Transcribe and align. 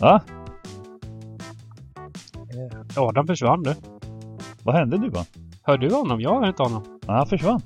Va? 0.00 0.20
Adam 2.96 3.26
försvann 3.26 3.62
du. 3.62 3.74
Vad 4.62 4.74
hände 4.74 4.98
nu 4.98 5.08
va? 5.08 5.24
Hör 5.62 5.78
du 5.78 5.94
honom? 5.94 6.20
Jag 6.20 6.40
hör 6.40 6.48
inte 6.48 6.62
honom. 6.62 6.84
Ja, 7.06 7.12
han 7.12 7.26
försvann. 7.26 7.62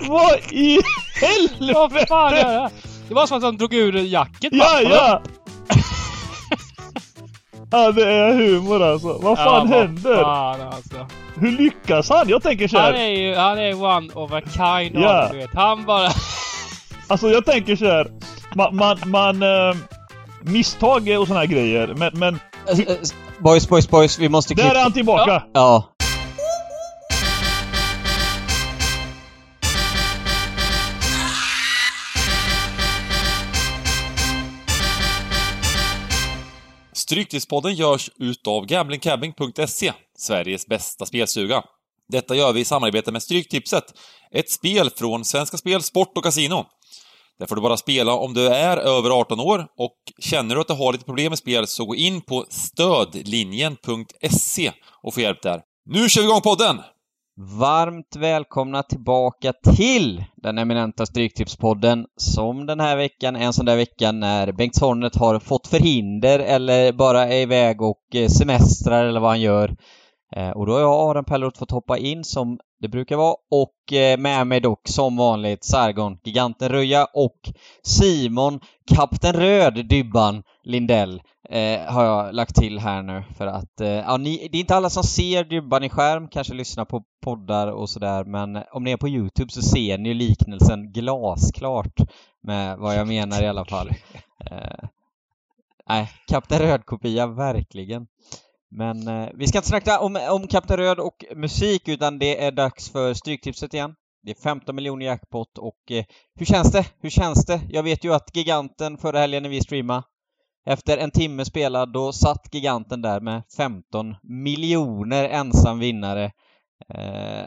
Vad 0.08 0.38
i 0.52 0.78
Vad 1.20 1.30
helvete? 1.90 2.06
fan 2.08 2.32
är 2.34 2.44
det? 2.44 2.70
Det 3.08 3.14
var 3.14 3.26
som 3.26 3.36
att 3.36 3.42
han 3.42 3.56
drog 3.56 3.74
ur 3.74 3.92
jacket 3.96 4.52
Ja, 4.52 4.80
ja! 4.82 5.22
Ja, 7.72 7.92
det 7.92 8.12
är 8.12 8.32
humor 8.34 8.82
alltså. 8.82 9.18
Vad 9.22 9.38
fan 9.38 9.68
händer? 9.68 10.22
Fan 10.24 10.60
alltså. 10.60 11.06
Hur 11.36 11.52
lyckas 11.52 12.10
han? 12.10 12.28
Jag 12.28 12.42
tänker 12.42 12.68
så 12.68 12.78
Han 12.78 12.94
är 12.94 13.08
ju, 13.10 13.34
han 13.34 13.58
är 13.58 13.82
one 13.84 14.12
of 14.14 14.32
a 14.32 14.40
kind 14.40 14.96
Ja. 15.04 15.28
du 15.32 15.38
vet. 15.38 15.54
Han 15.54 15.84
bara... 15.84 16.08
Alltså 17.10 17.30
jag 17.30 17.44
tänker 17.46 17.76
så 17.76 17.84
här. 17.84 18.10
Man, 18.54 18.76
man, 18.76 18.98
man 19.06 19.42
eh, 19.42 19.76
misstag 20.42 21.08
och 21.20 21.26
såna 21.26 21.40
här 21.40 21.46
grejer. 21.46 21.94
Men, 21.96 22.18
men 22.18 22.38
Eh, 22.68 22.80
eh, 22.80 22.96
Boys, 23.38 23.68
boys, 23.68 23.88
boys, 23.90 24.18
vi 24.18 24.28
måste 24.28 24.54
där 24.54 24.62
är 24.62 24.68
klippa... 24.68 24.80
han 24.80 24.92
tillbaka. 24.92 25.42
Ja. 25.52 25.92
Stryktipspodden 36.92 37.74
görs 37.74 38.10
utav 38.18 38.66
gamblingcabbing.se, 38.66 39.92
Sveriges 40.18 40.66
bästa 40.66 41.06
spelstuga. 41.06 41.62
Detta 42.08 42.34
gör 42.34 42.52
vi 42.52 42.60
i 42.60 42.64
samarbete 42.64 43.12
med 43.12 43.22
Stryktipset, 43.22 43.84
ett 44.30 44.50
spel 44.50 44.90
från 44.90 45.24
Svenska 45.24 45.56
Spel, 45.56 45.82
Sport 45.82 46.16
och 46.16 46.24
Casino. 46.24 46.66
Där 47.40 47.46
får 47.46 47.56
du 47.56 47.62
bara 47.62 47.76
spela 47.76 48.14
om 48.14 48.34
du 48.34 48.48
är 48.48 48.76
över 48.76 49.10
18 49.10 49.40
år 49.40 49.66
och 49.78 49.96
känner 50.18 50.54
du 50.54 50.60
att 50.60 50.66
du 50.66 50.74
har 50.74 50.92
lite 50.92 51.04
problem 51.04 51.30
med 51.30 51.38
spel 51.38 51.66
så 51.66 51.84
gå 51.84 51.94
in 51.94 52.20
på 52.20 52.44
stödlinjen.se 52.48 54.72
och 55.02 55.14
få 55.14 55.20
hjälp 55.20 55.42
där. 55.42 55.60
Nu 55.90 56.08
kör 56.08 56.22
vi 56.22 56.28
igång 56.28 56.40
podden! 56.40 56.80
Varmt 57.58 58.16
välkomna 58.16 58.82
tillbaka 58.82 59.52
till 59.76 60.24
den 60.36 60.58
eminenta 60.58 61.06
Stryktipspodden 61.06 62.06
som 62.16 62.66
den 62.66 62.80
här 62.80 62.96
veckan 62.96 63.36
är 63.36 63.40
en 63.40 63.52
sån 63.52 63.66
där 63.66 63.76
vecka 63.76 64.12
när 64.12 64.52
Bengt 64.52 64.80
Hornet 64.80 65.16
har 65.16 65.38
fått 65.38 65.66
förhinder 65.66 66.38
eller 66.38 66.92
bara 66.92 67.28
är 67.28 67.40
iväg 67.40 67.82
och 67.82 68.14
eh, 68.14 68.28
semestrar 68.28 69.04
eller 69.04 69.20
vad 69.20 69.30
han 69.30 69.40
gör. 69.40 69.76
Eh, 70.36 70.50
och 70.50 70.66
då 70.66 70.72
har 70.72 70.80
jag 70.80 71.10
Aron 71.10 71.24
Pellroth 71.24 71.58
fått 71.58 71.70
hoppa 71.70 71.98
in 71.98 72.24
som 72.24 72.58
det 72.80 72.88
brukar 72.88 73.16
vara 73.16 73.34
och 73.50 73.92
eh, 73.92 74.18
med 74.18 74.46
mig 74.46 74.60
dock 74.60 74.88
som 74.88 75.16
vanligt 75.16 75.64
Sargon, 75.64 76.18
Giganten 76.24 76.68
Röja 76.68 77.04
och 77.04 77.52
Simon, 77.82 78.60
Kapten 78.94 79.32
Röd, 79.32 79.86
Dybban 79.88 80.42
Lindell 80.64 81.22
eh, 81.48 81.80
har 81.80 82.04
jag 82.04 82.34
lagt 82.34 82.54
till 82.54 82.78
här 82.78 83.02
nu 83.02 83.24
för 83.36 83.46
att 83.46 83.80
eh, 83.80 83.88
ja, 83.88 84.16
ni, 84.16 84.48
det 84.52 84.58
är 84.58 84.60
inte 84.60 84.76
alla 84.76 84.90
som 84.90 85.02
ser 85.02 85.44
Dybban 85.44 85.84
i 85.84 85.88
skärm, 85.88 86.28
kanske 86.28 86.54
lyssnar 86.54 86.84
på 86.84 87.02
poddar 87.24 87.66
och 87.66 87.90
sådär 87.90 88.24
men 88.24 88.62
om 88.72 88.84
ni 88.84 88.90
är 88.90 88.96
på 88.96 89.08
Youtube 89.08 89.52
så 89.52 89.62
ser 89.62 89.98
ni 89.98 90.14
liknelsen 90.14 90.92
glasklart 90.92 91.96
med 92.42 92.78
vad 92.78 92.96
jag 92.96 93.08
menar 93.08 93.42
i 93.42 93.46
alla 93.46 93.64
fall. 93.64 93.90
Eh, 94.50 94.88
Nej, 95.90 96.10
Kapten 96.26 96.58
Röd-kopia, 96.58 97.26
verkligen. 97.26 98.06
Men 98.70 99.08
eh, 99.08 99.28
vi 99.34 99.46
ska 99.46 99.58
inte 99.58 99.68
snacka 99.68 100.00
om, 100.00 100.18
om 100.30 100.46
Kapten 100.46 100.76
Röd 100.76 100.98
och 100.98 101.24
musik 101.36 101.88
utan 101.88 102.18
det 102.18 102.44
är 102.44 102.52
dags 102.52 102.92
för 102.92 103.14
Stryktipset 103.14 103.74
igen. 103.74 103.94
Det 104.22 104.30
är 104.30 104.42
15 104.42 104.74
miljoner 104.74 105.06
jackpot 105.06 105.58
och 105.58 105.90
eh, 105.90 106.04
hur 106.38 106.46
känns 106.46 106.72
det? 106.72 106.86
Hur 107.00 107.10
känns 107.10 107.46
det? 107.46 107.60
Jag 107.68 107.82
vet 107.82 108.04
ju 108.04 108.14
att 108.14 108.36
Giganten 108.36 108.98
förra 108.98 109.18
helgen 109.18 109.42
när 109.42 109.50
vi 109.50 109.60
streamade 109.60 110.02
efter 110.66 110.98
en 110.98 111.10
timme 111.10 111.44
spelad, 111.44 111.92
då 111.92 112.12
satt 112.12 112.54
Giganten 112.54 113.02
där 113.02 113.20
med 113.20 113.42
15 113.56 114.16
miljoner 114.22 115.24
ensam 115.28 115.78
vinnare. 115.78 116.24
Eh, 116.94 117.46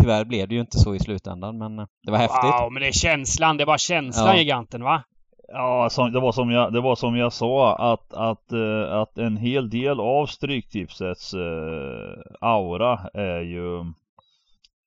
tyvärr 0.00 0.24
blev 0.24 0.48
det 0.48 0.54
ju 0.54 0.60
inte 0.60 0.78
så 0.78 0.94
i 0.94 0.98
slutändan, 0.98 1.58
men 1.58 1.78
eh, 1.78 1.86
det 2.02 2.10
var 2.10 2.18
häftigt. 2.18 2.60
Wow, 2.60 2.72
men 2.72 2.82
det 2.82 2.88
är 2.88 2.92
känslan. 2.92 3.56
Det 3.56 3.64
var 3.64 3.78
känslan, 3.78 4.26
Ja. 4.26 4.36
giganten, 4.38 4.82
va? 4.82 5.02
Ja, 5.48 5.90
som, 5.90 6.12
det, 6.12 6.20
var 6.20 6.32
som 6.32 6.50
jag, 6.50 6.72
det 6.72 6.80
var 6.80 6.96
som 6.96 7.16
jag 7.16 7.32
sa 7.32 7.76
att, 7.92 8.14
att, 8.14 8.52
eh, 8.52 8.92
att 8.92 9.18
en 9.18 9.36
hel 9.36 9.70
del 9.70 10.00
av 10.00 10.26
Stryktipsets 10.26 11.34
eh, 11.34 12.18
aura 12.40 13.00
är 13.14 13.40
ju 13.40 13.92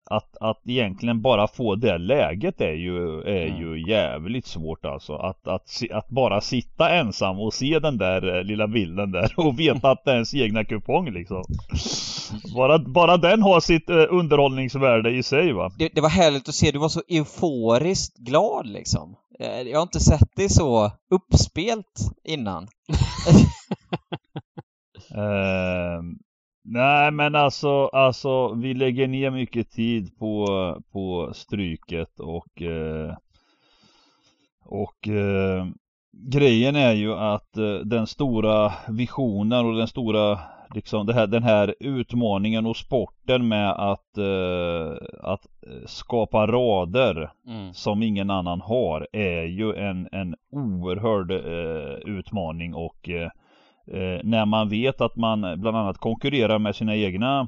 att, 0.09 0.37
att 0.39 0.61
egentligen 0.67 1.21
bara 1.21 1.47
få 1.47 1.75
det 1.75 1.97
läget 1.97 2.61
är 2.61 2.73
ju, 2.73 3.21
är 3.21 3.45
Mm. 3.47 3.61
ju 3.61 3.89
jävligt 3.89 4.45
svårt 4.45 4.85
alltså. 4.85 5.13
Att, 5.15 5.47
att, 5.47 5.69
att 5.91 6.09
bara 6.09 6.41
sitta 6.41 6.89
ensam 6.89 7.39
och 7.39 7.53
se 7.53 7.79
den 7.79 7.97
där 7.97 8.37
eh, 8.37 8.43
lilla 8.43 8.67
bilden 8.67 9.11
där 9.11 9.33
och 9.37 9.59
veta 9.59 9.91
att 9.91 10.05
det 10.05 10.11
är 10.11 10.15
ens 10.15 10.33
egna 10.35 10.63
kupong 10.65 11.11
liksom. 11.11 11.43
Bara, 12.55 12.79
bara 12.79 13.17
den 13.17 13.41
har 13.41 13.59
sitt 13.59 13.89
eh, 13.89 14.05
underhållningsvärde 14.09 15.11
i 15.11 15.23
sig 15.23 15.53
va. 15.53 15.71
det, 15.77 15.89
det 15.95 16.01
var 16.01 16.09
härligt 16.09 16.49
att 16.49 16.55
se, 16.55 16.71
du 16.71 16.79
var 16.79 16.89
så 16.89 17.01
euforiskt 17.09 18.17
glad 18.17 18.67
liksom. 18.67 19.15
Eh, 19.39 19.61
Jag 19.61 19.77
har 19.77 19.83
inte 19.83 19.99
sett 19.99 20.35
dig 20.35 20.49
så 20.49 20.91
uppspelt 21.11 21.95
innan. 22.23 22.67
Eh, 25.15 26.01
nej 26.71 27.11
men 27.11 27.35
alltså, 27.35 27.85
alltså 27.85 28.53
vi 28.53 28.73
lägger 28.73 29.07
ner 29.07 29.31
mycket 29.31 29.71
tid 29.71 30.17
på, 30.19 30.45
på 30.91 31.31
stryket 31.33 32.19
och 32.19 32.61
eh, 32.61 33.15
och 34.65 35.07
eh, 35.07 35.67
grejen 36.11 36.75
är 36.75 36.93
ju 36.93 37.13
att 37.13 37.57
eh, 37.57 37.73
den 37.73 38.07
stora 38.07 38.73
visionen 38.87 39.65
och 39.65 39.75
den 39.75 39.87
stora 39.87 40.39
liksom 40.75 41.05
det 41.05 41.13
här, 41.13 41.27
den 41.27 41.43
här 41.43 41.75
utmaningen 41.79 42.65
och 42.65 42.77
sporten 42.77 43.47
med 43.47 43.71
att, 43.71 44.17
eh, 44.17 44.93
att 45.21 45.47
skapa 45.85 46.47
rader 46.47 47.31
Mm. 47.47 47.73
som 47.73 48.03
ingen 48.03 48.29
annan 48.29 48.61
har 48.61 49.07
är 49.11 49.43
ju 49.43 49.73
en, 49.75 50.09
en 50.11 50.35
oerhörd 50.51 51.31
eh, 51.31 52.15
utmaning 52.15 52.73
och 52.73 53.09
eh, 53.09 53.29
när 54.23 54.45
man 54.45 54.69
vet 54.69 55.01
att 55.01 55.15
man 55.15 55.41
bland 55.41 55.77
annat 55.77 55.97
konkurrerar 55.97 56.59
med 56.59 56.75
sina 56.75 56.95
egna 56.95 57.47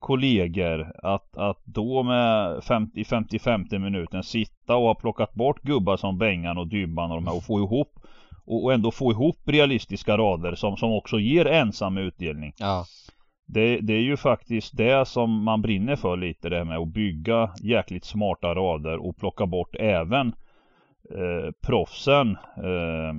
kollegor 0.00 0.92
att, 1.02 1.36
att 1.36 1.64
då 1.64 2.02
med 2.02 2.58
50-50-50 2.58 3.78
minuten 3.78 4.22
sitta 4.22 4.76
och 4.76 4.86
ha 4.86 4.94
plockat 4.94 5.34
bort 5.34 5.62
gubbar 5.62 5.96
som 5.96 6.18
Bengan 6.18 6.58
och 6.58 6.66
Dybban 6.68 7.10
och 7.10 7.16
de 7.16 7.26
här 7.26 7.36
och 7.36 7.44
få 7.44 7.58
ihop 7.58 8.00
och, 8.46 8.64
och 8.64 8.72
ändå 8.72 8.90
få 8.90 9.12
ihop 9.12 9.38
realistiska 9.46 10.16
rader 10.16 10.54
som, 10.54 10.76
som 10.76 10.92
också 10.92 11.18
ger 11.18 11.46
ensam 11.46 11.98
utdelning. 11.98 12.52
Ja. 12.58 12.84
Det, 13.46 13.80
det 13.80 13.92
är 13.92 14.00
ju 14.00 14.16
faktiskt 14.16 14.76
det 14.76 15.08
som 15.08 15.44
man 15.44 15.62
brinner 15.62 15.96
för 15.96 16.16
lite 16.16 16.48
det 16.48 16.56
här 16.56 16.64
med 16.64 16.78
att 16.78 16.88
bygga 16.88 17.50
jäkligt 17.60 18.04
smarta 18.04 18.54
rader 18.54 19.06
och 19.06 19.16
plocka 19.16 19.46
bort 19.46 19.76
även 19.78 20.26
eh, 21.10 21.50
proffsen. 21.66 22.30
Eh, 22.56 23.14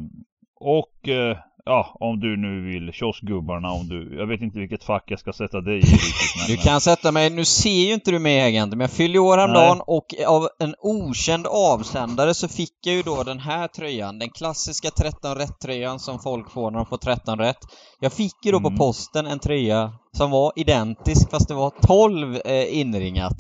och 0.56 1.10
eh, 1.10 1.38
ja, 1.66 1.98
om 2.00 2.20
du 2.20 2.38
nu 2.38 2.62
vill 2.72 2.94
kioskgubbarna 2.94 3.72
om 3.72 3.88
du, 3.90 4.16
jag 4.18 4.28
vet 4.28 4.42
inte 4.42 4.60
vilket 4.60 4.84
fack 4.84 5.04
jag 5.08 5.20
ska 5.20 5.34
sätta 5.34 5.62
dig 5.62 5.78
i 5.78 5.82
riktigt. 5.82 6.36
men- 6.38 6.48
Du 6.48 6.58
kan 6.58 6.82
sätta 6.82 7.12
mig, 7.12 7.30
nu 7.30 7.46
ser 7.46 7.70
ju 7.88 7.94
inte 7.94 8.12
du 8.12 8.20
mig 8.20 8.42
agenten, 8.42 8.78
men 8.78 8.84
jag 8.86 8.92
fyllde 8.92 9.14
ju 9.18 9.20
år 9.20 9.38
häromdagen 9.38 9.82
och 9.88 10.06
av 10.28 10.48
en 10.60 10.76
okänd 10.80 11.48
avsändare 11.48 12.34
så 12.34 12.48
fick 12.48 12.74
jag 12.86 12.96
ju 12.96 13.02
då 13.02 13.24
den 13.24 13.40
här 13.40 13.68
tröjan, 13.68 14.20
den 14.20 14.30
klassiska 14.30 14.90
13 14.90 15.36
rätt-tröjan 15.36 16.00
som 16.00 16.20
folk 16.20 16.52
får 16.52 16.72
när 16.72 16.78
de 16.78 16.86
får 16.86 16.98
13 16.98 17.40
rätt. 17.40 17.58
Jag 18.00 18.14
fick 18.14 18.46
ju 18.46 18.52
då 18.52 18.60
på 18.60 18.68
Mm. 18.68 18.78
posten 18.78 19.28
en 19.28 19.40
tröja 19.40 19.94
som 20.18 20.32
var 20.32 20.52
identisk 20.56 21.32
fast 21.32 21.48
det 21.48 21.54
var 21.54 21.72
12 21.88 22.36
eh, 22.46 22.80
inringat. 22.80 23.36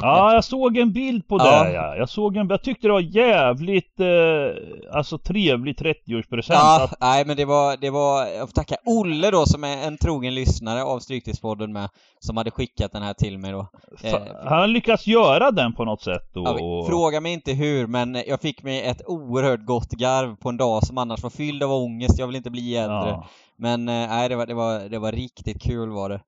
Ja, 0.00 0.34
jag 0.34 0.44
såg 0.44 0.76
en 0.76 0.92
bild 0.92 1.28
på 1.28 1.36
Ja. 1.38 1.64
det 1.64 1.72
ja. 1.72 1.96
Jag 1.96 2.08
såg 2.08 2.36
en, 2.36 2.48
jag 2.48 2.62
tyckte 2.62 2.86
det 2.86 2.92
var 2.92 3.00
jävligt, 3.16 4.00
eh, 4.00 4.96
alltså 4.96 5.18
trevlig 5.18 5.76
30-årspresent. 5.78 6.54
Ja, 6.58 6.84
att- 6.84 7.00
nej 7.00 7.24
men 7.26 7.36
det 7.36 7.44
var, 7.44 7.76
det 7.76 7.90
var, 7.90 8.26
jag 8.26 8.48
får 8.48 8.54
tacka 8.54 8.76
Olle 8.86 9.30
då 9.30 9.46
som 9.46 9.64
är 9.64 9.86
en 9.86 9.98
trogen 9.98 10.34
lyssnare 10.34 10.82
av 10.84 10.98
Stryktipspodden 10.98 11.72
med, 11.72 11.88
som 12.20 12.36
hade 12.36 12.50
skickat 12.50 12.92
den 12.92 13.02
här 13.02 13.14
till 13.14 13.38
mig 13.38 13.52
då. 13.52 13.66
eh, 14.02 14.14
Han 14.44 14.72
lyckats 14.72 15.06
göra 15.06 15.50
den 15.50 15.72
på 15.74 15.84
något 15.84 16.02
sätt 16.02 16.30
då. 16.34 16.42
Ja, 16.44 16.86
Fråga 16.88 17.20
mig 17.20 17.32
inte 17.32 17.52
hur, 17.52 17.86
men 17.86 18.18
jag 18.26 18.40
fick 18.40 18.62
mig 18.62 18.82
ett 18.82 19.02
oerhört 19.06 19.64
gott 19.66 19.90
garv 19.90 20.36
på 20.36 20.48
en 20.48 20.56
dag 20.56 20.86
som 20.86 20.98
annars 20.98 21.22
var 21.22 21.30
fylld 21.30 21.62
av 21.62 21.72
ångest. 21.72 22.18
Jag 22.18 22.26
vill 22.26 22.36
inte 22.36 22.50
bli 22.50 22.76
äldre. 22.76 23.08
Ja. 23.10 23.26
Men 23.58 23.88
eh, 23.88 24.08
nej, 24.08 24.28
det 24.28 24.36
var, 24.36 24.46
det, 24.46 24.54
var, 24.54 24.88
det 24.88 24.98
var 24.98 25.12
riktigt 25.12 25.62
kul 25.62 25.90
var 25.90 26.08
det. 26.08 26.20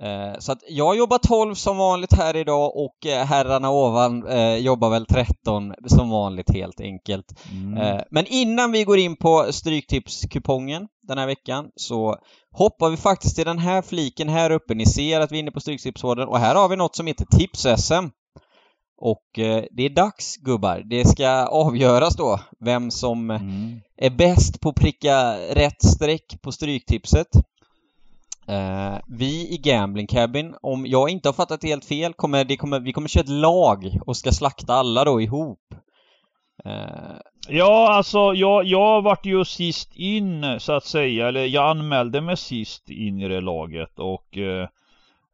Eh, 0.00 0.38
så 0.38 0.52
att 0.52 0.58
jag 0.68 0.96
jobbar 0.96 1.18
12 1.18 1.54
som 1.54 1.76
vanligt 1.76 2.12
här 2.12 2.36
idag 2.36 2.76
och 2.76 3.06
eh, 3.06 3.26
herrarna 3.26 3.70
ovan 3.70 4.24
jobbar 4.58 4.90
väl 4.90 5.06
13 5.06 5.74
som 5.86 6.10
vanligt 6.10 6.50
helt 6.50 6.80
enkelt. 6.80 7.26
Mm. 7.52 8.02
Men 8.10 8.26
innan 8.26 8.72
vi 8.72 8.84
går 8.84 8.98
in 8.98 9.16
på 9.16 9.46
Stryktipskupongen 9.50 10.88
den 11.08 11.18
här 11.18 11.26
veckan 11.26 11.70
så 11.76 12.16
hoppar 12.52 12.90
vi 12.90 12.96
faktiskt 12.96 13.36
till 13.36 13.44
den 13.44 13.58
här 13.58 13.82
fliken 13.82 14.28
här 14.28 14.50
uppe. 14.50 14.74
Ni 14.74 14.86
ser 14.86 15.20
att 15.20 15.32
vi 15.32 15.36
är 15.36 15.40
inne 15.40 15.50
på 15.50 15.60
Stryktipspodden 15.60 16.28
och 16.28 16.38
här 16.38 16.54
har 16.54 16.68
vi 16.68 16.76
något 16.76 16.96
som 16.96 17.06
heter 17.06 17.24
Tips-SM. 17.24 18.10
Och 19.00 19.38
eh, 19.38 19.64
det 19.70 19.82
är 19.82 19.90
dags 19.90 20.36
gubbar. 20.36 20.82
Det 20.84 21.04
ska 21.04 21.28
avgöras 21.46 22.16
då 22.16 22.40
vem 22.60 22.90
som 22.90 23.30
Mm. 23.30 23.80
är 23.96 24.10
bäst 24.10 24.60
på 24.60 24.68
att 24.68 24.74
pricka 24.74 25.32
rätt 25.54 25.82
streck 25.82 26.42
på 26.42 26.52
Stryktipset. 26.52 27.28
Eh, 28.48 28.96
vi 29.08 29.54
i 29.54 29.58
Gambling 29.58 30.06
Cabin, 30.06 30.54
om 30.62 30.86
jag 30.86 31.10
inte 31.10 31.28
har 31.28 31.32
fattat 31.34 31.62
helt 31.64 31.84
fel, 31.84 32.12
kommer, 32.12 32.44
det 32.44 32.56
kommer, 32.56 32.80
vi 32.80 32.92
kommer 32.92 33.08
köra 33.08 33.22
ett 33.22 33.28
lag 33.28 33.98
och 34.06 34.16
ska 34.16 34.32
slakta 34.32 34.72
alla 34.74 35.04
då 35.04 35.20
ihop. 35.20 35.60
Eh, 36.64 37.16
Ja, 37.50 37.92
alltså 37.92 38.18
jag, 38.34 38.64
jag 38.64 39.02
vart 39.02 39.26
ju 39.26 39.44
sist 39.44 39.96
in 39.96 40.44
så 40.58 40.72
att 40.72 40.84
säga, 40.84 41.28
eller 41.28 41.44
jag 41.44 41.70
anmälde 41.70 42.20
mig 42.20 42.36
sist 42.36 42.90
in 42.90 43.20
i 43.20 43.28
det 43.28 43.40
laget 43.40 43.98
och 43.98 44.38
eh, 44.38 44.62
eh, 44.62 44.68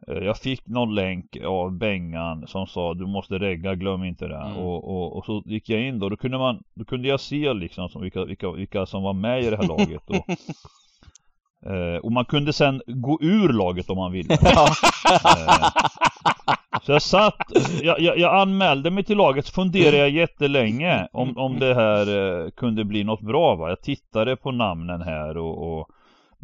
jag 0.06 0.39
fick 0.39 0.67
någon 0.67 0.95
länk 0.95 1.37
av 1.47 1.73
Bengan 1.73 2.47
som 2.47 2.67
sa 2.67 2.95
du 2.95 3.06
måste 3.06 3.39
regga, 3.39 3.75
glöm 3.75 4.05
inte 4.05 4.27
det. 4.27 4.37
Mm. 4.37 4.56
Och, 4.56 4.85
och, 4.85 5.17
och 5.17 5.25
så 5.25 5.43
gick 5.47 5.69
jag 5.69 5.81
in 5.81 5.99
då, 5.99 6.09
då 6.09 6.17
kunde 6.17 6.39
man, 6.39 6.62
då 6.75 6.85
kunde 6.85 7.09
jag 7.09 7.21
se 7.21 7.53
liksom 7.53 7.89
som 7.89 8.03
vilka, 8.03 8.25
vilka, 8.25 8.51
vilka 8.51 8.87
som 8.87 9.03
var 9.03 9.12
med 9.12 9.45
i 9.45 9.51
det 9.51 9.56
här 9.56 9.69
laget. 9.69 10.11
Och, 10.11 10.29
eh, 11.71 11.97
och 11.97 12.12
man 12.12 12.25
kunde 12.25 12.53
sen 12.53 12.83
gå 12.87 13.19
ur 13.23 13.49
laget 13.49 13.91
om 13.91 13.97
man 13.97 14.12
ville. 14.12 14.39
Eh, 15.25 15.69
Så 16.83 16.93
jag 16.93 17.03
satt, 17.03 17.53
jag, 17.83 18.01
jag, 18.01 18.19
jag 18.19 18.35
anmälde 18.41 18.91
mig 18.91 19.05
till 19.05 19.17
laget, 19.17 19.47
så 19.47 19.53
funderade 19.53 19.97
jag 19.97 20.11
jättelänge 20.11 21.09
om, 21.12 21.39
om 21.39 21.59
det 21.59 21.75
här 21.75 22.45
eh, 22.45 22.51
kunde 22.51 22.85
bli 22.85 23.05
något 23.05 23.21
bra 23.21 23.55
va. 23.55 23.69
Jag 23.69 23.81
tittade 23.81 24.37
på 24.37 24.51
namnen 24.51 25.03
här 25.03 25.37
och, 25.37 25.79
och 25.79 25.89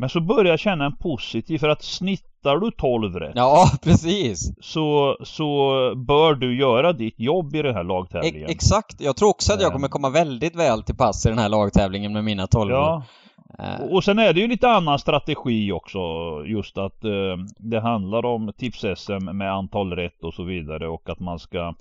Men 0.01 0.09
så 0.09 0.21
började 0.21 0.49
jag 0.49 0.59
känna 0.59 0.85
en 0.87 0.97
positiv, 0.97 1.59
för 1.59 1.69
att 1.69 1.83
snittar 1.83 2.57
du 2.57 2.71
12 2.71 3.17
rätt 3.17 3.33
ja, 3.35 3.67
precis. 3.83 4.53
så, 4.61 5.17
så 5.25 5.49
bör 5.97 6.35
du 6.35 6.57
göra 6.59 6.93
ditt 6.93 7.21
jobb 7.21 7.55
i 7.55 7.63
den 7.63 7.75
här 7.75 7.85
E- 7.85 7.87
lagtävlingen. 7.89 8.51
exakt. 8.51 9.01
Jag 9.01 9.17
tror 9.17 9.29
också 9.29 9.53
att 9.53 9.61
jag 9.61 9.69
Eh. 9.69 9.73
kommer 9.73 9.89
komma 9.89 10.11
väldigt 10.11 10.57
väl 10.57 10.83
till 10.83 10.97
pass 10.97 11.27
i 11.27 11.29
den 11.29 11.39
här 11.39 11.49
lagtävlingen 11.49 12.13
med 12.13 12.25
mina 12.25 12.47
12 12.47 12.71
år. 12.73 12.77
Ja, 12.79 13.03
Eh, 13.59 13.81
och, 13.83 13.93
och 13.95 14.05
sen 14.05 14.19
är 14.19 14.33
det 14.33 14.41
ju 14.41 14.47
lite 14.49 14.69
annan 14.69 14.99
strategi 14.99 15.73
också 15.73 15.99
Just 16.47 16.79
att 16.79 17.05
eh, 17.05 17.11
det 17.59 17.81
handlar 17.81 18.25
om 18.25 18.53
tips-SM 18.59 19.25
med 19.37 19.53
antal 19.53 19.93
rätt 19.93 20.25
och 20.25 20.35
så 20.35 20.43
vidare 20.45 20.89
och 20.89 21.09
att 21.11 21.21
man 21.21 21.39
ska 21.39 21.75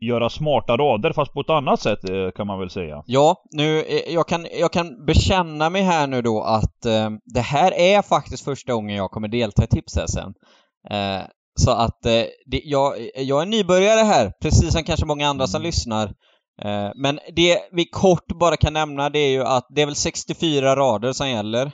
Göra 0.00 0.30
smarta 0.30 0.76
rader 0.76 1.12
fast 1.12 1.32
på 1.32 1.40
ett 1.40 1.50
annat 1.50 1.80
sätt 1.80 2.10
eh, 2.10 2.30
kan 2.36 2.46
man 2.46 2.58
väl 2.58 2.70
säga 2.70 3.02
Ja, 3.06 3.44
nu, 3.50 3.82
eh, 3.82 4.14
jag 4.14 4.28
kan, 4.28 4.46
jag 4.52 4.72
kan 4.72 5.04
bekänna 5.06 5.70
mig 5.70 5.82
här 5.82 6.06
nu 6.06 6.22
då 6.22 6.42
att 6.42 6.86
eh, 6.86 7.10
det 7.24 7.40
här 7.40 7.72
är 7.72 8.02
faktiskt 8.02 8.44
första 8.44 8.72
gången 8.72 8.96
jag 8.96 9.10
kommer 9.10 9.28
delta 9.28 9.64
i 9.64 9.66
Tips-SM. 9.66 10.32
Eh, 10.90 11.22
så 11.60 11.70
att 11.70 12.06
eh, 12.06 12.24
det, 12.46 12.60
jag, 12.64 12.94
jag 13.16 13.42
är 13.42 13.46
nybörjare 13.46 14.00
här, 14.04 14.32
precis 14.42 14.72
som 14.72 14.82
kanske 14.84 15.06
många 15.06 15.28
andra 15.28 15.46
som 15.46 15.58
Mm. 15.60 15.66
lyssnar. 15.66 16.06
Eh, 16.62 16.90
men 16.94 17.18
det 17.36 17.58
vi 17.72 17.84
kort 17.84 18.26
bara 18.40 18.56
kan 18.56 18.72
nämna 18.72 19.10
det 19.10 19.18
är 19.18 19.30
ju 19.30 19.42
att 19.44 19.66
det 19.70 19.82
är 19.82 19.86
väl 19.86 19.94
64 19.94 20.76
rader 20.76 21.12
som 21.12 21.28
gäller. 21.30 21.72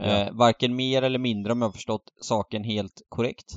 Ja. 0.00 0.28
varken 0.32 0.76
mer 0.76 1.02
eller 1.02 1.18
mindre 1.18 1.52
om 1.52 1.62
jag 1.62 1.68
har 1.68 1.72
förstått 1.72 2.04
saken 2.20 2.64
helt 2.64 3.02
korrekt. 3.08 3.56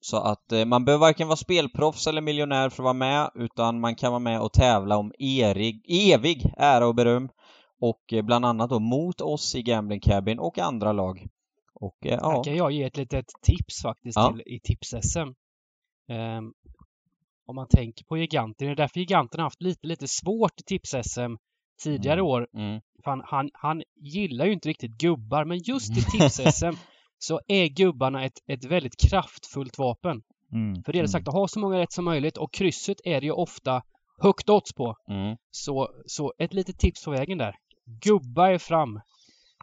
Så 0.00 0.16
att 0.16 0.52
eh, 0.52 0.64
man 0.64 0.84
behöver 0.84 1.00
varken 1.00 1.28
vara 1.28 1.36
spelproffs 1.36 2.06
eller 2.06 2.20
miljonär 2.20 2.68
för 2.68 2.82
att 2.82 2.84
vara 2.84 2.92
med, 2.94 3.30
utan 3.34 3.80
man 3.80 3.94
kan 3.94 4.12
vara 4.12 4.20
med 4.20 4.40
och 4.40 4.52
tävla 4.52 4.96
om 4.96 5.12
erig, 5.18 5.84
evig 5.88 6.52
ära 6.56 6.86
och 6.86 6.94
beröm. 6.94 7.28
Och 7.80 8.12
eh, 8.12 8.22
bland 8.24 8.44
annat 8.44 8.70
då 8.70 8.78
mot 8.78 9.20
oss 9.20 9.54
i 9.54 9.62
Gambling 9.62 10.00
Cabin 10.00 10.38
och 10.38 10.58
andra 10.58 10.92
lag. 10.92 11.26
Och 11.74 12.06
eh, 12.06 12.30
Här 12.32 12.44
kan 12.44 12.56
jag 12.56 12.72
ge 12.72 12.82
ett 12.84 12.96
litet 12.96 13.26
tips 13.42 13.82
faktiskt 13.82 14.16
Ja. 14.16 14.32
till, 14.32 14.54
i 14.54 14.60
tips-SM. 14.60 15.34
Ehm, 16.08 16.52
om 17.46 17.54
man 17.54 17.68
tänker 17.68 18.04
på 18.04 18.16
giganten, 18.18 18.66
det 18.66 18.72
är 18.72 18.76
därför 18.76 19.00
giganten 19.00 19.40
har 19.40 19.44
haft 19.46 19.62
lite, 19.62 19.86
lite 19.86 20.08
svårt 20.08 20.60
i 20.60 20.62
tips-SM 20.62 21.36
tidigare 21.82 22.20
Mm. 22.20 22.26
år. 22.26 22.48
mm, 22.54 22.80
han, 23.04 23.22
han, 23.24 23.50
han 23.52 23.82
gillar 24.00 24.46
ju 24.46 24.52
inte 24.52 24.68
riktigt 24.68 24.90
gubbar, 24.98 25.44
men 25.44 25.58
just 25.58 25.90
i 25.98 26.00
tips-SM 26.12 26.76
så 27.18 27.40
är 27.48 27.66
gubbarna 27.66 28.24
ett, 28.24 28.38
ett 28.48 28.64
väldigt 28.64 28.96
kraftfullt 29.10 29.78
vapen. 29.78 30.20
mm. 30.52 30.82
För 30.82 30.92
det 30.92 30.98
är 30.98 31.02
det 31.02 31.08
sagt 31.08 31.28
att 31.28 31.34
ha 31.34 31.48
så 31.48 31.60
många 31.60 31.78
rätt 31.78 31.92
som 31.92 32.04
möjligt 32.04 32.36
och 32.36 32.52
krysset 32.52 32.96
är 33.04 33.20
det 33.20 33.26
ju 33.26 33.32
ofta 33.32 33.82
högt 34.22 34.48
odds 34.48 34.72
på. 34.72 34.94
mm. 35.10 35.36
Så, 35.50 35.88
så 36.06 36.32
ett 36.38 36.52
litet 36.54 36.78
tips 36.78 37.04
på 37.04 37.10
vägen 37.10 37.38
där. 37.38 37.54
Gubba 38.02 38.48
är 38.50 38.58
fram. 38.58 39.00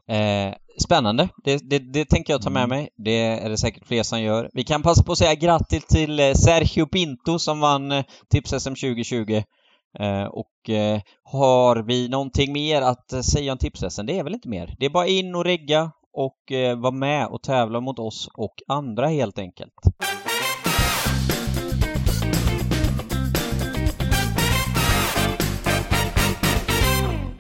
Eh, 0.08 0.54
spännande. 0.84 1.30
Det, 1.44 1.70
det, 1.70 1.80
det 1.80 2.06
tänker 2.06 2.34
jag 2.34 2.42
ta 2.42 2.50
med 2.50 2.64
Mm. 2.64 2.78
mig. 2.78 2.90
Det 2.98 3.18
är 3.22 3.50
det 3.50 3.58
säkert 3.58 3.88
fler 3.88 4.04
som 4.04 4.22
gör. 4.22 4.50
Vi 4.54 4.64
kan 4.64 4.82
passa 4.84 5.04
på 5.04 5.12
att 5.12 5.18
säga 5.18 5.36
grattis 5.36 5.86
till 5.86 6.20
eh, 6.20 6.34
Sergio 6.34 6.86
Pinto 6.86 7.40
som 7.40 7.60
vann 7.60 7.92
eh, 7.92 8.04
Tips-SM 8.30 8.76
2020. 8.76 9.44
Eh, 10.00 10.24
och 10.26 10.70
eh, 10.70 11.02
har 11.24 11.84
vi 11.88 12.10
någonting 12.10 12.54
mer 12.54 12.82
att 12.82 13.14
eh, 13.14 13.22
säga 13.22 13.52
om 13.52 13.58
Tips-SM? 13.58 14.06
Det 14.06 14.20
är 14.20 14.24
väl 14.24 14.34
inte 14.34 14.50
mer. 14.50 14.76
Det 14.80 14.86
är 14.86 14.90
bara 14.90 15.08
in 15.08 15.36
och 15.36 15.44
regga 15.46 15.92
och 16.16 16.52
eh, 16.52 16.78
vara 16.78 16.92
med 16.94 17.28
och 17.28 17.44
tävla 17.44 17.80
mot 17.80 18.00
oss 18.00 18.30
och 18.34 18.62
andra 18.68 19.08
helt 19.08 19.40
enkelt. 19.40 19.74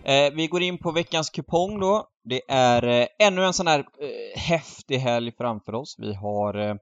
Eh, 0.04 0.34
vi 0.34 0.48
går 0.48 0.62
in 0.62 0.78
på 0.78 0.92
veckans 0.92 1.30
kupong 1.30 1.80
då. 1.80 2.08
Det 2.24 2.42
är 2.48 2.88
eh, 2.88 3.08
ännu 3.20 3.44
en 3.44 3.54
sån 3.54 3.68
här 3.68 3.80
eh, 3.80 4.40
häftig 4.40 4.98
helg 4.98 5.32
framför 5.38 5.76
oss. 5.76 5.96
Vi 6.00 6.14
har 6.14 6.70
eh, 6.70 6.76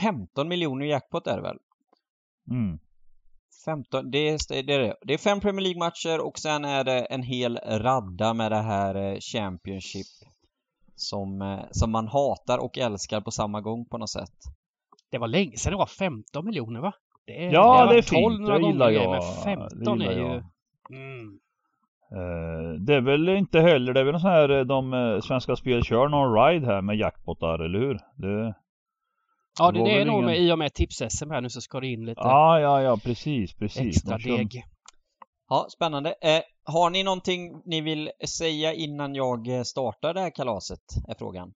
15 0.00 0.48
miljoner 0.48 0.86
jackpot 0.86 1.26
är 1.26 1.36
det 1.36 1.42
väl? 1.42 1.58
Mm. 2.50 2.78
15, 3.64 4.10
det 4.10 4.18
är 4.18 4.38
det. 4.48 4.72
Är 4.72 4.78
det. 4.78 4.96
det 5.02 5.14
är 5.14 5.18
fem 5.18 5.40
Premier 5.40 5.62
League-matcher 5.62 6.18
och 6.18 6.38
sen 6.38 6.64
är 6.64 6.84
det 6.84 7.00
en 7.00 7.22
hel 7.22 7.56
radda 7.56 8.34
med 8.34 8.52
det 8.52 8.62
här 8.62 9.20
Championship 9.20 10.06
som, 11.00 11.42
eh, 11.42 11.58
som 11.70 11.90
man 11.92 12.08
hatar 12.08 12.58
och 12.58 12.78
älskar 12.78 13.20
på 13.20 13.30
samma 13.30 13.60
gång 13.60 13.84
på 13.84 13.98
något 13.98 14.10
sätt. 14.10 14.32
Det 15.10 15.18
var 15.18 15.28
länge 15.28 15.56
sedan 15.56 15.72
det 15.72 15.76
var 15.78 15.86
15 15.86 16.44
miljoner 16.44 16.80
va? 16.80 16.92
Det 17.26 17.46
är, 17.46 17.52
Ja, 17.52 17.62
har 17.76 17.86
det 17.86 17.92
är 17.92 17.94
varit 17.94 18.06
12 18.08 18.30
fint. 18.36 18.40
några 18.40 18.58
Det 18.58 18.66
gillar 18.66 18.90
jag. 18.90 19.10
Men 19.10 19.20
Det 19.20 19.42
15 19.44 20.02
är 20.02 20.12
ju... 20.12 20.18
jag. 20.20 20.44
Mm. 20.90 21.38
Eh, 22.12 22.80
det 22.80 22.94
är 22.94 23.00
väl 23.00 23.28
inte 23.28 23.60
heller, 23.60 23.92
det 23.94 24.00
är 24.00 24.04
väl 24.04 24.20
sån 24.20 24.30
här 24.30 24.48
eh, 24.48 24.64
de 24.64 25.20
Svenska 25.24 25.56
Spel 25.56 25.82
kör 25.84 26.08
någon 26.08 26.34
ride 26.34 26.66
här 26.66 26.82
med 26.82 26.96
jackpotar, 26.96 27.58
eller 27.58 27.78
hur? 27.78 27.94
Det... 28.16 28.54
Ja, 29.58 29.70
Det 29.72 29.78
det, 29.78 29.84
det 29.84 30.00
är 30.00 30.04
nog 30.04 30.14
ingen- 30.14 30.26
med, 30.26 30.38
i 30.38 30.52
och 30.52 30.58
med 30.58 30.72
tips-SM 30.74 31.30
här 31.30 31.40
nu 31.40 31.50
så 31.50 31.60
ska 31.60 31.80
det 31.80 31.86
in 31.86 32.04
lite 32.04 32.20
Ja, 32.20 32.60
ja, 32.60 32.82
ja, 32.82 32.96
precis, 33.04 33.54
precis. 33.54 33.86
extra 33.96 34.18
deg. 34.18 34.64
Ja, 35.48 35.66
spännande. 35.70 36.10
Eh, 36.22 36.40
har 36.68 36.90
ni 36.90 37.02
någonting 37.02 37.62
ni 37.64 37.80
vill 37.80 38.10
säga 38.28 38.72
innan 38.72 39.14
jag 39.14 39.48
eh, 39.48 39.62
startar 39.62 40.14
det 40.14 40.20
här 40.20 40.30
kalaset? 40.30 40.80
Är 41.08 41.14
frågan. 41.14 41.52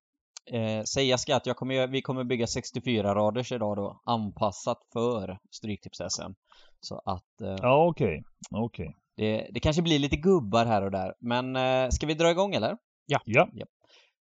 Eh, 0.52 0.82
säga 0.82 1.18
ska 1.18 1.36
att 1.36 1.46
jag 1.46 1.56
kommer, 1.56 1.86
vi 1.86 2.02
kommer 2.02 2.24
bygga 2.24 2.46
64 2.46 3.14
raders 3.14 3.52
idag 3.52 3.76
då, 3.76 4.00
anpassat 4.04 4.78
för 4.92 5.38
Stryktips-SM. 5.50 6.34
Så 6.80 7.02
att 7.04 7.40
eh, 7.40 7.56
Ja, 7.62 7.86
okej. 7.90 8.22
Okej. 8.50 8.96
det, 9.16 9.48
det 9.54 9.60
kanske 9.60 9.82
blir 9.82 9.98
lite 9.98 10.16
gubbar 10.16 10.66
här 10.66 10.82
och 10.82 10.90
där. 10.90 11.14
Men 11.20 11.56
eh, 11.56 11.88
ska 11.90 12.06
vi 12.06 12.14
dra 12.14 12.30
igång 12.30 12.54
eller? 12.54 12.76
Ja. 13.06 13.20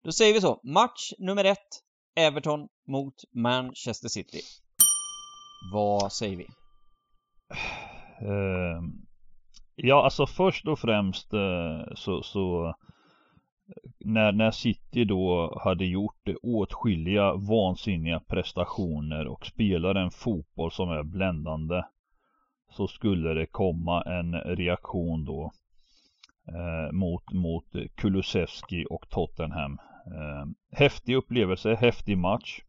Då 0.04 0.12
säger 0.12 0.34
vi 0.34 0.42
så. 0.42 0.60
Match 0.64 1.12
nummer 1.20 1.46
ett. 1.46 1.58
Everton 2.16 2.68
mot 2.88 3.14
Manchester 3.36 4.10
City. 4.10 4.40
Vad 5.74 6.14
säger 6.14 6.38
vi? 6.38 6.48
Eh, 8.22 8.82
ja, 9.76 10.04
alltså 10.04 10.26
först 10.26 10.68
och 10.68 10.80
främst 10.80 11.34
eh, 11.34 11.82
så, 11.96 12.24
så 12.24 12.76
när, 14.00 14.32
när 14.32 14.52
City 14.52 15.06
då 15.06 15.60
hade 15.64 15.86
gjort 15.86 16.30
åtskilliga 16.44 17.34
vansinniga 17.34 18.20
prestationer 18.20 19.28
och 19.28 19.46
spelar 19.46 19.96
en 19.96 20.12
fotboll 20.12 20.72
som 20.72 20.90
är 20.90 21.04
bländande 21.04 21.84
så 22.72 22.88
skulle 22.88 23.34
det 23.34 23.46
komma 23.46 24.02
en 24.02 24.36
reaktion 24.36 25.26
då 25.26 25.52
eh, 26.48 26.92
mot, 26.92 27.34
mot 27.34 27.66
Kulusevski 27.96 28.86
och 28.90 29.10
Tottenham. 29.10 29.80
Eh, 30.06 30.46
häftig 30.72 31.16
upplevelse, 31.16 31.76
häftig 31.76 32.18
match. 32.18 32.62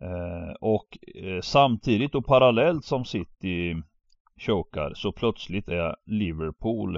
Eh, 0.00 0.54
och 0.60 0.98
eh, 1.14 1.40
samtidigt 1.40 2.14
och 2.14 2.26
parallellt 2.26 2.84
som 2.84 3.04
City 3.04 3.82
chokar 4.46 4.92
så 4.94 5.12
plötsligt 5.12 5.68
är 5.68 5.96
Liverpool 6.06 6.96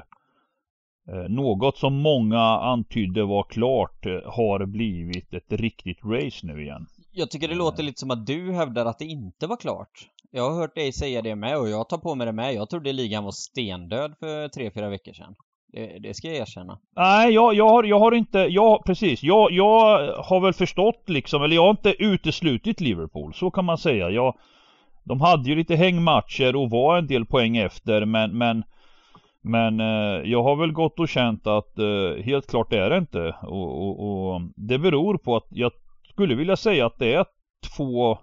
eh, 1.09 1.29
något 1.29 1.79
som 1.79 1.95
många 1.95 2.41
antydde 2.41 3.25
var 3.25 3.43
klart 3.43 4.07
eh, 4.07 4.13
har 4.33 4.67
blivit 4.67 5.35
ett 5.35 5.53
riktigt 5.53 6.05
race 6.05 6.47
nu 6.47 6.63
igen. 6.63 6.87
Jag 7.13 7.31
tycker 7.31 7.49
det 7.49 7.55
Eh. 7.55 7.59
låter 7.59 7.83
lite 7.83 8.01
som 8.01 8.11
att 8.11 8.27
du 8.27 8.53
hävdar 8.53 8.87
att 8.87 8.99
det 8.99 9.05
inte 9.05 9.47
var 9.47 9.57
klart. 9.57 9.91
Jag 10.31 10.51
har 10.51 10.61
hört 10.61 10.75
dig 10.75 10.93
säga 10.93 11.23
det 11.23 11.35
med 11.37 11.59
och 11.59 11.69
jag 11.69 11.89
tar 11.89 11.99
på 11.99 12.15
mig 12.15 12.27
det 12.27 12.33
med. 12.33 12.55
Jag 12.55 12.71
trodde 12.71 12.93
ligan 12.93 13.25
var 13.25 13.31
stendöd 13.31 14.15
för 14.21 14.49
tre 14.49 14.71
fyra 14.71 14.89
veckor 14.89 15.13
sedan. 15.13 15.35
Det, 15.73 15.99
det 15.99 16.15
ska 16.15 16.29
jag 16.29 16.37
erkänna. 16.37 16.79
Nej, 16.97 17.33
jag, 17.35 17.55
jag, 17.55 17.69
har, 17.69 17.85
jag 17.85 17.99
har 17.99 18.13
inte, 18.13 18.39
jag, 18.39 18.85
precis, 18.85 19.23
jag, 19.23 19.53
jag 19.53 20.13
har 20.23 20.41
väl 20.41 20.53
förstått 20.53 21.03
liksom, 21.09 21.43
eller 21.43 21.55
jag 21.57 21.63
har 21.63 21.71
inte 21.71 21.95
uteslutit 21.99 22.81
Liverpool, 22.81 23.35
så 23.35 23.51
kan 23.51 23.65
man 23.65 23.79
säga. 23.79 24.11
Jag, 24.11 24.35
de 25.05 25.21
hade 25.21 25.49
ju 25.49 25.57
lite 25.57 25.77
hängmatcher 25.77 26.57
och 26.57 26.71
var 26.71 26.99
en 26.99 27.07
del 27.07 27.27
poäng 27.27 27.57
efter 27.57 28.05
men, 28.05 28.39
men 28.39 28.65
men 29.47 29.81
eh, 29.81 30.31
jag 30.31 30.43
har 30.43 30.57
väl 30.57 30.73
gått 30.73 31.01
och 31.01 31.09
känt 31.09 31.47
att 31.47 31.79
eh, 31.79 32.25
helt 32.25 32.47
klart 32.47 32.73
är 32.73 32.91
det 32.91 32.99
inte. 32.99 33.37
Och, 33.43 33.89
och, 33.89 34.33
och, 34.35 34.41
det 34.57 34.79
beror 34.79 35.19
på 35.19 35.37
att 35.37 35.47
jag 35.51 35.73
skulle 36.09 36.35
vilja 36.35 36.57
säga 36.57 36.87
att 36.87 36.99
det 36.99 37.15
är 37.15 37.27
två 37.77 38.19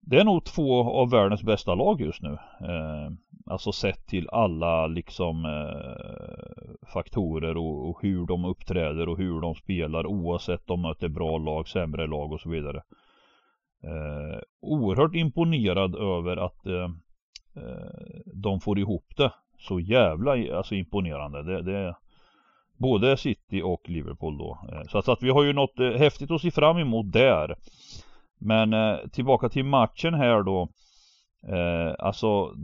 Det 0.00 0.20
är 0.20 0.24
nog 0.24 0.44
två 0.44 0.90
av 0.90 1.10
världens 1.10 1.42
bästa 1.42 1.74
lag 1.74 2.00
just 2.00 2.22
nu. 2.22 2.32
Eh, 2.60 3.10
Alltså 3.50 3.72
sett 3.72 4.06
till 4.06 4.28
alla 4.32 4.86
liksom 4.86 5.44
eh, 5.44 6.88
faktorer 6.92 7.56
och, 7.56 7.90
och, 7.90 7.98
hur 8.02 8.26
de 8.26 8.44
uppträder 8.44 9.08
och 9.08 9.18
hur 9.18 9.40
de 9.40 9.54
spelar 9.54 10.06
oavsett 10.06 10.70
om 10.70 10.82
de 10.82 10.88
möter 10.88 11.08
bra 11.08 11.38
lag, 11.38 11.68
sämre 11.68 12.06
lag 12.06 12.32
och 12.32 12.40
så 12.40 12.50
vidare 12.50 12.82
eh, 13.84 14.40
Oerhört 14.60 15.14
imponerad 15.14 15.94
över 15.94 16.36
att 16.36 16.66
eh, 16.66 16.90
eh, 17.56 18.20
de 18.34 18.60
får 18.60 18.78
ihop 18.78 19.06
det 19.16 19.32
så 19.58 19.80
jävla 19.80 20.56
alltså 20.56 20.74
imponerande. 20.74 21.42
Det, 21.42 21.62
det 21.62 21.96
både 22.76 23.16
City 23.16 23.62
och 23.62 23.88
Liverpool 23.88 24.38
då. 24.38 24.58
Eh, 24.72 24.82
så 24.88 24.98
att, 24.98 25.04
så 25.04 25.12
att 25.12 25.22
vi 25.22 25.30
har 25.30 25.42
ju 25.42 25.52
något 25.52 25.78
eh, 25.78 25.90
häftigt 25.90 26.30
att 26.30 26.40
se 26.40 26.50
fram 26.50 26.78
emot 26.78 27.12
där. 27.12 27.56
Men 28.38 28.72
eh, 28.72 28.96
tillbaka 29.12 29.48
till 29.48 29.64
matchen 29.64 30.14
här 30.14 30.42
då. 30.42 30.68
Eh, 31.48 31.94
alltså 31.98 32.54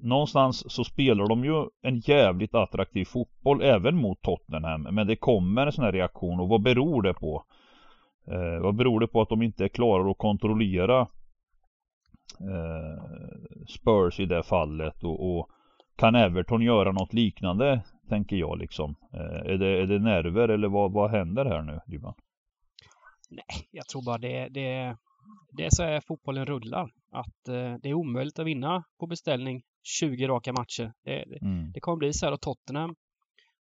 någonstans 0.00 0.72
så 0.72 0.84
spelar 0.84 1.28
de 1.28 1.44
ju 1.44 1.66
en 1.82 1.98
jävligt 1.98 2.54
attraktiv 2.54 3.04
fotboll 3.04 3.62
även 3.62 3.96
mot 3.96 4.22
Tottenham. 4.22 4.82
Men 4.82 5.06
det 5.06 5.16
kommer 5.16 5.66
en 5.66 5.72
sån 5.72 5.84
här 5.84 5.92
reaktion 5.92 6.40
och 6.40 6.48
vad 6.48 6.62
beror 6.62 7.02
det 7.02 7.14
på? 7.14 7.44
Eh, 8.26 8.62
vad 8.62 8.76
beror 8.76 9.00
det 9.00 9.06
på 9.06 9.20
att 9.20 9.28
de 9.28 9.42
inte 9.42 9.68
klarar 9.68 10.10
att 10.10 10.18
kontrollera 10.18 11.00
eh, 12.40 13.02
Spurs 13.68 14.20
i 14.20 14.26
det 14.26 14.42
fallet 14.42 15.04
och, 15.04 15.36
och 15.36 15.50
kan 15.96 16.14
Everton 16.14 16.62
göra 16.62 16.92
något 16.92 17.12
liknande? 17.12 17.84
Tänker 18.08 18.36
jag 18.36 18.58
liksom. 18.58 18.94
Eh, 19.12 19.52
är, 19.52 19.58
det, 19.58 19.82
är 19.82 19.86
det 19.86 19.98
nerver 19.98 20.48
eller 20.48 20.68
vad, 20.68 20.92
vad 20.92 21.10
händer 21.10 21.44
här 21.44 21.62
nu, 21.62 21.80
Dybban? 21.86 22.14
Nej, 23.30 23.68
jag 23.70 23.86
tror 23.86 24.04
bara 24.04 24.18
det, 24.18 24.48
det, 24.48 24.96
det 25.52 25.64
är 25.64 25.70
så 25.70 25.82
här 25.82 26.00
fotbollen 26.00 26.46
rullar. 26.46 26.90
Att 27.10 27.48
eh, 27.48 27.74
det 27.82 27.88
är 27.88 27.94
omöjligt 27.94 28.38
att 28.38 28.46
vinna 28.46 28.84
på 29.00 29.06
beställning 29.06 29.62
20 29.82 30.26
raka 30.26 30.52
matcher. 30.52 30.92
Det, 31.04 31.22
mm. 31.42 31.72
det 31.72 31.80
kommer 31.80 31.96
bli 31.96 32.12
så 32.12 32.26
här 32.26 32.32
och 32.32 32.40
Tottenham 32.40 32.94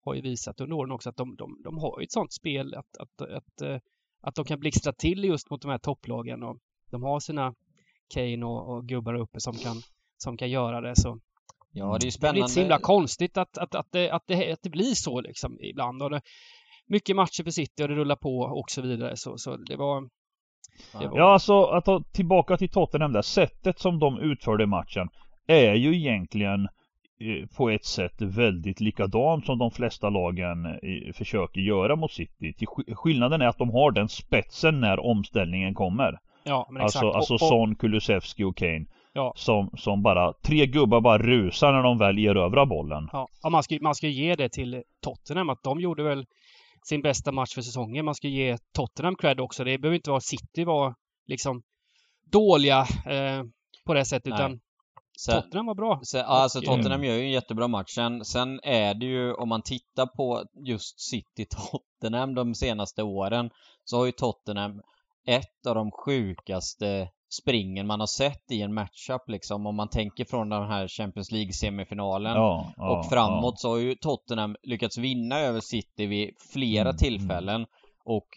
har 0.06 0.14
ju 0.16 0.22
visat 0.22 0.62
under 0.62 0.76
åren 0.76 0.92
också 0.92 1.10
att 1.10 1.18
de, 1.18 1.36
de, 1.36 1.62
de 1.64 1.78
har 1.78 2.02
ett 2.02 2.12
sånt 2.12 2.34
spel 2.34 2.76
att, 2.76 2.98
att, 3.00 3.22
att, 3.22 3.62
eh, 3.62 3.78
att 4.22 4.36
de 4.36 4.46
kan 4.46 4.60
blixtra 4.60 4.94
till 4.94 5.24
just 5.24 5.50
mot 5.50 5.62
de 5.62 5.72
här 5.72 5.78
topplagen 5.78 6.44
och 6.44 6.58
de 6.92 7.04
har 7.04 7.20
sina 7.20 7.54
Kane 8.14 8.46
och, 8.46 8.74
och 8.74 8.86
gubbar 8.86 9.14
uppe 9.14 9.40
som 9.40 9.54
kan, 9.54 9.82
som 10.18 10.38
kan 10.38 10.50
göra 10.50 10.82
det. 10.82 10.96
Så 10.96 11.20
Ja, 11.72 11.98
det 12.00 12.08
är 12.08 12.12
spännande. 12.12 12.38
Det 12.38 12.42
är 12.42 12.44
inte 12.44 12.54
så 12.54 12.60
himla 12.60 12.80
konstigt 12.80 13.38
att, 13.38 13.58
att, 13.58 13.76
att, 13.76 13.92
det, 13.92 14.10
att, 14.10 14.24
det, 14.28 14.52
att 14.54 14.64
det 14.64 14.70
blir 14.70 14.94
så 14.96 15.22
liksom 15.22 15.58
ibland. 15.62 16.04
Och 16.04 16.10
det, 16.10 16.22
mycket 16.86 17.16
matcher 17.16 17.44
för 17.44 17.52
City 17.52 17.84
och 17.84 17.88
det 17.88 17.96
rullar 17.96 18.16
på 18.16 18.40
och 18.40 18.72
så 18.72 18.82
vidare. 18.82 19.18
Så, 19.18 19.38
så 19.38 19.58
det 19.58 19.76
var... 19.76 20.02
Det 21.00 21.08
var... 21.08 21.18
Ja, 21.18 21.34
alltså 21.34 21.64
att 21.64 21.86
ta 21.86 22.04
tillbaka 22.12 22.58
till 22.58 22.70
Tottenham 22.70 23.14
där. 23.14 23.22
Sättet 23.22 23.80
som 23.80 24.00
de 24.00 24.20
utförde 24.20 24.66
matchen 24.66 25.10
är 25.48 25.74
ju 25.74 25.96
egentligen 25.96 26.66
eh, 26.66 26.70
på 27.56 27.70
ett 27.70 27.86
sätt 27.86 28.22
väldigt 28.22 28.80
likadant 28.80 29.46
som 29.46 29.58
de 29.58 29.72
flesta 29.72 30.10
lagen 30.10 30.66
eh, 30.66 31.14
försöker 31.14 31.62
göra 31.62 31.96
mot 31.96 32.12
City. 32.12 32.66
Skillnaden 32.96 33.42
är 33.42 33.48
att 33.48 33.58
de 33.58 33.70
har 33.70 33.92
den 33.92 34.10
spetsen 34.10 34.80
när 34.82 35.00
omställningen 35.00 35.74
kommer. 35.74 36.20
Ja, 36.44 36.68
men 36.72 36.82
exakt. 36.82 37.04
Alltså, 37.04 37.18
alltså 37.18 37.34
och, 37.34 37.42
och... 37.42 37.48
Son, 37.48 37.76
Kulusevski 37.76 38.44
och 38.44 38.58
Kane. 38.58 38.86
Ja. 39.14 39.34
Som, 39.36 39.70
som 39.78 40.02
bara, 40.04 40.34
tre 40.34 40.66
gubbar 40.66 41.02
bara 41.02 41.18
rusar 41.18 41.74
när 41.74 41.84
de 41.84 41.98
väl 41.98 42.20
erövrar 42.20 42.66
bollen. 42.66 43.10
Ja, 43.14 43.28
ja 43.44 43.50
man, 43.50 43.64
ska, 43.64 43.78
man 43.82 43.96
ska 43.96 44.08
ge 44.08 44.36
det 44.36 44.50
till 44.50 44.84
Tottenham 45.02 45.50
att 45.50 45.64
de 45.64 45.80
gjorde 45.80 46.04
väl 46.04 46.26
sin 46.84 47.02
bästa 47.02 47.32
match 47.32 47.54
för 47.54 47.62
säsongen. 47.62 48.06
Man 48.06 48.16
ska 48.16 48.28
ge 48.28 48.58
Tottenham 48.74 49.16
cred 49.16 49.40
också. 49.40 49.64
Det 49.64 49.78
behöver 49.78 49.96
inte 49.96 50.10
vara 50.10 50.22
City 50.22 50.64
var 50.64 50.96
liksom 51.28 51.62
dåliga 52.32 52.80
eh, 53.06 53.44
på 53.86 53.94
det 53.94 54.06
sättet 54.06 54.34
utan 54.34 54.60
sen, 55.26 55.42
Tottenham 55.42 55.66
var 55.66 55.76
bra. 55.76 56.00
Sen, 56.04 56.26
alltså 56.26 56.62
Tottenham 56.62 57.04
gör 57.04 57.16
ju 57.16 57.22
en 57.22 57.32
jättebra 57.32 57.68
match. 57.68 57.96
Sen, 57.96 58.26
sen 58.26 58.60
är 58.64 58.94
det 58.94 59.06
ju 59.06 59.34
om 59.34 59.50
man 59.50 59.62
tittar 59.62 60.06
på 60.06 60.44
just 60.68 61.00
City-Tottenham 61.00 62.36
de 62.36 62.56
senaste 62.56 63.04
åren 63.04 63.50
så 63.84 63.98
har 63.98 64.06
ju 64.06 64.12
Tottenham 64.12 64.82
ett 65.28 65.66
av 65.68 65.76
de 65.76 65.92
sjukaste 65.92 67.10
springen 67.42 67.88
man 67.88 68.00
har 68.00 68.08
sett 68.08 68.52
i 68.52 68.62
en 68.62 68.74
matchup 68.74 69.30
liksom. 69.30 69.66
Om 69.66 69.76
man 69.76 69.90
tänker 69.90 70.26
från 70.26 70.50
den 70.50 70.68
här 70.68 70.88
Champions 70.88 71.32
League-semifinalen 71.32 72.36
ja, 72.36 72.74
ja, 72.78 72.98
och 73.00 73.06
framåt 73.06 73.54
ja. 73.58 73.58
så 73.58 73.70
har 73.70 73.78
ju 73.78 73.96
Tottenham 73.96 74.56
lyckats 74.64 74.98
vinna 74.98 75.40
över 75.40 75.60
City 75.60 76.06
vid 76.06 76.30
flera 76.54 76.90
mm, 76.90 76.98
tillfällen. 76.98 77.56
Mm. 77.56 77.68
Och 78.06 78.28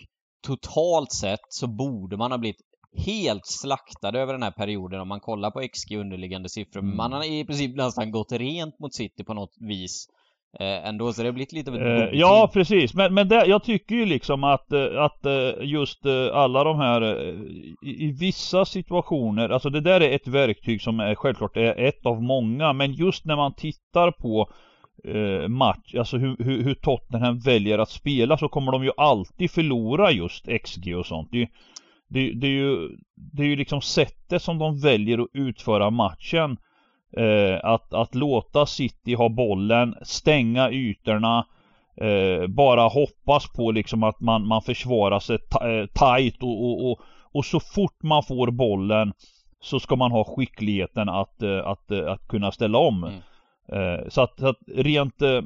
totalt 0.46 1.12
sett 1.12 1.40
så 1.48 1.66
borde 1.66 2.16
man 2.16 2.30
ha 2.30 2.38
blivit 2.38 2.60
helt 2.96 3.46
slaktad 3.46 4.18
över 4.18 4.32
den 4.32 4.42
här 4.42 4.50
perioden 4.50 5.00
om 5.00 5.08
man 5.08 5.20
kollar 5.20 5.50
på 5.50 5.68
XG 5.72 5.96
underliggande 5.96 6.48
siffror. 6.48 6.80
Mm. 6.80 6.96
Man 6.96 7.12
har 7.12 7.32
i 7.32 7.44
princip 7.44 7.76
nästan 7.76 8.10
gått 8.10 8.32
rent 8.32 8.78
mot 8.78 8.94
City 8.94 9.24
på 9.24 9.34
något 9.34 9.56
vis 9.60 10.06
eh, 10.60 10.88
ändå, 10.88 11.12
så 11.12 11.22
det 11.22 11.28
har 11.28 11.32
blivit 11.32 11.52
lite 11.52 11.70
av 11.70 11.76
ett 11.76 12.12
eh, 12.12 12.18
Ja, 12.18 12.50
precis. 12.52 12.94
Men, 12.94 13.14
men 13.14 13.28
det, 13.28 13.46
jag 13.46 13.64
tycker 13.64 13.94
ju 13.94 14.04
liksom 14.04 14.44
att, 14.44 14.72
eh, 14.72 15.02
att 15.02 15.26
eh, 15.26 15.50
just 15.60 16.06
eh, 16.06 16.36
alla 16.36 16.64
de 16.64 16.78
här 16.78 17.30
i, 17.84 18.04
i, 18.06 18.12
vissa 18.20 18.64
situationer, 18.64 19.48
alltså 19.48 19.70
det 19.70 19.80
där 19.80 20.00
är 20.00 20.14
ett 20.14 20.28
verktyg 20.28 20.82
som 20.82 21.00
är 21.00 21.14
självklart 21.14 21.56
är 21.56 21.78
ett 21.78 22.06
av 22.06 22.22
många, 22.22 22.72
men 22.72 22.92
just 22.92 23.24
när 23.24 23.36
man 23.36 23.54
tittar 23.54 24.10
på 24.10 24.50
eh, 25.04 25.48
match, 25.48 25.94
alltså 25.98 26.16
hur, 26.16 26.36
hur, 26.38 26.62
hur 26.62 26.74
Tottenham 26.74 27.38
väljer 27.38 27.78
att 27.78 27.90
spela 27.90 28.38
så 28.38 28.48
kommer 28.48 28.72
de 28.72 28.84
ju 28.84 28.90
alltid 28.96 29.50
förlora 29.50 30.10
just 30.10 30.46
XG 30.64 30.96
och 30.96 31.06
sånt. 31.06 31.28
Det, 31.32 31.48
det, 32.14 32.32
det, 32.32 32.46
är 32.46 32.50
ju, 32.50 32.88
det 33.14 33.42
är 33.42 33.46
ju 33.46 33.56
liksom 33.56 33.80
sättet 33.80 34.42
som 34.42 34.58
de 34.58 34.80
väljer 34.80 35.18
att 35.18 35.28
utföra 35.32 35.90
matchen 35.90 36.56
Eh, 37.16 37.60
att, 37.62 37.94
att 37.94 38.14
låta 38.14 38.66
City 38.66 39.14
ha 39.14 39.28
bollen, 39.28 39.94
stänga 40.02 40.70
ytorna, 40.70 41.46
eh, 41.96 42.46
bara 42.46 42.88
hoppas 42.88 43.52
på 43.52 43.70
liksom 43.70 44.02
att 44.02 44.20
man, 44.20 44.46
man 44.46 44.62
försvarar 44.62 45.20
sig 45.20 45.38
eh, 45.60 45.86
tight 45.86 46.42
och, 46.42 46.64
och, 46.64 46.90
och, 46.90 47.00
och, 47.32 47.44
så 47.44 47.60
fort 47.60 48.02
man 48.02 48.22
får 48.22 48.50
bollen 48.50 49.12
så 49.60 49.80
ska 49.80 49.96
man 49.96 50.10
ha 50.10 50.24
skickligheten 50.24 51.08
att, 51.08 51.42
eh, 51.42 51.66
att, 51.66 51.90
att, 51.90 52.06
att 52.06 52.28
kunna 52.28 52.52
ställa 52.52 52.78
om. 52.78 53.04
Mm. 53.04 53.20
Eh, 53.72 54.08
så, 54.08 54.20
att, 54.20 54.38
så 54.38 54.48
att 54.48 54.58
rent 54.76 55.22
eh, 55.22 55.42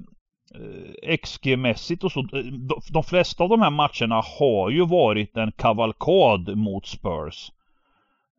XG-mässigt 1.02 2.04
och 2.04 2.12
så, 2.12 2.22
de, 2.22 2.80
de 2.92 3.02
flesta 3.02 3.44
av 3.44 3.48
de 3.48 3.60
här 3.60 3.70
matcherna 3.70 4.22
har 4.38 4.70
ju 4.70 4.86
varit 4.86 5.36
en 5.36 5.52
kavalkad 5.52 6.56
mot 6.56 6.86
Spurs. 6.86 7.50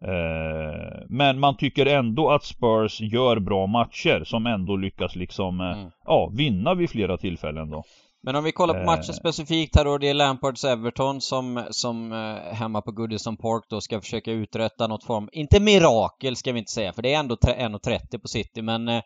Eh, 0.01 1.04
men 1.08 1.39
man 1.39 1.58
tycker 1.58 1.86
ändå 1.86 2.30
att 2.32 2.44
Spurs 2.44 3.01
gör 3.01 3.39
bra 3.39 3.68
matcher 3.68 4.24
som 4.25 4.46
ändå 4.46 4.75
lyckas 4.75 5.16
liksom 5.16 5.62
eh, 5.62 5.72
mm. 5.72 5.92
ja, 6.06 6.32
vinna 6.34 6.74
vid 6.74 6.89
flera 6.89 7.18
tillfällen 7.18 7.70
då. 7.70 7.84
Men 8.22 8.36
om 8.36 8.44
vi 8.44 8.51
kollar 8.51 8.74
på 8.74 8.86
matchen 8.86 9.10
eh. 9.10 9.16
specifikt 9.16 9.75
här 9.75 9.86
då, 9.86 9.98
det 9.98 10.10
är 10.10 10.13
Lampards 10.13 10.66
Everton 10.66 11.22
som, 11.22 11.63
som 11.70 12.12
hemma 12.51 12.82
på 12.82 12.92
Goodison 12.92 13.38
Park 13.38 13.63
då 13.70 13.82
ska 13.82 14.01
försöka 14.01 14.32
uträtta 14.32 14.88
något 14.88 15.04
form, 15.04 15.30
inte 15.32 15.60
mirakel 15.60 16.36
ska 16.36 16.51
vi 16.51 16.60
inte 16.60 16.72
säga, 16.72 16.94
för 16.94 17.01
det 17.01 17.13
är 17.13 17.20
ändå 17.20 17.36
1.30 17.36 18.18
på 18.18 18.28
City, 18.28 18.62
men 18.62 19.01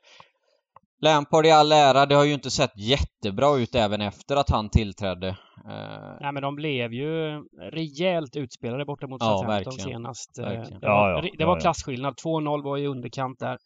Lampard 1.03 1.45
i 1.45 1.51
all 1.51 1.71
ära, 1.71 2.05
det 2.05 2.15
har 2.15 2.25
ju 2.25 2.33
inte 2.33 2.51
sett 2.51 2.77
jättebra 2.77 3.57
ut 3.57 3.75
även 3.75 4.01
efter 4.01 4.35
att 4.35 4.49
han 4.49 4.69
tillträdde. 4.69 5.27
Uh... 5.27 6.17
Nej 6.21 6.31
men 6.33 6.41
de 6.41 6.55
blev 6.55 6.93
ju 6.93 7.43
rejält 7.71 8.35
utspelade 8.35 8.85
borta 8.85 9.07
mot 9.07 9.21
Southampton 9.21 9.73
ja, 9.77 9.83
senast. 9.83 10.39
Eh, 10.39 10.45
verkligen. 10.45 10.79
Det 10.79 10.87
var, 10.87 11.09
ja, 11.09 11.21
ja, 11.23 11.31
det 11.37 11.45
var 11.45 11.59
klasskillnad. 11.59 12.13
2-0 12.25 12.63
var 12.63 12.77
i 12.77 12.87
underkant 12.87 13.39
där. 13.39 13.57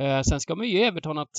Uh, 0.00 0.22
sen 0.22 0.40
ska 0.40 0.54
man 0.54 0.66
ju 0.66 0.72
ge 0.72 0.84
Everton 0.84 1.18
att 1.18 1.36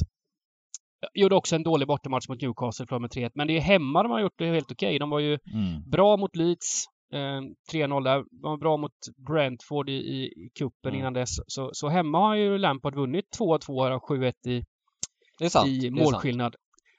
Gjorde 1.13 1.35
också 1.35 1.55
en 1.55 1.63
dålig 1.63 1.87
bortamatch 1.87 2.29
mot 2.29 2.41
Newcastle 2.41 2.85
för 2.87 2.99
med 2.99 3.09
3-1. 3.09 3.31
Men 3.35 3.47
det 3.47 3.57
är 3.57 3.61
hemma 3.61 4.03
de 4.03 4.11
har 4.11 4.19
gjort 4.19 4.37
det 4.37 4.45
helt 4.45 4.71
okej. 4.71 4.87
Okay. 4.87 4.99
De 4.99 5.09
var 5.09 5.19
ju 5.19 5.33
mm. 5.53 5.89
bra 5.89 6.17
mot 6.17 6.35
Leeds. 6.35 6.85
Eh, 7.13 7.41
3-0 7.73 8.03
där. 8.03 8.23
De 8.41 8.49
var 8.49 8.57
bra 8.57 8.77
mot 8.77 8.91
Brentford 9.27 9.89
i, 9.89 9.93
i, 9.93 10.49
kuppen 10.59 10.89
mm. 10.89 10.99
innan 10.99 11.13
dess. 11.13 11.29
Så, 11.47 11.69
så 11.73 11.89
hemma 11.89 12.19
har 12.19 12.35
ju 12.35 12.57
Lampard 12.57 12.95
vunnit 12.95 13.25
2-2 13.39 13.95
och 13.95 14.09
7-1 14.09 14.33
i, 14.47 14.63
sant. 15.49 15.67
i 15.69 15.89
målskillnad. 15.89 16.55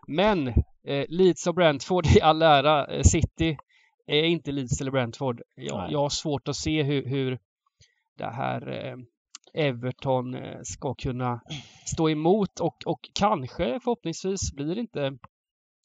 Men 0.06 0.48
eh, 0.84 1.04
Leeds 1.08 1.46
och 1.46 1.54
Brentford 1.54 2.06
i 2.16 2.20
all 2.20 2.42
ära, 2.42 2.86
eh, 2.86 3.02
City 3.02 3.56
är 4.06 4.24
inte 4.24 4.52
Leeds 4.52 4.80
eller 4.80 4.90
Brentford. 4.90 5.42
Jag, 5.56 5.92
jag 5.92 5.98
har 5.98 6.08
svårt 6.08 6.48
att 6.48 6.56
se 6.56 6.82
hur, 6.82 7.06
hur 7.06 7.38
det 8.18 8.30
här 8.30 8.86
eh, 8.86 8.96
Everton 9.54 10.34
eh, 10.34 10.58
ska 10.62 10.94
kunna 10.94 11.40
stå 11.86 12.10
emot 12.10 12.60
och, 12.60 12.76
och 12.86 13.00
kanske 13.14 13.80
förhoppningsvis 13.82 14.52
blir 14.52 14.78
inte 14.78 15.18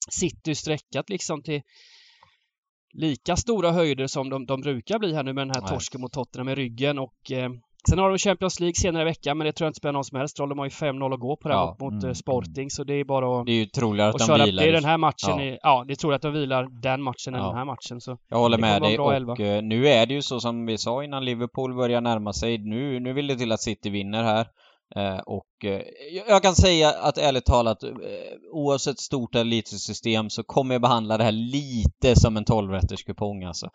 City 0.10 0.56
sträckat 0.56 1.10
liksom 1.10 1.44
till 1.44 1.62
lika 2.94 3.36
stora 3.36 3.72
höjder 3.72 4.08
som 4.08 4.30
de, 4.30 4.46
de 4.46 4.62
brukar 4.62 5.00
bli 5.00 5.14
här 5.14 5.24
nu 5.24 5.34
med 5.34 5.48
den 5.48 5.56
här 5.56 5.62
Nej. 5.62 5.70
torsken 5.70 6.02
mot 6.02 6.14
Tottenham 6.14 6.50
i 6.50 6.56
ryggen 6.56 7.00
och 7.00 7.32
eh, 7.32 7.50
Sen 7.90 8.00
har 8.00 8.10
de 8.10 8.18
Champions 8.18 8.60
League 8.60 8.76
senare 8.76 9.02
i 9.02 9.06
veckan, 9.06 9.38
men 9.38 9.46
det 9.46 9.52
tror 9.52 9.66
jag 9.66 9.70
inte 9.70 9.78
spelar 9.78 9.94
någon 9.94 10.04
som 10.04 10.18
helst 10.18 10.40
roll. 10.40 10.50
De 10.50 10.60
har 10.60 10.66
ju 10.66 10.70
5-0 10.70 11.14
att 11.14 11.20
gå 11.20 11.36
på 11.36 11.48
det 11.48 11.54
ja. 11.54 11.78
mot, 11.80 11.94
mot 11.94 12.04
mm. 12.04 12.16
Sporting, 12.16 12.70
så 12.70 12.84
det 12.84 12.94
är 12.94 13.04
bara 13.04 13.40
att... 13.40 13.46
Det 13.46 13.52
är 13.52 13.56
ju 13.56 13.66
troligare 13.66 14.10
att, 14.10 14.28
de 14.28 14.46
vilar. 14.46 14.64
Det 14.64 14.70
är 14.70 14.74
den 14.74 14.86
här 14.86 14.98
matchen. 14.98 15.38
Ja, 15.38 15.44
i, 15.44 15.60
ja 15.62 15.84
det 15.88 15.94
är 15.94 15.96
troligt 15.96 16.16
att 16.16 16.22
de 16.22 16.34
vilar 16.34 16.82
den 16.82 17.02
matchen 17.02 17.36
än 17.36 17.44
den 17.44 17.56
här 17.56 17.66
matchen. 17.66 18.02
Så 18.02 18.18
jag 18.30 18.38
håller 18.38 18.58
med 18.58 18.82
dig 18.82 19.00
och 19.00 19.14
elva. 19.14 19.36
Eh, 19.36 19.64
nu 19.64 19.88
är 19.88 20.06
det 20.06 20.14
ju 20.14 20.22
så 20.22 20.40
som 20.40 20.66
vi 20.66 20.78
sa 20.78 21.04
innan 21.04 21.26
Liverpool 21.26 21.76
börjar 21.76 22.02
närma 22.02 22.34
sig. 22.34 22.58
Nu, 22.58 23.00
nu 23.00 23.14
vill 23.14 23.28
det 23.28 23.36
till 23.36 23.52
att 23.52 23.62
City 23.62 23.90
vinner 23.90 24.24
här. 24.24 24.48
Eh, 24.96 25.20
och 25.20 25.66
eh, 25.66 25.82
jag 26.28 26.44
kan 26.44 26.56
säga 26.56 26.90
att 26.90 27.18
ärligt 27.18 27.46
talat, 27.46 27.84
eh, 27.84 27.92
oavsett 28.52 29.00
stort 29.00 29.36
eller 29.36 29.46
litet 29.46 29.80
system 29.80 30.30
så 30.30 30.44
kommer 30.44 30.76
jag 30.76 30.82
behandla 30.82 31.18
det 31.18 31.24
här 31.24 31.32
lite 31.32 32.16
som 32.16 32.38
en 32.38 32.46
12 32.46 32.80
kupong 33.06 33.44
alltså. 33.44 33.70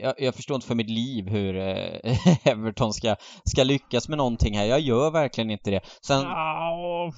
Jag, 0.00 0.14
jag, 0.18 0.34
förstår 0.34 0.54
inte 0.54 0.66
för 0.66 0.74
mitt 0.74 0.90
liv 0.90 1.28
hur 1.28 1.54
Everton 2.44 2.92
ska, 2.92 3.16
ska 3.44 3.64
lyckas 3.64 4.08
med 4.08 4.18
någonting 4.18 4.56
här. 4.56 4.64
Jag 4.64 4.80
gör 4.80 5.10
verkligen 5.10 5.50
inte 5.50 5.70
det. 5.70 5.80
Sen... 6.06 6.22
Ja, 6.22 7.12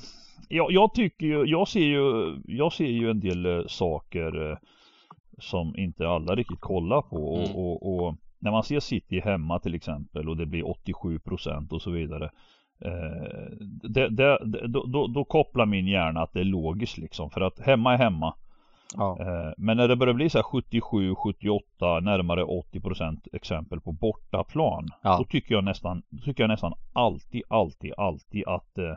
jag, 0.49 0.73
jag 0.73 0.95
tycker 0.95 1.27
ju, 1.27 1.45
jag 1.47 1.69
ser 1.69 1.81
ju, 1.81 2.37
jag 2.45 2.73
ser 2.73 2.85
ju 2.85 3.11
en 3.11 3.21
del 3.21 3.69
saker 3.69 4.59
som 5.39 5.77
inte 5.77 6.09
alla 6.09 6.35
riktigt 6.35 6.61
kollar 6.61 7.03
på 7.03 7.37
mm. 7.37 7.57
och, 7.57 7.83
och, 7.83 8.07
och 8.07 8.17
när 8.39 8.51
man 8.51 8.63
ser 8.63 8.81
City 8.81 9.21
hemma 9.21 9.59
till 9.59 9.75
exempel 9.75 10.29
och 10.29 10.37
det 10.37 10.47
blir 10.47 10.63
87% 10.63 11.71
och 11.71 11.83
så 11.83 11.91
vidare 11.91 12.31
Eh, 12.85 13.57
det, 13.83 14.09
det, 14.09 14.39
då, 14.69 14.85
då, 14.87 15.07
då, 15.07 15.25
kopplar 15.25 15.67
min 15.67 15.87
hjärna 15.87 16.23
att 16.23 16.33
det 16.33 16.41
är 16.41 16.45
logiskt 16.45 16.99
liksom 16.99 17.31
för 17.31 17.41
att 17.41 17.61
hemma 17.61 17.93
är 17.93 17.99
hemma. 17.99 18.35
Ja. 18.97 19.17
Eh, 19.21 19.53
men 19.57 19.77
när 19.77 19.89
det 19.89 19.97
börjar 19.97 20.15
bli 20.15 20.31
så 20.31 20.43
77, 20.43 21.15
78, 21.15 22.01
närmare 22.01 22.45
80% 22.45 23.19
exempel 23.33 23.81
på 23.81 23.93
bortaplan. 23.93 24.89
Ja. 25.03 25.17
Då 25.19 25.25
tycker 25.25 25.55
jag 25.55 25.65
nästan, 25.65 26.03
tycker 26.25 26.43
jag 26.43 26.49
nästan 26.49 26.73
alltid, 26.93 27.43
alltid, 27.49 27.93
alltid 27.97 28.45
att 28.47 28.79
eh, 28.79 28.95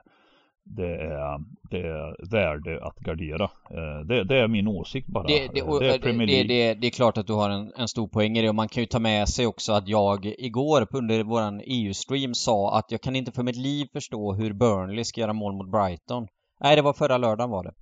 det 0.76 0.96
är, 0.96 1.40
det 1.72 1.78
är 1.78 2.30
värde 2.32 2.86
att 2.86 3.00
gardera. 3.00 3.44
Eh, 3.44 4.06
det, 4.06 4.24
det 4.24 4.38
är 4.38 4.48
min 4.48 4.68
åsikt 4.68 5.08
bara. 5.08 5.28
Det, 5.28 5.48
det, 5.54 5.62
och, 5.62 5.80
det, 5.80 5.94
är, 5.94 6.28
det, 6.28 6.44
det, 6.44 6.74
det, 6.74 6.88
är 6.88 6.92
klart 6.92 7.18
att 7.18 7.28
du 7.28 7.34
har 7.34 7.50
en, 7.50 7.74
en 7.78 7.88
stor 7.88 8.08
poäng 8.08 8.38
i 8.38 8.42
det 8.42 8.50
och 8.50 8.56
man 8.56 8.68
kan 8.68 8.84
ju 8.84 8.88
ta 8.88 9.00
med 9.00 9.30
sig 9.30 9.48
också 9.48 9.74
att 9.74 9.88
jag 9.88 10.26
igår 10.26 10.88
under 10.94 11.24
våran 11.24 11.62
EU-stream 11.66 12.34
sa 12.34 12.78
att 12.78 12.92
jag 12.92 13.02
kan 13.02 13.16
inte 13.16 13.32
för 13.32 13.44
mitt 13.44 13.58
liv 13.58 13.88
förstå 13.94 14.34
hur 14.34 14.54
Burnley 14.54 15.04
ska 15.04 15.22
göra 15.22 15.34
mål 15.34 15.54
mot 15.54 15.72
Brighton. 15.72 16.28
Nej, 16.60 16.76
det 16.76 16.82
var 16.82 16.94
förra 16.94 17.18
lördagen 17.18 17.50
var 17.50 17.64
det. 17.64 17.74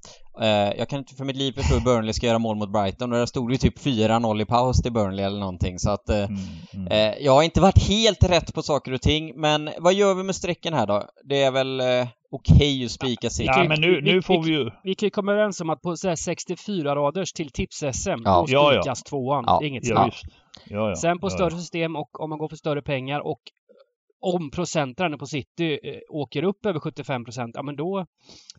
Uh, 0.41 0.77
jag 0.77 0.89
kan 0.89 0.99
inte 0.99 1.15
för 1.15 1.25
mitt 1.25 1.35
liv 1.35 1.51
förstå 1.51 1.73
hur 1.73 1.81
Burnley 1.81 2.13
ska 2.13 2.27
göra 2.27 2.39
mål 2.39 2.57
mot 2.57 2.71
Brighton 2.71 3.13
och 3.13 3.19
det 3.19 3.27
stod 3.27 3.51
ju 3.51 3.57
typ 3.57 3.79
4-0 3.79 4.41
i 4.41 4.45
paus 4.45 4.81
till 4.81 4.93
Burnley 4.93 5.25
eller 5.25 5.39
någonting 5.39 5.79
så 5.79 5.91
att 5.91 6.09
mm, 6.09 6.37
mm. 6.73 7.13
Jag 7.19 7.31
har 7.31 7.43
inte 7.43 7.61
varit 7.61 7.87
helt 7.87 8.23
rätt 8.23 8.53
på 8.53 8.61
saker 8.61 8.93
och 8.93 9.01
ting 9.01 9.41
men 9.41 9.69
vad 9.77 9.93
gör 9.93 10.13
vi 10.13 10.23
med 10.23 10.35
strecken 10.35 10.73
här 10.73 10.87
då? 10.87 11.03
Det 11.23 11.43
är 11.43 11.51
väl 11.51 11.81
okej 12.35 12.55
okay 12.55 12.85
att 12.85 12.91
spika 12.91 13.29
sig. 13.29 13.45
Ja, 13.45 13.65
men 13.69 13.81
nu, 13.81 14.01
nu 14.01 14.21
får 14.21 14.43
vi 14.43 14.51
ju... 14.51 14.71
Vi 14.83 14.95
kan 14.95 15.07
ju 15.07 15.11
komma 15.11 15.31
överens 15.31 15.61
om 15.61 15.69
att 15.69 15.81
på 15.81 15.95
64 15.97 16.95
raders 16.95 17.33
till 17.33 17.49
tips-SM, 17.49 18.21
ja. 18.25 18.39
då 18.39 18.47
spikas 18.47 18.53
ja, 18.53 18.81
ja. 18.85 18.95
tvåan. 18.95 19.43
Ja. 19.47 19.63
Inget 19.63 19.87
ja, 19.87 20.11
ja, 20.65 20.89
ja, 20.89 20.95
Sen 20.95 21.19
på 21.19 21.29
större 21.29 21.51
system 21.51 21.95
och 21.95 22.19
om 22.19 22.29
man 22.29 22.39
går 22.39 22.49
för 22.49 22.55
större 22.55 22.81
pengar 22.81 23.19
och 23.19 23.41
om 24.21 24.51
procentaren 24.51 25.17
på 25.17 25.25
City 25.25 25.79
eh, 25.83 25.99
åker 26.09 26.43
upp 26.43 26.65
över 26.65 26.79
75 26.79 27.25
procent, 27.25 27.51
ja 27.55 27.63
men 27.63 27.75
då, 27.75 28.05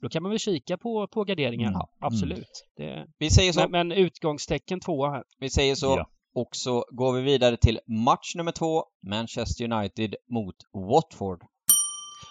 då 0.01 0.09
kan 0.09 0.23
man 0.23 0.31
väl 0.31 0.39
kika 0.39 0.79
på, 0.79 1.09
på 1.09 1.25
garderingen. 1.25 1.69
Mm. 1.69 1.87
Absolut. 2.01 2.67
Det, 2.77 3.07
vi 3.19 3.31
säger 3.31 3.53
så. 3.53 3.61
Men, 3.61 3.71
men 3.71 3.93
utgångstecken 3.93 4.81
tvåa 4.81 5.11
här. 5.11 5.23
Vi 5.39 5.51
säger 5.51 5.75
så. 5.75 5.87
Ja. 5.87 6.07
Och 6.35 6.49
så 6.53 6.85
går 6.91 7.13
vi 7.13 7.23
vidare 7.23 7.57
till 7.57 7.81
match 7.87 8.35
nummer 8.35 8.53
två, 8.53 8.85
Manchester 9.11 9.73
United 9.73 10.15
mot 10.31 10.55
Watford. 10.73 11.43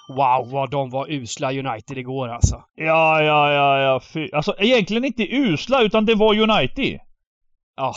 Wow, 0.07 0.51
vad 0.51 0.71
de 0.71 0.89
var 0.89 1.11
usla 1.11 1.51
United 1.51 1.97
igår 1.97 2.27
alltså. 2.27 2.55
Ja, 2.75 3.21
ja, 3.21 3.51
ja, 3.53 3.79
ja. 3.79 3.99
Fy. 4.13 4.29
Alltså 4.33 4.55
egentligen 4.57 5.05
inte 5.05 5.35
usla, 5.35 5.81
utan 5.81 6.05
det 6.05 6.15
var 6.15 6.39
United. 6.39 6.99
Ja. 7.77 7.95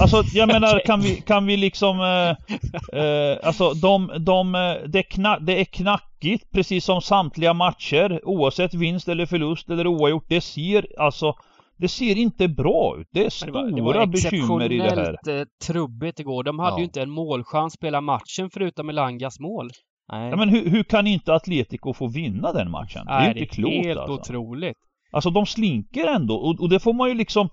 Alltså 0.00 0.22
jag 0.34 0.48
menar 0.52 0.80
kan 0.86 1.00
vi, 1.00 1.16
kan 1.20 1.46
vi 1.46 1.56
liksom 1.56 2.00
eh, 2.00 3.00
eh, 3.00 3.38
Alltså 3.42 3.72
de, 3.72 4.12
de 4.18 4.52
det, 4.88 4.98
är 4.98 5.10
knack, 5.10 5.38
det 5.42 5.60
är 5.60 5.64
knackigt 5.64 6.52
precis 6.52 6.84
som 6.84 7.00
samtliga 7.00 7.54
matcher 7.54 8.20
oavsett 8.24 8.74
vinst 8.74 9.08
eller 9.08 9.26
förlust 9.26 9.70
eller 9.70 9.86
oavgjort. 9.86 10.24
Det 10.28 10.40
ser 10.40 10.86
alltså 10.98 11.34
det 11.78 11.88
ser 11.88 12.18
inte 12.18 12.48
bra 12.48 12.96
ut. 13.00 13.08
Det 13.10 13.24
är 13.24 13.30
stora 13.30 13.62
det 13.62 13.82
var, 13.82 13.92
det 13.92 13.98
var 13.98 14.06
bekymmer 14.06 14.72
i 14.72 14.76
det 14.76 14.82
här. 14.82 14.96
Det 14.96 15.02
var 15.02 15.10
exceptionellt 15.10 15.48
trubbigt 15.66 16.20
igår. 16.20 16.44
De 16.44 16.58
hade 16.58 16.72
ja. 16.72 16.78
ju 16.78 16.84
inte 16.84 17.02
en 17.02 17.10
målchans 17.10 17.72
spela 17.72 18.00
matchen 18.00 18.50
förutom 18.52 18.88
Elangas 18.88 19.40
mål. 19.40 19.70
Nej. 20.12 20.30
Ja, 20.30 20.36
men 20.36 20.48
hur, 20.48 20.70
hur, 20.70 20.82
kan 20.82 21.06
inte 21.06 21.34
Atletico 21.34 21.92
få 21.92 22.06
vinna 22.06 22.52
den 22.52 22.70
matchen? 22.70 23.02
Nej, 23.06 23.20
det 23.20 23.30
är 23.30 23.34
ju 23.34 23.40
inte 23.40 23.54
klokt 23.54 23.86
helt 23.86 24.00
alltså. 24.00 24.12
otroligt. 24.12 24.76
Alltså 25.12 25.30
de 25.30 25.46
slinker 25.46 26.06
ändå 26.06 26.34
och, 26.34 26.60
och 26.60 26.68
det 26.68 26.80
får 26.80 26.92
man 26.92 27.08
ju 27.08 27.14
liksom 27.14 27.48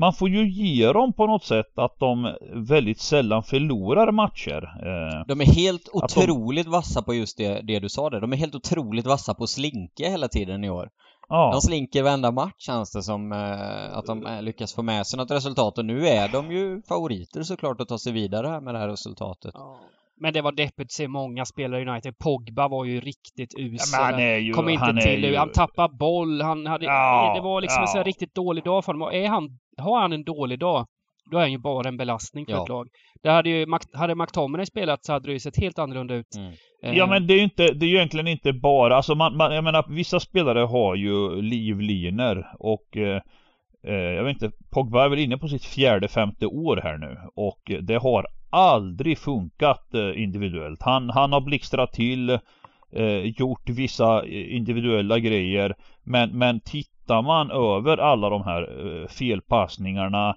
man 0.00 0.12
får 0.12 0.28
ju 0.28 0.50
ge 0.50 0.92
dem 0.92 1.12
på 1.12 1.26
något 1.26 1.44
sätt 1.44 1.78
att 1.78 1.98
de 1.98 2.34
väldigt 2.54 3.00
sällan 3.00 3.42
förlorar 3.42 4.12
matcher. 4.12 4.62
Eh, 4.62 5.26
de 5.26 5.40
är 5.40 5.44
helt 5.44 5.88
otroligt 5.92 6.66
de... 6.66 6.70
vassa 6.70 7.02
på 7.02 7.14
just 7.14 7.38
det, 7.38 7.60
det 7.60 7.78
du 7.78 7.88
sa 7.88 8.10
där. 8.10 8.20
De 8.20 8.32
är 8.32 8.36
helt 8.36 8.54
otroligt 8.54 9.06
vassa 9.06 9.34
på 9.34 9.44
att 9.44 9.50
slinka 9.50 10.08
hela 10.08 10.28
tiden 10.28 10.64
i 10.64 10.70
år. 10.70 10.88
Ja. 11.28 11.50
De 11.52 11.60
slinker 11.60 12.02
varenda 12.02 12.30
match 12.30 12.54
känns 12.58 12.92
det 12.92 13.02
som 13.02 13.32
eh, 13.32 13.98
att 13.98 14.06
de 14.06 14.26
eh, 14.26 14.42
lyckas 14.42 14.74
få 14.74 14.82
med 14.82 15.06
sig 15.06 15.16
något 15.16 15.30
resultat 15.30 15.78
och 15.78 15.84
nu 15.84 16.08
är 16.08 16.28
de 16.28 16.52
ju 16.52 16.82
favoriter 16.88 17.42
såklart 17.42 17.80
att 17.80 17.88
ta 17.88 17.98
sig 17.98 18.12
vidare 18.12 18.46
här 18.46 18.60
med 18.60 18.74
det 18.74 18.78
här 18.78 18.88
resultatet. 18.88 19.50
Ja. 19.54 19.80
Men 20.20 20.32
det 20.32 20.42
var 20.42 20.52
deppigt 20.52 20.86
att 20.86 20.92
se 20.92 21.08
många 21.08 21.44
spelare 21.44 21.82
i 21.82 21.86
United. 21.86 22.18
Pogba 22.18 22.68
var 22.68 22.84
ju 22.84 23.00
riktigt 23.00 23.54
usel. 23.58 24.20
Ja, 24.20 24.36
ju, 24.36 24.52
Kom 24.52 24.68
inte 24.68 24.84
han 24.84 25.00
till. 25.00 25.24
Ju... 25.24 25.36
Han 25.36 25.52
tappade 25.52 25.94
boll. 25.94 26.42
Han 26.42 26.66
hade... 26.66 26.84
Ja, 26.84 27.32
det 27.36 27.40
var 27.40 27.60
liksom 27.60 27.80
ja. 27.80 27.82
en 27.82 27.88
sån 27.88 28.04
riktigt 28.04 28.34
dålig 28.34 28.64
dag 28.64 28.84
för 28.84 28.92
honom. 28.92 29.08
Och 29.08 29.14
är 29.14 29.28
han... 29.28 29.58
Har 29.76 30.00
han 30.00 30.12
en 30.12 30.24
dålig 30.24 30.58
dag, 30.58 30.86
då 31.30 31.36
är 31.36 31.40
han 31.40 31.52
ju 31.52 31.58
bara 31.58 31.88
en 31.88 31.96
belastning 31.96 32.46
för 32.46 32.52
ja. 32.52 32.62
ett 32.62 32.68
lag. 32.68 32.88
Det 33.22 33.30
hade 33.30 33.50
ju... 33.50 33.66
Hade 33.92 34.14
McTominay 34.14 34.66
spelat 34.66 35.04
så 35.04 35.12
hade 35.12 35.26
det 35.26 35.32
ju 35.32 35.40
sett 35.40 35.60
helt 35.60 35.78
annorlunda 35.78 36.14
ut. 36.14 36.36
Mm. 36.36 36.52
Eh. 36.82 36.98
Ja 36.98 37.06
men 37.06 37.26
det 37.26 37.34
är 37.34 37.36
ju 37.36 37.44
inte... 37.44 37.72
Det 37.72 37.86
är 37.86 37.88
ju 37.88 37.96
egentligen 37.96 38.28
inte 38.28 38.52
bara... 38.52 38.96
Alltså 38.96 39.14
man, 39.14 39.36
man... 39.36 39.54
Jag 39.54 39.64
menar, 39.64 39.84
vissa 39.88 40.20
spelare 40.20 40.60
har 40.60 40.94
ju 40.94 41.42
livlinor 41.42 42.46
och... 42.58 42.96
Eh, 42.96 43.20
eh, 43.86 43.94
jag 43.94 44.24
vet 44.24 44.42
inte, 44.42 44.56
Pogba 44.70 45.04
är 45.04 45.08
väl 45.08 45.18
inne 45.18 45.38
på 45.38 45.48
sitt 45.48 45.64
fjärde, 45.64 46.08
femte 46.08 46.46
år 46.46 46.80
här 46.82 46.98
nu 46.98 47.18
och 47.34 47.70
det 47.82 47.96
har 47.96 48.26
aldrig 48.50 49.18
funkat 49.18 49.94
eh, 49.94 50.22
individuellt. 50.22 50.82
Han, 50.82 51.10
han 51.10 51.32
har 51.32 51.40
blixtrat 51.40 51.92
till, 51.92 52.30
eh, 52.92 53.20
gjort 53.38 53.68
vissa 53.70 54.24
eh, 54.24 54.56
individuella 54.56 55.18
grejer. 55.18 55.74
Men, 56.02 56.38
men 56.38 56.60
tittar 56.60 57.22
man 57.22 57.50
över 57.50 57.98
alla 57.98 58.30
de 58.30 58.42
här 58.42 58.62
eh, 58.62 59.08
felpassningarna, 59.08 60.36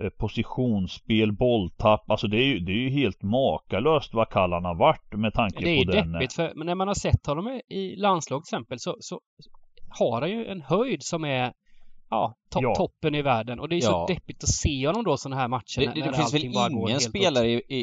eh, 0.00 0.08
positionsspel, 0.08 1.32
bolltapp. 1.32 2.10
Alltså 2.10 2.28
det 2.28 2.36
är 2.36 2.46
ju, 2.46 2.58
det 2.58 2.72
är 2.72 2.76
ju 2.76 2.90
helt 2.90 3.22
makalöst 3.22 4.14
vad 4.14 4.28
Kallan 4.28 4.64
har 4.64 4.74
varit 4.74 5.12
med 5.12 5.34
tanke 5.34 5.56
på 5.56 5.64
den. 5.64 5.86
Det 5.86 5.98
är 5.98 6.12
deppigt 6.12 6.32
för 6.32 6.52
men 6.54 6.66
när 6.66 6.74
man 6.74 6.88
har 6.88 6.94
sett 6.94 7.26
honom 7.26 7.60
i 7.68 7.96
landslag 7.96 8.44
till 8.44 8.54
exempel 8.54 8.78
så, 8.78 8.96
så 9.00 9.20
har 9.88 10.20
han 10.20 10.30
ju 10.30 10.46
en 10.46 10.60
höjd 10.60 11.02
som 11.02 11.24
är 11.24 11.52
ja, 12.10 12.34
to 12.50 12.60
ja. 12.62 12.74
toppen 12.74 13.14
i 13.14 13.22
världen. 13.22 13.60
Och 13.60 13.68
det 13.68 13.76
är 13.76 13.82
ja. 13.82 13.90
så 13.90 14.06
deppigt 14.06 14.44
att 14.44 14.50
se 14.50 14.86
honom 14.86 15.04
då 15.04 15.16
sådana 15.16 15.40
här 15.40 15.48
matcher. 15.48 15.80
Det, 15.80 15.86
det, 15.86 16.10
det 16.10 16.16
finns 16.16 16.34
väl 16.34 16.44
ingen 16.44 17.00
spelare 17.00 17.48
i, 17.48 17.62
i, 17.68 17.80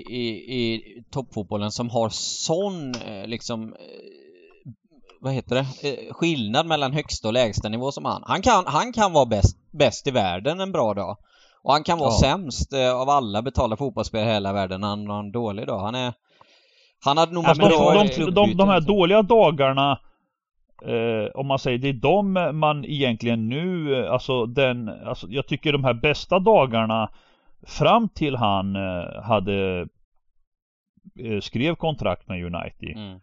i, 0.64 0.82
toppfotbollen 1.12 1.72
som 1.72 1.90
har 1.90 2.10
sån 2.10 2.96
eh, 2.96 3.28
liksom 3.28 3.74
eh, 3.74 3.80
vad 5.22 5.34
heter 5.34 5.56
det, 5.56 5.90
eh, 5.90 6.14
skillnad 6.14 6.66
mellan 6.66 6.94
högsta 6.94 7.28
och 7.28 7.34
lägsta 7.34 7.70
nivå 7.70 7.92
som 7.92 8.06
han. 8.06 8.24
Han 8.26 8.42
kan, 8.42 8.64
han 8.68 8.94
kan 8.94 9.14
vara 9.14 9.26
bäst, 9.26 9.58
bäst 9.72 10.08
i 10.08 10.12
världen 10.12 10.60
en 10.60 10.72
bra 10.72 10.94
dag. 10.94 11.18
Och 11.64 11.74
han 11.74 11.84
kan 11.84 11.98
vara 11.98 12.12
ja. 12.12 12.20
sämst 12.20 12.74
av 12.74 13.10
alla 13.10 13.42
betalda 13.42 13.78
fotbollsspelare 13.78 14.30
i 14.30 14.34
hela 14.34 14.54
världen 14.54 14.82
när 14.82 14.88
han 14.88 15.08
har 15.08 15.20
en 15.20 15.32
dålig 15.32 15.68
dag. 15.68 15.80
Han 15.80 15.96
är... 15.96 16.14
Han 17.06 17.18
hade 17.18 17.34
nog 17.34 17.46
ja, 17.48 17.56
bra 17.56 17.94
de, 17.94 18.26
de, 18.26 18.32
de, 18.32 18.58
de 18.58 18.70
här 18.70 18.82
dåliga 18.82 19.22
dagarna 19.22 20.00
Eh, 20.86 21.32
om 21.34 21.48
man 21.48 21.60
säger 21.60 21.78
det 21.78 21.90
är 21.90 21.94
de 21.94 22.34
man 22.60 22.86
egentligen 22.86 23.50
nu, 23.50 23.96
alltså 24.08 24.46
den, 24.46 24.90
alltså 24.90 25.28
jag 25.30 25.48
tycker 25.48 25.72
de 25.72 25.84
här 25.84 25.94
bästa 25.94 26.40
dagarna 26.40 27.10
fram 27.68 28.10
till 28.10 28.36
han 28.36 28.76
eh, 28.76 29.24
hade 29.24 29.88
eh, 31.20 31.40
skrev 31.40 31.76
kontrakt 31.76 32.28
med 32.28 32.46
United. 32.46 32.98
Mm. 32.98 33.20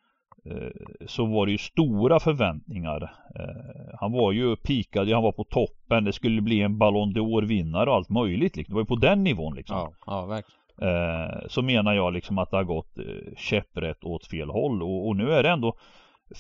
Eh, 0.50 1.06
så 1.06 1.26
var 1.26 1.46
det 1.46 1.52
ju 1.52 1.58
stora 1.58 2.20
förväntningar. 2.20 3.02
Eh, 3.36 3.96
han 4.00 4.12
var 4.12 4.32
ju 4.32 4.56
pikad, 4.56 5.08
han 5.08 5.22
var 5.22 5.32
på 5.32 5.44
toppen, 5.44 6.04
det 6.04 6.12
skulle 6.12 6.40
bli 6.40 6.62
en 6.62 6.78
Ballon 6.78 7.12
d'Or 7.12 7.42
vinnare 7.42 7.90
och 7.90 7.96
allt 7.96 8.10
möjligt. 8.10 8.56
Liksom. 8.56 8.72
Det 8.72 8.74
var 8.74 8.82
ju 8.82 8.86
på 8.86 8.96
den 8.96 9.24
nivån 9.24 9.54
liksom. 9.54 9.76
Ja, 9.76 9.92
ja 10.06 10.26
verkligen. 10.26 10.60
Eh, 10.80 11.46
så 11.48 11.62
menar 11.62 11.94
jag 11.94 12.12
liksom 12.12 12.38
att 12.38 12.50
det 12.50 12.56
har 12.56 12.64
gått 12.64 12.98
käpprätt 13.36 14.04
åt 14.04 14.26
fel 14.26 14.50
håll 14.50 14.82
och, 14.82 15.08
och 15.08 15.16
nu 15.16 15.32
är 15.32 15.42
det 15.42 15.50
ändå 15.50 15.76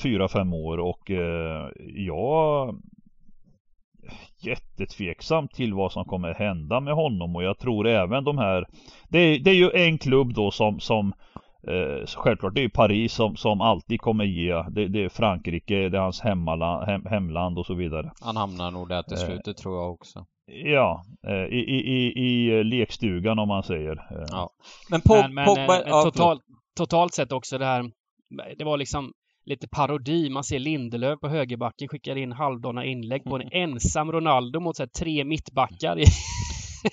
fyra, 0.02 0.28
fem 0.28 0.52
år 0.52 0.78
och 0.78 1.10
eh, 1.10 1.68
jag 1.94 2.74
jättetveksam 4.42 5.48
till 5.48 5.74
vad 5.74 5.92
som 5.92 6.04
kommer 6.04 6.34
hända 6.34 6.80
med 6.80 6.94
honom 6.94 7.36
och 7.36 7.42
jag 7.42 7.58
tror 7.58 7.86
även 7.86 8.24
de 8.24 8.38
här 8.38 8.66
Det, 9.08 9.38
det 9.38 9.50
är 9.50 9.54
ju 9.54 9.70
en 9.70 9.98
klubb 9.98 10.34
då 10.34 10.50
som, 10.50 10.80
som 10.80 11.12
Eh, 11.66 12.06
självklart 12.06 12.54
det 12.54 12.64
är 12.64 12.68
Paris 12.68 13.14
som, 13.14 13.36
som 13.36 13.60
alltid 13.60 14.00
kommer 14.00 14.24
ge. 14.24 14.52
Det, 14.70 14.88
det 14.88 15.04
är 15.04 15.08
Frankrike, 15.08 15.88
det 15.88 15.98
är 15.98 16.02
hans 16.02 16.20
hemmaland, 16.20 16.86
hem, 16.86 17.06
hemland 17.06 17.58
och 17.58 17.66
så 17.66 17.74
vidare. 17.74 18.12
Han 18.20 18.36
hamnar 18.36 18.70
nog 18.70 18.88
där 18.88 19.02
till 19.02 19.16
slut, 19.16 19.40
det 19.44 19.54
tror 19.54 19.74
jag 19.74 19.92
också. 19.92 20.26
Ja, 20.46 21.04
i, 21.50 21.56
i, 21.56 21.76
i, 21.76 22.24
i 22.24 22.64
lekstugan 22.64 23.38
om 23.38 23.48
man 23.48 23.62
säger. 23.62 24.26
Ja. 24.30 24.50
Men, 24.90 25.00
Pog, 25.00 25.16
men, 25.16 25.34
men 25.34 25.44
Pogba, 25.44 25.82
eh, 25.82 26.02
totalt, 26.02 26.40
totalt 26.76 27.14
sett 27.14 27.32
också 27.32 27.58
det 27.58 27.64
här. 27.64 27.90
Det 28.58 28.64
var 28.64 28.76
liksom 28.76 29.12
lite 29.44 29.68
parodi. 29.68 30.30
Man 30.30 30.44
ser 30.44 30.58
Lindelöf 30.58 31.20
på 31.20 31.28
högerbacken 31.28 31.88
skickar 31.88 32.16
in 32.16 32.32
halvdana 32.32 32.84
inlägg 32.84 33.24
på 33.24 33.36
en 33.36 33.48
ensam 33.52 34.12
Ronaldo 34.12 34.60
mot 34.60 34.76
så 34.76 34.82
här, 34.82 34.88
tre 34.88 35.24
mittbackar. 35.24 35.98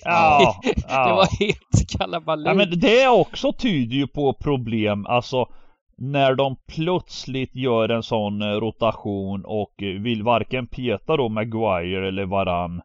Ja, 0.04 0.60
ja. 0.88 1.06
Det 1.08 1.12
var 1.12 1.38
helt 1.38 1.98
kalabalik. 1.98 2.48
Ja, 2.48 2.54
men 2.54 2.80
det 2.80 3.08
också 3.08 3.52
tyder 3.52 3.96
ju 3.96 4.06
på 4.06 4.32
problem. 4.32 5.06
Alltså 5.06 5.48
när 5.96 6.34
de 6.34 6.56
plötsligt 6.68 7.54
gör 7.56 7.88
en 7.88 8.02
sån 8.02 8.42
eh, 8.42 8.46
rotation 8.46 9.44
och 9.44 9.74
vill 9.78 10.22
varken 10.22 10.66
peta 10.66 11.16
då 11.16 11.28
Maguire 11.28 12.08
eller 12.08 12.24
Varann 12.24 12.82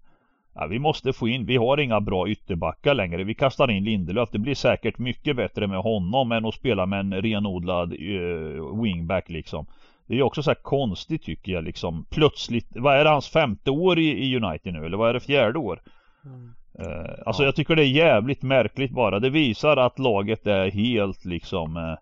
Ja, 0.60 0.68
vi 0.68 0.80
måste 0.80 1.14
få 1.14 1.28
in, 1.28 1.46
vi 1.46 1.58
har 1.58 1.80
inga 1.80 2.02
bra 2.02 2.30
ytterbackar 2.30 2.94
längre. 2.94 3.24
Vi 3.24 3.34
kastar 3.34 3.72
in 3.72 3.84
Lindelöf. 3.84 4.30
Det 4.32 4.40
blir 4.40 4.56
säkert 4.56 4.98
mycket 4.98 5.36
bättre 5.36 5.68
med 5.68 5.80
honom 5.80 6.32
än 6.32 6.46
att 6.46 6.56
spela 6.56 6.86
med 6.86 7.00
en 7.00 7.22
renodlad 7.22 7.94
uh, 7.94 8.82
wingback 8.82 9.30
liksom. 9.30 9.66
Det 10.08 10.20
är 10.20 10.22
också 10.22 10.44
så 10.44 10.50
här 10.50 10.56
konstigt 10.62 11.24
tycker 11.24 11.52
jag 11.52 11.64
liksom. 11.64 12.06
Plötsligt, 12.10 12.68
vad 12.70 12.98
är 12.98 13.04
det 13.04 13.10
hans 13.10 13.30
femte 13.30 13.72
år 13.72 14.00
i, 14.00 14.10
i 14.10 14.36
United 14.38 14.74
nu? 14.74 14.86
Eller 14.86 14.98
vad 14.98 15.10
är 15.10 15.14
det 15.14 15.20
fjärde 15.20 15.60
år? 15.60 15.82
Mm. 16.26 16.54
Uh, 16.80 17.12
alltså 17.26 17.44
ja. 17.44 17.48
jag 17.48 17.56
tycker 17.56 17.76
det 17.76 17.86
är 17.86 17.90
jävligt 17.90 18.42
märkligt 18.42 18.92
bara. 18.92 19.20
Det 19.20 19.30
visar 19.30 19.78
att 19.78 20.00
laget 20.00 20.48
är 20.48 20.72
helt 20.72 21.26
liksom 21.26 21.78
uh, 21.78 21.96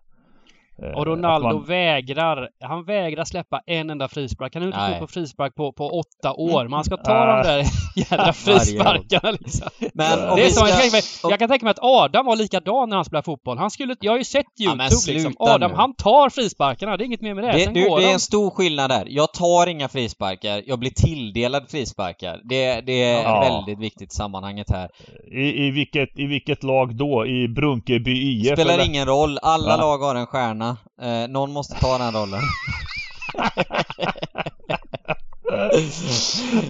och 0.78 1.06
Ronaldo 1.06 1.52
man... 1.52 1.64
vägrar, 1.64 2.48
han 2.60 2.84
vägrar 2.84 3.24
släppa 3.24 3.60
en 3.66 3.90
enda 3.90 4.08
frispark. 4.08 4.54
Han 4.54 4.62
har 4.62 4.68
inte 4.68 4.90
gått 4.90 5.08
på 5.08 5.12
frispark 5.12 5.54
på, 5.54 5.72
på 5.72 5.88
åtta 5.88 6.32
år. 6.32 6.68
Man 6.68 6.84
ska 6.84 6.96
ta 6.96 7.26
de 7.26 7.48
där 7.48 7.64
jädra 7.96 8.32
frisparkarna 8.32 9.30
liksom. 9.30 9.68
Men 9.94 10.36
det 10.36 10.46
är 10.46 10.50
så, 10.50 10.66
jag, 10.66 10.82
kan 10.82 10.90
mig, 10.92 11.02
jag 11.22 11.38
kan 11.38 11.48
tänka 11.48 11.64
mig 11.64 11.70
att 11.70 11.82
Adam 11.82 12.26
var 12.26 12.36
likadan 12.36 12.88
när 12.88 12.96
han 12.96 13.04
spelade 13.04 13.24
fotboll. 13.24 13.58
Han 13.58 13.70
skulle, 13.70 13.96
jag 14.00 14.12
har 14.12 14.18
ju 14.18 14.24
sett 14.24 14.46
YouTube 14.60 14.84
ja, 14.84 15.12
liksom. 15.12 15.34
Adam, 15.38 15.70
nu. 15.70 15.76
han 15.76 15.94
tar 15.94 16.30
frisparkarna. 16.30 16.96
Det 16.96 17.04
är 17.04 17.06
inget 17.06 17.20
mer 17.20 17.34
med 17.34 17.44
det. 17.44 17.52
Det, 17.52 17.66
du, 17.66 17.80
det 17.80 18.04
är 18.04 18.12
en 18.12 18.20
stor 18.20 18.50
skillnad 18.50 18.90
där. 18.90 19.06
Jag 19.10 19.32
tar 19.32 19.66
inga 19.66 19.88
frisparkar. 19.88 20.62
Jag 20.66 20.78
blir 20.78 20.90
tilldelad 20.90 21.70
frisparkar. 21.70 22.40
Det, 22.44 22.80
det 22.80 23.02
är 23.02 23.22
ja. 23.22 23.40
väldigt 23.40 23.78
viktigt 23.78 24.12
i 24.12 24.14
sammanhanget 24.14 24.70
här. 24.70 24.88
I, 25.32 25.66
i, 25.66 25.70
vilket, 25.70 26.18
I 26.18 26.26
vilket 26.26 26.62
lag 26.62 26.96
då? 26.96 27.26
I 27.26 27.48
Brunkeby 27.48 28.12
IF? 28.12 28.52
Spelar 28.52 28.74
eller? 28.74 28.84
ingen 28.84 29.06
roll. 29.06 29.38
Alla 29.42 29.70
ja. 29.70 29.76
lag 29.76 29.98
har 29.98 30.14
en 30.14 30.26
stjärna 30.26 30.65
gärna. 30.66 31.22
Eh, 31.22 31.28
någon 31.28 31.52
måste 31.52 31.80
ta 31.80 31.98
den 31.98 32.12
rollen. 32.12 32.42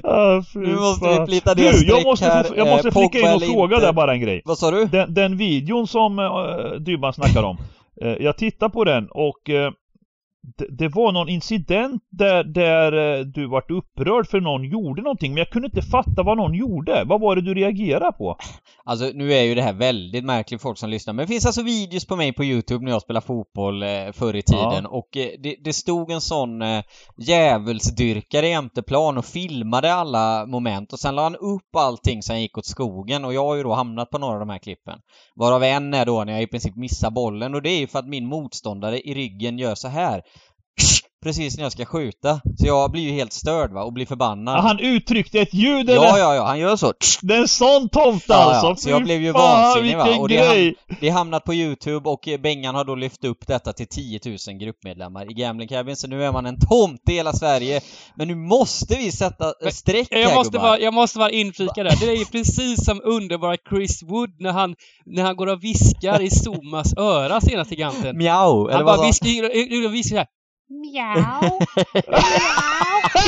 ah, 0.03 0.43
nu 0.55 0.75
måste 0.75 1.09
vi 1.09 1.27
plita 1.27 1.55
ner 1.55 1.73
du, 1.73 1.87
jag 1.87 2.05
måste, 2.05 2.27
här. 2.27 2.47
jag 2.57 2.69
måste 2.69 2.89
eh, 2.89 2.95
flika 2.95 3.19
in 3.19 3.35
och 3.35 3.43
fråga 3.43 3.79
där 3.79 3.93
bara 3.93 4.13
en 4.13 4.21
grej. 4.21 4.43
Vad 4.45 4.59
sa 4.59 4.71
du? 4.71 4.85
Den, 4.85 5.15
den 5.15 5.37
videon 5.37 5.87
som 5.87 6.19
uh, 6.19 6.71
Dybban 6.81 7.13
snackar 7.13 7.43
om. 7.43 7.59
uh, 8.05 8.13
jag 8.13 8.37
tittar 8.37 8.69
på 8.69 8.85
den 8.85 9.09
och 9.11 9.49
uh, 9.49 9.71
det, 10.79 10.89
var 10.89 11.13
någon 11.13 11.29
incident 11.29 12.03
där, 12.11 12.45
där 12.45 13.25
du 13.25 13.47
vart 13.47 13.71
upprörd 13.71 14.29
för 14.29 14.41
någon 14.41 14.65
gjorde 14.65 15.03
någonting 15.03 15.33
men 15.33 15.39
jag 15.39 15.51
kunde 15.51 15.67
inte 15.67 15.83
fatta 15.83 16.23
vad 16.23 16.37
någon 16.37 16.55
gjorde. 16.55 17.05
Vad 17.07 17.21
var 17.21 17.37
det 17.37 17.43
du 17.43 17.55
reagerade 17.55 18.13
på? 18.13 18.37
Alltså 18.89 19.11
nu 19.15 19.33
är 19.33 19.43
ju 19.43 19.55
det 19.55 19.63
här 19.63 19.73
väldigt 19.73 20.25
märkligt 20.25 20.63
folk 20.63 20.79
som 20.79 20.91
lyssnar 20.91 21.15
men 21.15 21.27
det 21.27 21.33
finns 21.33 21.47
alltså 21.47 21.63
videos 21.63 22.07
på 22.07 22.17
mig 22.17 22.33
på 22.33 22.45
Youtube 22.45 22.85
när 22.85 22.93
jag 22.93 23.03
spelade 23.03 23.27
fotboll 23.27 23.83
eh, 23.83 24.13
förr 24.13 24.37
i 24.37 24.43
tiden 24.43 24.83
ja. 24.83 24.89
och 24.89 25.17
eh, 25.17 25.29
det, 25.39 25.57
det, 25.65 25.73
stod 25.73 26.11
en 26.11 26.21
sån 26.21 26.63
eh, 26.63 26.83
djävulsdyrkare 27.19 28.49
jämte 28.49 28.83
plan 28.83 29.19
och 29.19 29.25
filmade 29.25 29.95
alla 29.95 30.47
moment 30.47 30.93
och 30.93 30.99
sen 30.99 31.15
la 31.15 31.23
han 31.23 31.37
upp 31.37 31.77
allting 31.77 32.23
som 32.23 32.41
gick 32.41 32.59
åt 32.59 32.67
skogen 32.67 33.25
och 33.25 33.35
jag 33.35 33.47
har 33.47 33.55
ju 33.55 33.63
då 33.63 33.75
hamnat 33.75 34.11
på 34.11 34.19
några 34.19 34.35
av 34.35 34.41
de 34.41 34.51
här 34.51 34.59
klippen. 34.59 34.99
Varav 35.35 35.63
en 35.63 35.95
är 35.95 36.07
då 36.07 36.25
när 36.25 36.33
jag 36.33 36.43
i 36.43 36.47
princip 36.47 36.77
missar 36.77 37.11
bollen 37.11 37.55
och 37.55 37.63
det 37.63 37.71
är 37.71 37.79
ju 37.79 37.87
för 37.87 37.99
att 37.99 38.09
min 38.09 38.27
motståndare 38.27 39.01
i 39.01 39.15
ryggen 39.15 39.59
gör 39.59 39.75
så 39.75 39.89
här 39.89 40.23
precis 41.27 41.57
när 41.57 41.63
jag 41.65 41.73
ska 41.73 41.85
skjuta. 41.85 42.41
Så 42.59 42.67
jag 42.67 42.91
blir 42.91 43.03
ju 43.03 43.11
helt 43.11 43.33
störd 43.33 43.73
va, 43.73 43.83
och 43.83 43.93
blir 43.93 44.07
förbannad. 44.07 44.57
Ja, 44.57 44.61
han 44.61 44.81
uttryckte 44.81 45.41
ett 45.41 45.55
ljud 45.55 45.91
eller? 45.91 46.03
Ja, 46.03 46.19
ja, 46.19 46.35
ja, 46.35 46.47
han 46.47 46.59
gör 46.59 46.77
så. 46.77 46.93
Det 47.23 47.35
är 47.35 47.41
en 47.41 47.49
sån 47.49 47.89
tomte 47.89 48.25
ja, 48.29 48.35
alltså! 48.35 48.67
Ja. 48.67 48.77
Så 48.77 48.91
jag 48.91 49.03
blev 49.03 49.23
ju 49.23 49.33
vansinnig 49.33 49.97
va. 49.97 50.19
Och 50.19 50.29
det, 50.29 50.39
ham 50.39 50.75
det 51.01 51.09
hamnat 51.09 51.45
på 51.45 51.55
Youtube 51.55 52.11
och 52.11 52.29
Bengan 52.41 52.75
har 52.75 52.85
då 52.85 52.95
lyft 52.95 53.25
upp 53.25 53.47
detta 53.47 53.73
till 53.73 53.87
10 53.87 54.21
000 54.25 54.59
gruppmedlemmar 54.59 55.31
i 55.31 55.35
Gambling 55.35 55.69
Cabin. 55.69 55.97
Så 55.97 56.09
nu 56.09 56.25
är 56.25 56.33
man 56.33 56.47
en 56.47 56.57
tomte 56.69 57.13
i 57.13 57.15
hela 57.15 57.33
Sverige. 57.33 57.81
Men 58.17 58.29
nu 58.29 58.35
måste 58.35 58.97
vi 58.97 59.13
sätta 59.13 59.53
streck 59.71 60.09
jag 60.11 60.29
här 60.29 60.35
måste 60.35 60.59
bara, 60.59 60.79
Jag 60.79 60.95
måste 60.95 61.19
bara 61.19 61.31
inflika 61.31 61.83
där. 61.83 61.97
Det 62.01 62.07
är 62.07 62.17
ju 62.17 62.25
precis 62.25 62.85
som 62.85 63.01
underbara 63.05 63.57
Chris 63.71 64.03
Wood 64.03 64.31
när 64.39 64.53
han, 64.53 64.75
när 65.07 65.23
han 65.23 65.37
går 65.37 65.47
och 65.47 65.65
viskar 65.65 66.23
i 66.23 66.31
Somas 66.31 66.97
öra 66.97 67.41
senast 67.41 67.73
i 67.73 67.77
Ganten. 67.77 68.19
Mjau! 68.19 68.71
Han 68.71 68.85
bara 68.85 69.07
viskar, 69.07 69.89
viskar 69.89 70.09
såhär 70.09 70.27
Mjau! 70.69 71.41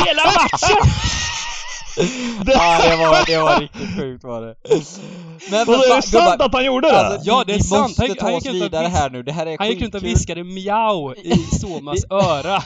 Hela 0.04 0.24
matchen! 0.24 0.78
ja, 2.46 2.80
det 2.90 2.96
var, 2.96 3.26
det 3.26 3.38
var 3.38 3.60
riktigt 3.60 3.96
sjukt 3.96 4.24
var 4.24 4.42
det. 4.42 4.54
Men, 5.50 5.66
men 5.66 5.74
är 5.74 5.96
det 5.96 6.02
sant 6.02 6.42
att 6.42 6.54
han 6.54 6.64
gjorde 6.64 6.88
det? 6.88 7.00
Alltså, 7.00 7.28
ja, 7.28 7.44
det 7.46 7.54
är 7.54 7.58
sant. 7.58 7.94
Han, 7.98 8.16
han 8.20 8.34
gick 8.34 8.46
runt 8.46 8.74
och 8.74 8.80
här 8.80 9.10
nu. 9.10 9.22
Det 9.22 9.32
här 9.32 9.46
är 9.46 9.58
Han 9.58 9.68
gick 9.68 9.82
runt 9.82 9.94
och 9.94 10.04
viskade 10.04 10.44
mjau 10.44 11.14
i 11.24 11.34
Somas 11.34 12.04
öra. 12.10 12.62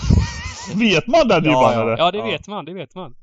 vet 0.75 1.07
man 1.07 1.29
det, 1.29 1.41
ja, 1.45 1.73
ja. 1.75 1.97
ja, 1.99 2.11
det 2.11 2.23
vet 2.23 2.47
man. 2.47 2.65
Det 2.65 2.75
vet 2.75 2.95
man. 2.95 3.15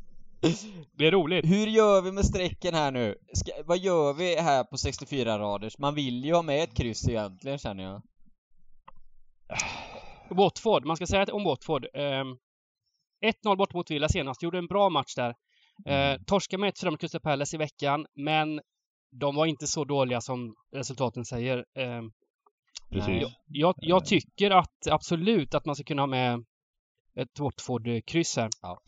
Det 0.98 1.08
är 1.08 1.12
roligt. 1.12 1.46
Hur 1.46 1.68
gör 1.68 2.02
vi 2.02 2.12
med 2.12 2.26
strecken 2.26 2.74
här 2.74 2.92
nu? 2.92 3.16
Ska, 3.34 3.52
vad 3.66 3.78
gör 3.78 4.14
vi 4.14 4.36
här 4.36 4.64
på 4.64 4.78
64 4.78 5.40
raders? 5.40 5.78
Man 5.78 5.96
vill 5.96 6.26
ju 6.26 6.34
ha 6.34 6.42
med 6.42 6.64
ett 6.64 6.74
kryss 6.74 7.10
egentligen 7.10 7.58
känner 7.58 7.84
jag. 7.84 8.02
Watford, 10.32 10.86
man 10.86 10.96
ska 10.96 11.08
säga 11.08 11.26
om 11.32 11.44
Watford. 11.44 11.86
Eh, 11.94 12.24
1-0 13.44 13.58
bort 13.58 13.74
mot 13.74 13.92
Villa 13.92 14.10
senast, 14.10 14.44
gjorde 14.44 14.58
en 14.58 14.68
bra 14.68 14.90
match 14.90 15.16
där. 15.16 15.36
Eh, 15.86 16.10
mm. 16.10 16.24
torskade 16.26 16.62
med 16.62 16.74
1-4 16.74 16.92
mot 16.92 17.00
Crystal 17.00 17.22
Palace 17.22 17.56
i 17.56 17.60
veckan, 17.60 18.06
men 18.16 18.62
de 19.12 19.36
var 19.36 19.46
inte 19.46 19.68
så 19.68 19.86
dåliga 19.86 20.22
som 20.22 20.56
resultaten 20.76 21.26
säger. 21.26 21.58
Eh, 21.58 22.02
Precis. 22.90 23.22
Jag, 23.22 23.32
jag, 23.48 23.76
jag, 23.78 24.06
tycker 24.06 24.52
att 24.52 24.88
absolut 24.92 25.56
att 25.56 25.66
man 25.66 25.76
ska 25.76 25.84
kunna 25.84 26.02
ha 26.02 26.08
med 26.08 26.46
ett 27.16 27.40
Watford-kryss 27.40 28.38
här. 28.38 28.50
Ja. 28.62 28.80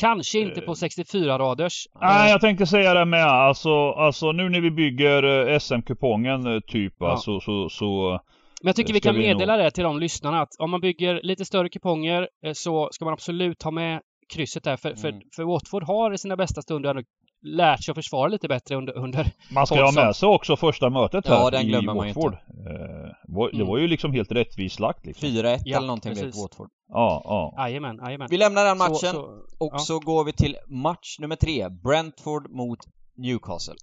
Kanske 0.00 0.38
inte 0.38 0.60
på 0.60 0.74
64 0.74 1.34
eh. 1.34 1.38
raders. 1.38 1.86
Nej, 2.00 2.30
jag 2.30 2.40
tänkte 2.40 2.66
säga 2.66 2.94
det 2.94 3.04
med. 3.04 3.26
Alltså, 3.26 3.90
alltså 3.90 4.32
nu 4.32 4.48
när 4.48 4.60
vi 4.60 4.70
bygger 4.70 5.48
eh, 5.48 5.58
SM-kupongen 5.58 6.54
eh, 6.54 6.60
typ, 6.60 6.94
ja. 6.98 7.10
alltså, 7.10 7.40
så, 7.40 7.68
så 7.68 8.20
men 8.62 8.68
jag 8.68 8.76
tycker 8.76 8.94
vi 8.94 9.00
kan 9.00 9.14
vi 9.14 9.20
meddela 9.20 9.56
det 9.56 9.70
till 9.70 9.84
de 9.84 9.98
lyssnarna 9.98 10.40
att 10.40 10.56
om 10.58 10.70
man 10.70 10.80
bygger 10.80 11.20
lite 11.22 11.44
större 11.44 11.68
kuponger 11.68 12.28
eh, 12.44 12.52
så 12.52 12.88
ska 12.92 13.04
man 13.04 13.14
absolut 13.14 13.62
ha 13.62 13.70
med 13.70 14.00
krysset 14.34 14.64
där. 14.64 14.76
För, 14.76 14.88
mm. 14.88 15.00
för, 15.00 15.20
för 15.36 15.44
Watford 15.44 15.84
har 15.84 16.12
i 16.12 16.18
sina 16.18 16.36
bästa 16.36 16.62
stunder 16.62 17.04
lärt 17.42 17.84
sig 17.84 17.92
att 17.92 17.96
försvara 17.96 18.28
lite 18.28 18.48
bättre 18.48 18.76
under, 18.76 18.96
under 18.96 19.32
Man 19.52 19.66
ska 19.66 19.84
ha 19.84 19.92
med 19.92 20.16
sig 20.16 20.28
också 20.28 20.56
första 20.56 20.90
mötet 20.90 21.26
här 21.26 21.34
ja, 21.34 21.50
den 21.50 21.66
glömmer 21.66 21.92
i 21.92 21.96
man 21.96 22.06
Watford. 22.06 22.32
Inte. 22.32 22.70
Eh, 22.70 23.48
det 23.50 23.56
mm. 23.56 23.66
var 23.66 23.78
ju 23.78 23.88
liksom 23.88 24.12
helt 24.12 24.32
rättvist 24.32 24.80
lagt 24.80 25.06
liksom. 25.06 25.28
4-1 25.28 25.60
ja, 25.64 25.76
eller 25.76 25.86
någonting 25.86 26.12
blev 26.12 26.24
Watford. 26.24 26.70
Ja, 26.88 27.22
ja. 27.24 27.54
Jajamän, 27.58 27.96
jajamän. 28.04 28.28
Vi 28.30 28.36
lämnar 28.36 28.64
den 28.64 28.78
matchen 28.78 28.94
så, 28.94 29.12
så, 29.12 29.20
och 29.58 29.72
ja. 29.72 29.78
så 29.78 29.98
går 29.98 30.24
vi 30.24 30.32
till 30.32 30.56
match 30.66 31.18
nummer 31.18 31.36
tre. 31.36 31.68
Brentford 31.68 32.50
mot 32.50 32.78
Newcastle. 33.16 33.74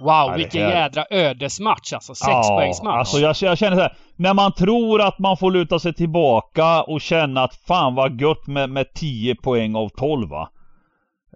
Wow, 0.00 0.34
vilken 0.36 0.62
här... 0.62 0.82
jädra 0.82 1.04
ödesmatch 1.10 1.92
alltså. 1.92 2.14
Sexpoängsmatch. 2.14 2.94
Ja, 2.94 2.98
alltså 2.98 3.18
jag, 3.18 3.36
jag 3.50 3.58
känner 3.58 3.76
så 3.76 3.82
här, 3.82 3.96
När 4.16 4.34
man 4.34 4.52
tror 4.52 5.00
att 5.00 5.18
man 5.18 5.36
får 5.36 5.50
luta 5.50 5.78
sig 5.78 5.94
tillbaka 5.94 6.82
och 6.82 7.00
känna 7.00 7.42
att 7.42 7.54
fan 7.54 7.94
vad 7.94 8.20
gött 8.20 8.46
med, 8.46 8.70
med 8.70 8.94
10 8.94 9.34
poäng 9.34 9.74
av 9.76 9.88
12 9.88 10.28
va. 10.28 10.50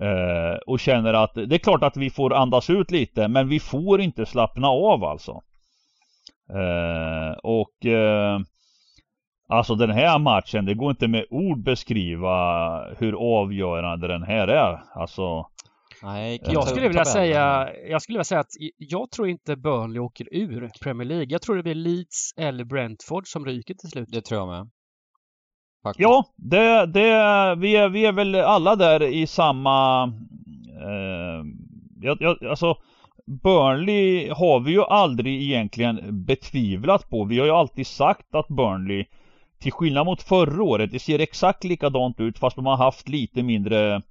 Eh, 0.01 0.59
och 0.67 0.81
känner 0.81 1.15
att 1.15 1.35
det 1.35 1.55
är 1.55 1.59
klart 1.59 1.83
att 1.83 1.97
vi 1.97 2.11
får 2.11 2.35
andas 2.35 2.71
ut 2.71 2.91
lite 2.91 3.29
men 3.29 3.49
vi 3.49 3.61
får 3.61 4.01
inte 4.01 4.27
slappna 4.27 4.69
av 4.69 5.05
alltså. 5.05 5.41
Eh, 6.51 7.39
och 7.43 7.87
eh, 7.87 8.39
Alltså 9.49 9.75
den 9.75 9.91
här 9.91 10.19
matchen, 10.19 10.65
det 10.65 10.75
går 10.75 10.91
inte 10.91 11.09
med 11.09 11.27
ord 11.31 11.65
beskriva 11.65 12.95
hur 12.99 13.41
avgörande 13.41 14.09
den 14.09 14.23
här 14.23 14.49
är. 14.49 14.83
Alltså 14.95 15.47
Nej, 16.05 16.41
jag 16.45 16.69
skulle 16.69 16.89
vilja 16.89 17.05
säga, 17.05 17.69
jag 17.89 18.03
skulle 18.03 18.17
vilja 18.17 18.25
säga 18.25 18.41
att 18.41 18.53
jag 18.77 19.11
tror 19.11 19.29
inte 19.29 19.57
Burnley 19.57 19.99
åker 19.99 20.29
ur 20.31 20.71
Premier 20.83 21.09
League. 21.09 21.27
Jag 21.29 21.43
tror 21.43 21.57
det 21.57 21.63
blir 21.63 21.75
Leeds 21.75 22.35
eller 22.37 22.65
Brentford 22.65 23.27
som 23.27 23.47
ryker 23.47 23.75
till 23.75 23.91
slut. 23.91 24.09
Det 24.13 24.21
tror 24.21 24.41
jag 24.41 24.49
med. 24.49 24.71
Faktiskt. 25.83 26.03
Ja, 26.03 26.25
det, 26.37 26.87
det, 26.87 27.55
vi, 27.59 27.77
är, 27.77 27.89
vi 27.89 28.07
är 28.07 28.13
väl 28.13 28.35
alla 28.35 28.77
där 28.77 29.03
i 29.03 29.27
samma... 29.27 30.05
Eh, 30.83 31.45
jag, 32.01 32.17
jag, 32.21 32.45
alltså, 32.45 32.77
Burnley 33.27 34.31
har 34.31 34.61
vi 34.61 34.73
ju 34.73 34.83
aldrig 34.83 35.43
egentligen 35.43 36.25
betvivlat 36.25 37.11
på. 37.11 37.25
Vi 37.25 37.39
har 37.39 37.47
ju 37.47 37.53
alltid 37.53 37.87
sagt 37.87 38.35
att 38.35 38.49
Burnley 38.49 39.05
till 39.61 39.73
skillnad 39.73 40.07
mot 40.07 40.23
förra 40.23 40.63
året, 40.63 40.93
det 40.93 40.99
ser 40.99 41.19
exakt 41.19 41.65
likadant 41.65 42.21
ut 42.21 42.39
fast 42.39 42.57
de 42.57 42.67
har 42.67 42.77
haft 42.77 43.09
lite 43.09 43.43
mindre 43.43 44.03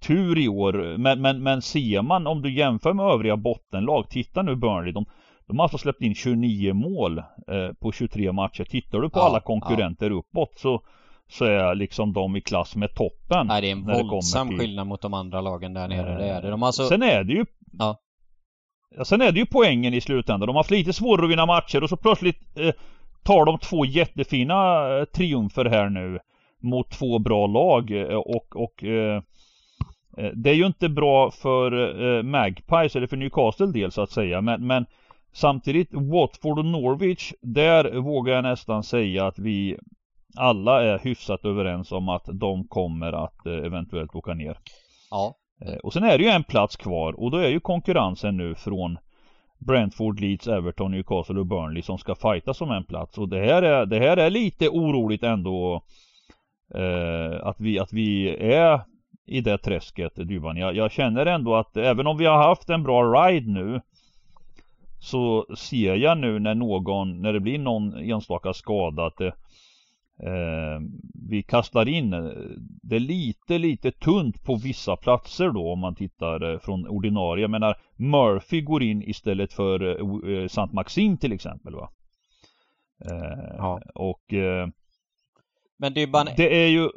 tur 0.00 0.38
i 0.38 0.48
år. 0.48 0.98
Men, 0.98 1.20
men, 1.20 1.42
men 1.42 1.62
ser 1.62 2.02
man 2.02 2.26
om 2.26 2.42
du 2.42 2.54
jämför 2.54 2.92
med 2.92 3.06
övriga 3.06 3.36
bottenlag, 3.36 4.10
titta 4.10 4.42
nu 4.42 4.56
Burnley, 4.56 4.92
de, 4.92 5.04
de 5.46 5.58
har 5.58 5.64
alltså 5.64 5.78
släppt 5.78 6.02
in 6.02 6.14
29 6.14 6.74
mål 6.74 7.18
eh, 7.18 7.72
på 7.80 7.92
23 7.92 8.32
matcher. 8.32 8.64
Tittar 8.64 9.00
du 9.00 9.10
på 9.10 9.18
ja, 9.18 9.22
alla 9.22 9.40
konkurrenter 9.40 10.10
ja. 10.10 10.16
uppåt 10.16 10.52
så 10.56 10.82
så 11.30 11.44
är 11.44 11.74
liksom 11.74 12.12
de 12.12 12.36
i 12.36 12.40
klass 12.40 12.76
med 12.76 12.94
toppen. 12.94 13.46
Nej 13.46 13.60
det 13.60 13.68
är 13.68 13.72
en 13.72 13.86
våldsam 13.86 14.48
till... 14.48 14.58
skillnad 14.58 14.86
mot 14.86 15.02
de 15.02 15.14
andra 15.14 15.40
lagen 15.40 15.74
där 15.74 15.88
nere. 15.88 16.18
Det 16.18 16.28
är 16.28 16.42
det. 16.42 16.50
De 16.50 16.62
alltså... 16.62 16.88
Sen 16.88 17.02
är 17.02 17.24
det 17.24 17.32
ju 17.32 17.44
ja. 17.78 18.00
Sen 19.04 19.20
är 19.20 19.32
det 19.32 19.38
ju 19.38 19.46
poängen 19.46 19.94
i 19.94 20.00
slutändan. 20.00 20.46
De 20.46 20.56
har 20.56 20.60
haft 20.60 20.70
lite 20.70 20.92
svårare 20.92 21.24
att 21.24 21.32
vinna 21.32 21.46
matcher 21.46 21.82
och 21.82 21.88
så 21.88 21.96
plötsligt 21.96 22.58
eh, 22.58 22.72
tar 23.22 23.44
de 23.44 23.58
två 23.58 23.84
jättefina 23.84 24.88
eh, 24.98 25.04
triumfer 25.04 25.64
här 25.64 25.88
nu 25.88 26.18
mot 26.62 26.90
två 26.90 27.18
bra 27.18 27.46
lag 27.46 27.90
eh, 27.90 28.16
och, 28.16 28.56
och 28.56 28.84
eh, 28.84 29.22
det 30.34 30.50
är 30.50 30.54
ju 30.54 30.66
inte 30.66 30.88
bra 30.88 31.30
för 31.30 31.72
eh, 32.18 32.22
Magpies 32.22 32.96
eller 32.96 33.06
för 33.06 33.16
Newcastle 33.16 33.66
del 33.66 33.92
så 33.92 34.02
att 34.02 34.10
säga 34.10 34.40
men, 34.40 34.66
men 34.66 34.86
samtidigt 35.32 35.88
Watford 35.92 36.58
och 36.58 36.64
Norwich 36.64 37.32
där 37.40 38.00
vågar 38.00 38.34
jag 38.34 38.42
nästan 38.42 38.82
säga 38.82 39.26
att 39.26 39.38
vi 39.38 39.76
alla 40.36 40.82
är 40.82 40.98
hyfsat 40.98 41.44
överens 41.44 41.92
om 41.92 42.08
att 42.08 42.28
de 42.32 42.68
kommer 42.68 43.12
att 43.24 43.46
eh, 43.46 43.52
eventuellt 43.52 44.14
åka 44.14 44.34
ner. 44.34 44.58
Ja. 45.10 45.34
Eh, 45.66 45.74
och 45.74 45.92
sen 45.92 46.04
är 46.04 46.18
det 46.18 46.24
ju 46.24 46.30
en 46.30 46.44
plats 46.44 46.76
kvar 46.76 47.20
och 47.20 47.30
då 47.30 47.38
är 47.38 47.48
ju 47.48 47.60
konkurrensen 47.60 48.36
nu 48.36 48.54
från 48.54 48.98
Brentford, 49.58 50.20
Leeds, 50.20 50.48
Everton, 50.48 50.90
Newcastle 50.90 51.40
och 51.40 51.46
Burnley 51.46 51.82
som 51.82 51.98
ska 51.98 52.14
fightas 52.14 52.60
om 52.60 52.70
en 52.70 52.84
plats. 52.84 53.18
Och 53.18 53.28
det 53.28 53.40
här 53.40 53.62
är, 53.62 53.86
det 53.86 53.98
här 53.98 54.16
är 54.16 54.30
lite 54.30 54.68
oroligt 54.68 55.22
ändå 55.22 55.82
eh, 56.74 57.46
att, 57.46 57.60
vi, 57.60 57.78
att 57.78 57.92
vi 57.92 58.36
är 58.52 58.80
i 59.30 59.40
det 59.40 59.58
träsket, 59.58 60.12
Dybban. 60.16 60.56
Jag, 60.56 60.76
jag 60.76 60.92
känner 60.92 61.26
ändå 61.26 61.54
att 61.54 61.76
även 61.76 62.06
om 62.06 62.18
vi 62.18 62.26
har 62.26 62.48
haft 62.48 62.70
en 62.70 62.82
bra 62.82 63.02
ride 63.02 63.50
nu 63.50 63.80
så 64.98 65.46
ser 65.56 65.94
jag 65.94 66.18
nu 66.18 66.38
när 66.38 66.54
någon, 66.54 67.22
när 67.22 67.32
det 67.32 67.40
blir 67.40 67.58
någon 67.58 67.94
enstaka 67.94 68.52
skada 68.52 69.06
att 69.06 69.16
det 69.16 69.32
eh, 70.22 70.80
vi 71.28 71.42
kastar 71.42 71.88
in 71.88 72.12
eh, 72.12 72.30
det 72.82 72.96
är 72.96 73.00
lite, 73.00 73.58
lite 73.58 73.90
tunt 73.90 74.44
på 74.44 74.56
vissa 74.56 74.96
platser 74.96 75.50
då 75.50 75.72
om 75.72 75.78
man 75.78 75.94
tittar 75.94 76.52
eh, 76.52 76.58
från 76.58 76.88
ordinarie. 76.88 77.42
Jag 77.42 77.50
menar 77.50 77.76
Murphy 77.96 78.60
går 78.60 78.82
in 78.82 79.02
istället 79.02 79.52
för 79.52 79.82
eh, 79.82 80.34
eh 80.34 80.48
Sant 80.48 80.72
Maxim 80.72 81.16
till 81.16 81.32
exempel 81.32 81.74
va. 81.74 81.90
Eh, 83.04 83.54
ja. 83.56 83.80
Och 83.94 84.32
eh, 84.32 84.68
Men 85.78 85.92
Dybban, 85.92 86.28
det 86.36 86.64
är 86.64 86.68
ju 86.68 86.90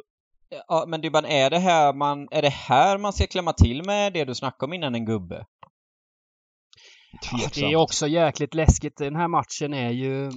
Ja 0.68 0.84
men 0.88 1.00
Dybban, 1.00 1.24
är 1.24 1.50
det 1.50 1.58
här 1.58 1.92
man, 1.92 2.28
är 2.30 2.42
det 2.42 2.52
här 2.52 2.98
man 2.98 3.12
ska 3.12 3.26
klämma 3.26 3.52
till 3.52 3.86
med 3.86 4.12
det 4.12 4.24
du 4.24 4.34
snackade 4.34 4.70
om 4.70 4.72
innan 4.72 4.94
en 4.94 5.04
gubbe? 5.04 5.46
Tveksamt. 7.30 7.54
Det 7.54 7.72
är 7.72 7.76
också 7.76 8.06
jäkligt 8.06 8.54
läskigt. 8.54 8.96
Den 8.96 9.16
här 9.16 9.28
matchen 9.28 9.74
är 9.74 9.90
ju 9.90 10.30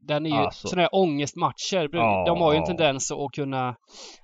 den 0.00 0.26
är 0.26 0.30
ju 0.30 0.36
alltså. 0.36 0.68
sådana 0.68 0.82
här 0.82 0.94
ångestmatcher. 0.94 1.88
Ja. 1.92 2.24
De 2.26 2.40
har 2.40 2.52
ju 2.52 2.58
en 2.58 2.64
tendens 2.64 3.12
att 3.12 3.32
kunna 3.32 3.76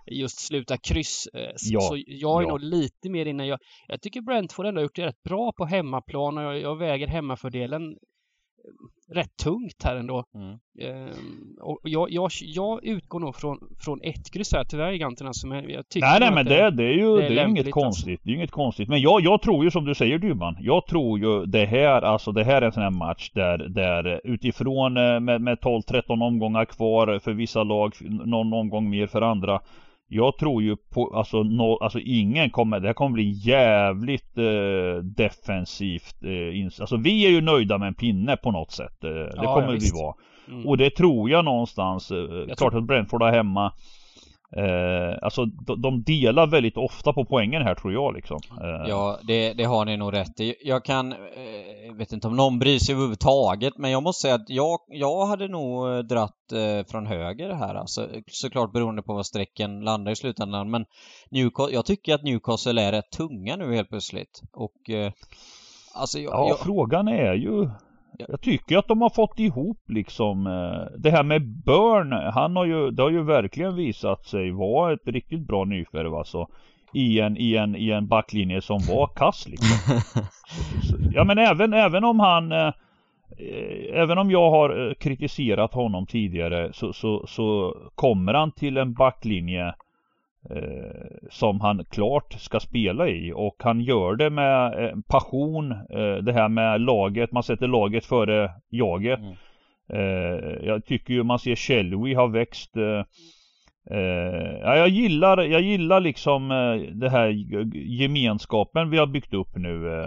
just 0.07 0.40
sluta 0.40 0.77
kryss. 0.77 1.29
Eh, 1.35 1.53
ja. 1.71 1.81
Så 1.81 2.03
jag 2.07 2.42
är 2.42 2.47
ja. 2.47 2.49
nog 2.49 2.61
lite 2.61 3.11
mer 3.11 3.27
inne. 3.27 3.47
Jag, 3.47 3.59
jag 3.88 4.03
tycker 4.03 4.21
Brentford 4.21 4.66
ändå 4.66 4.79
har 4.79 4.83
gjort 4.83 4.97
det 4.97 5.07
rätt 5.07 5.23
bra 5.23 5.53
på 5.53 5.64
hemmaplan 5.64 6.38
och 6.38 6.45
jag, 6.45 6.61
jag 6.61 6.79
väger 6.79 7.07
hemmafördelen 7.07 7.83
rätt 9.14 9.37
tungt 9.37 9.83
här 9.85 9.96
ändå. 9.96 10.25
Mm. 10.35 10.59
Ehm, 10.81 11.57
och 11.61 11.81
jag, 11.83 12.11
jag, 12.11 12.31
jag 12.40 12.85
utgår 12.85 13.20
nog 13.20 13.37
från, 13.37 13.59
från 13.79 14.01
ett 14.03 14.31
kryss 14.33 14.53
här, 14.53 14.64
tyvärr 14.64 14.92
giganterna 14.92 15.33
som 15.33 15.53
jag, 15.53 15.70
jag 15.70 15.88
tycker 15.88 16.07
Nej 16.07 16.20
nej 16.20 16.33
men 16.35 16.46
det, 16.46 16.70
det, 16.70 16.85
är 16.85 16.92
ju 16.92 17.16
det 17.16 17.27
är, 17.27 17.31
det 17.31 17.40
är 17.40 17.48
inget 17.48 17.70
konstigt. 17.70 18.09
Alltså. 18.12 18.25
Det 18.25 18.33
är 18.33 18.35
inget 18.35 18.51
konstigt. 18.51 18.88
Men 18.88 19.01
jag, 19.01 19.20
jag 19.20 19.42
tror 19.42 19.64
ju 19.64 19.70
som 19.70 19.85
du 19.85 19.94
säger 19.94 20.18
Dybban. 20.18 20.57
Jag 20.61 20.87
tror 20.87 21.18
ju 21.18 21.46
det 21.46 21.66
här, 21.66 22.03
alltså 22.03 22.33
det 22.33 22.44
här 22.44 22.62
är 22.62 22.66
en 22.66 22.72
sån 22.72 22.83
här 22.83 22.90
match 22.90 23.31
där, 23.35 23.59
där 23.59 24.20
utifrån 24.25 24.96
eh, 24.96 25.20
med, 25.20 25.40
med 25.40 25.59
12-13 25.59 26.27
omgångar 26.27 26.64
kvar 26.64 27.18
för 27.18 27.33
vissa 27.33 27.62
lag, 27.62 27.94
någon 28.27 28.53
omgång 28.53 28.90
mer 28.90 29.07
för 29.07 29.22
andra. 29.22 29.61
Jag 30.14 30.38
tror 30.38 30.62
ju 30.62 30.77
på, 30.77 31.16
alltså, 31.16 31.42
no, 31.42 31.79
alltså 31.83 31.98
ingen 31.98 32.51
kommer, 32.51 32.81
det 32.81 32.87
här 32.87 32.94
kommer 32.94 33.14
bli 33.14 33.31
jävligt 33.31 34.38
eh, 34.38 35.05
defensivt. 35.05 36.22
Eh, 36.25 36.81
alltså 36.81 36.96
vi 36.96 37.27
är 37.27 37.31
ju 37.31 37.40
nöjda 37.40 37.79
med 37.79 37.88
en 37.88 37.94
pinne 37.94 38.37
på 38.37 38.51
något 38.51 38.70
sätt. 38.70 39.05
Eh, 39.05 39.11
det 39.11 39.33
ja, 39.35 39.55
kommer 39.55 39.72
ja, 39.72 39.79
vi 39.81 39.90
vara. 39.90 40.14
Mm. 40.48 40.66
Och 40.66 40.77
det 40.77 40.90
tror 40.90 41.31
jag 41.31 41.44
någonstans. 41.44 42.11
Eh, 42.11 42.16
jag 42.18 42.59
klart 42.59 42.59
tror... 42.59 42.79
att 42.79 42.85
Brentford 42.87 43.22
har 43.22 43.33
hemma. 43.33 43.72
Eh, 44.57 45.19
alltså 45.23 45.45
de, 45.45 45.83
de, 45.83 46.03
delar 46.03 46.47
väldigt 46.47 46.77
ofta 46.77 47.12
på 47.12 47.25
poängen 47.25 47.62
här 47.62 47.75
tror 47.75 47.93
jag 47.93 48.15
liksom. 48.15 48.41
Eh. 48.61 48.88
Ja, 48.88 49.19
det, 49.23 49.53
det, 49.53 49.65
har 49.65 49.85
ni 49.85 49.97
nog 49.97 50.12
rätt 50.12 50.41
i. 50.41 50.55
Jag 50.65 50.85
kan, 50.85 51.12
eh, 51.12 51.95
vet 51.95 52.12
inte 52.12 52.27
om 52.27 52.37
någon 52.37 52.59
bryr 52.59 52.79
sig 52.79 52.93
överhuvudtaget, 52.95 53.79
men 53.79 53.91
jag 53.91 54.03
måste 54.03 54.23
säga 54.23 54.35
att 54.35 54.49
jag, 54.51 54.79
jag 54.88 55.27
hade 55.27 55.49
nog 55.49 55.88
eh, 55.88 55.99
dratt 55.99 56.53
eh, 56.53 56.87
från 56.91 57.07
höger 57.07 57.55
här 57.55 57.75
alltså. 57.75 58.09
Såklart 58.27 58.73
beroende 58.73 59.03
på 59.03 59.15
vad 59.15 59.27
strecken 59.27 59.81
landar 59.81 60.12
i 60.12 60.17
slutändan, 60.17 60.71
men 60.71 60.85
Newcastle, 61.31 61.75
jag 61.75 61.87
tycker 61.87 62.15
att 62.15 62.23
Newcastle 62.23 62.83
är 62.83 62.93
rätt 62.93 63.11
tunga 63.11 63.57
nu 63.57 63.75
helt 63.75 63.88
plötsligt. 63.88 64.43
Och 64.53 64.91
eh, 64.91 65.12
Alltså 65.95 66.19
jag, 66.19 66.33
ja, 66.33 66.49
jag... 66.49 66.59
frågan 66.59 67.09
är 67.09 67.35
ju 67.35 67.69
jag 68.18 68.40
tycker 68.40 68.79
att 68.79 68.88
de 68.88 69.01
har 69.01 69.11
fått 69.11 69.38
ihop 69.38 69.81
liksom 69.88 70.46
eh, 70.46 70.98
Det 70.98 71.11
här 71.11 71.22
med 71.22 71.42
Burn, 71.64 72.12
han 72.12 72.57
har 72.57 72.64
ju, 72.64 72.90
det 72.90 73.03
har 73.03 73.11
ju 73.11 73.22
verkligen 73.22 73.77
visat 73.77 74.25
sig 74.25 74.51
vara 74.51 74.92
ett 74.92 75.09
riktigt 75.09 75.46
bra 75.46 75.64
nyförvärv 75.64 76.14
alltså 76.14 76.48
i 76.94 77.20
en, 77.20 77.37
i, 77.37 77.57
en, 77.57 77.77
I 77.77 77.90
en 77.90 78.09
backlinje 78.09 78.61
som 78.61 78.79
var 78.88 79.07
kass 79.07 79.48
liksom. 79.48 80.01
Ja 81.12 81.25
men 81.25 81.38
även, 81.38 81.72
även 81.72 82.05
om 82.05 82.20
han 82.20 82.53
eh, 82.53 82.72
Även 83.92 84.18
om 84.18 84.31
jag 84.31 84.51
har 84.51 84.88
eh, 84.88 84.94
kritiserat 84.94 85.75
honom 85.75 86.07
tidigare 86.07 86.72
så, 86.72 86.92
så, 86.92 87.27
så 87.27 87.77
kommer 87.94 88.35
han 88.35 88.53
till 88.53 88.77
en 88.77 88.92
backlinje 88.92 89.75
som 91.31 91.61
han 91.61 91.85
klart 91.85 92.33
ska 92.33 92.61
spela 92.61 93.09
i 93.09 93.33
och 93.35 93.57
han 93.59 93.81
gör 93.81 94.17
det 94.17 94.31
med 94.31 94.85
eh, 94.85 94.97
passion. 95.09 95.73
Eh, 95.73 96.17
det 96.23 96.33
här 96.33 96.49
med 96.49 96.81
laget, 96.81 97.33
man 97.33 97.43
sätter 97.43 97.69
laget 97.69 98.07
före 98.07 98.51
jaget. 98.71 99.19
Mm. 99.19 99.35
Eh, 99.93 100.67
jag 100.67 100.85
tycker 100.85 101.15
ju 101.15 101.23
man 101.23 101.39
ser 101.39 101.57
Shelby 101.57 102.15
har 102.15 102.29
växt 102.29 102.77
eh, 102.77 103.05
eh, 103.97 104.59
ja, 104.61 104.77
jag 104.77 104.89
gillar, 104.89 105.43
jag 105.43 105.61
gillar 105.61 106.01
liksom 106.01 106.49
det 106.95 107.11
här 107.11 107.29
gemenskapen 107.75 108.91
vi 108.91 108.99
har 108.99 109.07
byggt 109.07 109.35
upp 109.35 109.57
nu 109.57 110.07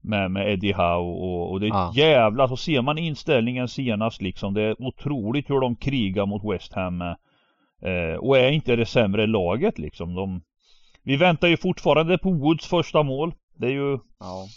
med, 0.00 0.30
med 0.30 0.52
Eddie 0.52 0.72
Howe 0.72 1.12
och, 1.12 1.50
och 1.50 1.60
det 1.60 1.66
är 1.66 1.72
ah. 1.72 1.92
jävla, 1.94 2.48
så 2.48 2.56
ser 2.56 2.82
man 2.82 2.98
inställningen 2.98 3.68
senast 3.68 4.22
liksom. 4.22 4.54
Det 4.54 4.62
är 4.62 4.82
otroligt 4.82 5.50
hur 5.50 5.60
de 5.60 5.76
krigar 5.76 6.26
mot 6.26 6.54
West 6.54 6.72
Ham. 6.72 7.02
Eh, 7.82 8.18
och 8.18 8.38
är 8.38 8.52
inte 8.52 8.76
det 8.76 8.86
sämre 8.86 9.26
laget 9.26 9.78
liksom. 9.78 10.14
De, 10.14 10.42
vi 11.02 11.16
väntar 11.16 11.48
ju 11.48 11.56
fortfarande 11.56 12.18
på 12.18 12.30
Woods 12.30 12.66
första 12.66 13.02
mål. 13.02 13.34
Det 13.56 13.66
är 13.66 13.70
ju 13.70 13.98
ja. 14.18 14.48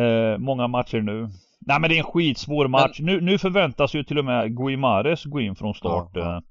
eh, 0.00 0.38
många 0.38 0.66
matcher 0.66 1.00
nu. 1.00 1.28
Nej 1.60 1.80
men 1.80 1.90
det 1.90 1.96
är 1.96 1.98
en 1.98 2.04
skitsvår 2.04 2.68
match. 2.68 3.00
Men... 3.00 3.06
Nu, 3.06 3.20
nu 3.20 3.38
förväntas 3.38 3.94
ju 3.94 4.04
till 4.04 4.18
och 4.18 4.24
med 4.24 4.56
Guimares 4.56 5.24
gå 5.24 5.40
in 5.40 5.56
från 5.56 5.74
start. 5.74 6.10
Ja, 6.14 6.20
ja. 6.20 6.36
Eh. 6.36 6.42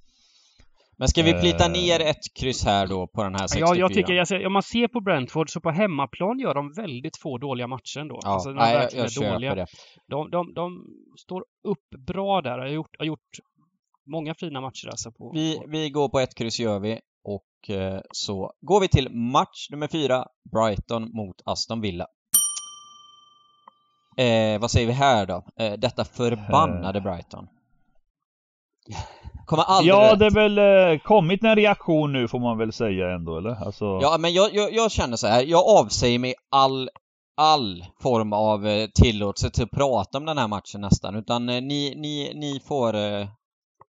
Men 0.99 1.07
ska 1.07 1.23
vi 1.23 1.33
plita 1.33 1.65
eh. 1.65 1.71
ner 1.71 1.99
ett 1.99 2.33
kryss 2.39 2.65
här 2.65 2.87
då 2.87 3.07
på 3.07 3.23
den 3.23 3.35
här 3.35 3.47
64? 3.47 3.67
Ja, 3.67 3.75
jag 3.75 3.93
tycker, 3.93 4.19
alltså, 4.19 4.45
om 4.45 4.53
man 4.53 4.63
ser 4.63 4.87
på 4.87 5.01
Brentford 5.01 5.49
så 5.49 5.59
på 5.61 5.71
hemmaplan 5.71 6.39
gör 6.39 6.53
de 6.53 6.73
väldigt 6.73 7.17
få 7.17 7.37
dåliga 7.37 7.67
matcher 7.67 7.99
ändå. 7.99 8.19
Ja, 8.23 8.29
alltså, 8.29 8.49
de 8.49 8.55
nej, 8.55 8.89
jag, 8.93 9.09
jag 9.15 9.33
dåliga. 9.33 9.55
det. 9.55 9.65
De, 10.07 10.29
de, 10.29 10.53
de 10.53 10.85
står 11.17 11.43
upp 11.63 12.07
bra 12.07 12.41
där, 12.41 12.57
har 12.59 12.67
gjort, 12.67 12.95
har 12.99 13.05
gjort 13.05 13.29
Många 14.07 14.35
fina 14.35 14.61
matcher 14.61 14.87
alltså. 14.87 15.11
På, 15.11 15.31
vi, 15.33 15.61
vi 15.67 15.89
går 15.89 16.09
på 16.09 16.19
ett 16.19 16.35
kryss 16.35 16.59
gör 16.59 16.79
vi. 16.79 16.99
Och 17.23 17.69
eh, 17.75 18.01
så 18.11 18.51
går 18.61 18.79
vi 18.79 18.87
till 18.87 19.09
match 19.11 19.67
nummer 19.71 19.87
fyra. 19.87 20.25
Brighton 20.51 21.11
mot 21.13 21.35
Aston 21.45 21.81
Villa. 21.81 22.07
Eh, 24.17 24.59
vad 24.61 24.71
säger 24.71 24.87
vi 24.87 24.93
här 24.93 25.25
då? 25.25 25.43
Eh, 25.59 25.73
detta 25.73 26.05
förbannade 26.05 27.01
Brighton. 27.01 27.47
Kommer 29.45 29.63
aldrig 29.63 29.93
Ja, 29.95 30.13
rätt. 30.13 30.19
det 30.19 30.25
är 30.25 30.31
väl 30.31 30.57
eh, 30.93 30.99
kommit 30.99 31.43
en 31.43 31.55
reaktion 31.55 32.13
nu 32.13 32.27
får 32.27 32.39
man 32.39 32.57
väl 32.57 32.73
säga 32.73 33.09
ändå, 33.11 33.37
eller? 33.37 33.65
Alltså... 33.65 33.99
Ja, 34.01 34.17
men 34.19 34.33
jag, 34.33 34.53
jag, 34.55 34.73
jag 34.73 34.91
känner 34.91 35.17
så 35.17 35.27
här. 35.27 35.43
Jag 35.43 35.67
avsäger 35.67 36.19
mig 36.19 36.33
all 36.49 36.89
all 37.39 37.85
form 38.01 38.33
av 38.33 38.67
eh, 38.67 38.87
tillåtelse 38.89 39.49
till 39.49 39.63
att 39.63 39.71
prata 39.71 40.17
om 40.17 40.25
den 40.25 40.37
här 40.37 40.47
matchen 40.47 40.81
nästan, 40.81 41.15
utan 41.15 41.49
eh, 41.49 41.61
ni, 41.61 41.93
ni, 41.95 42.31
ni 42.35 42.59
får 42.67 42.93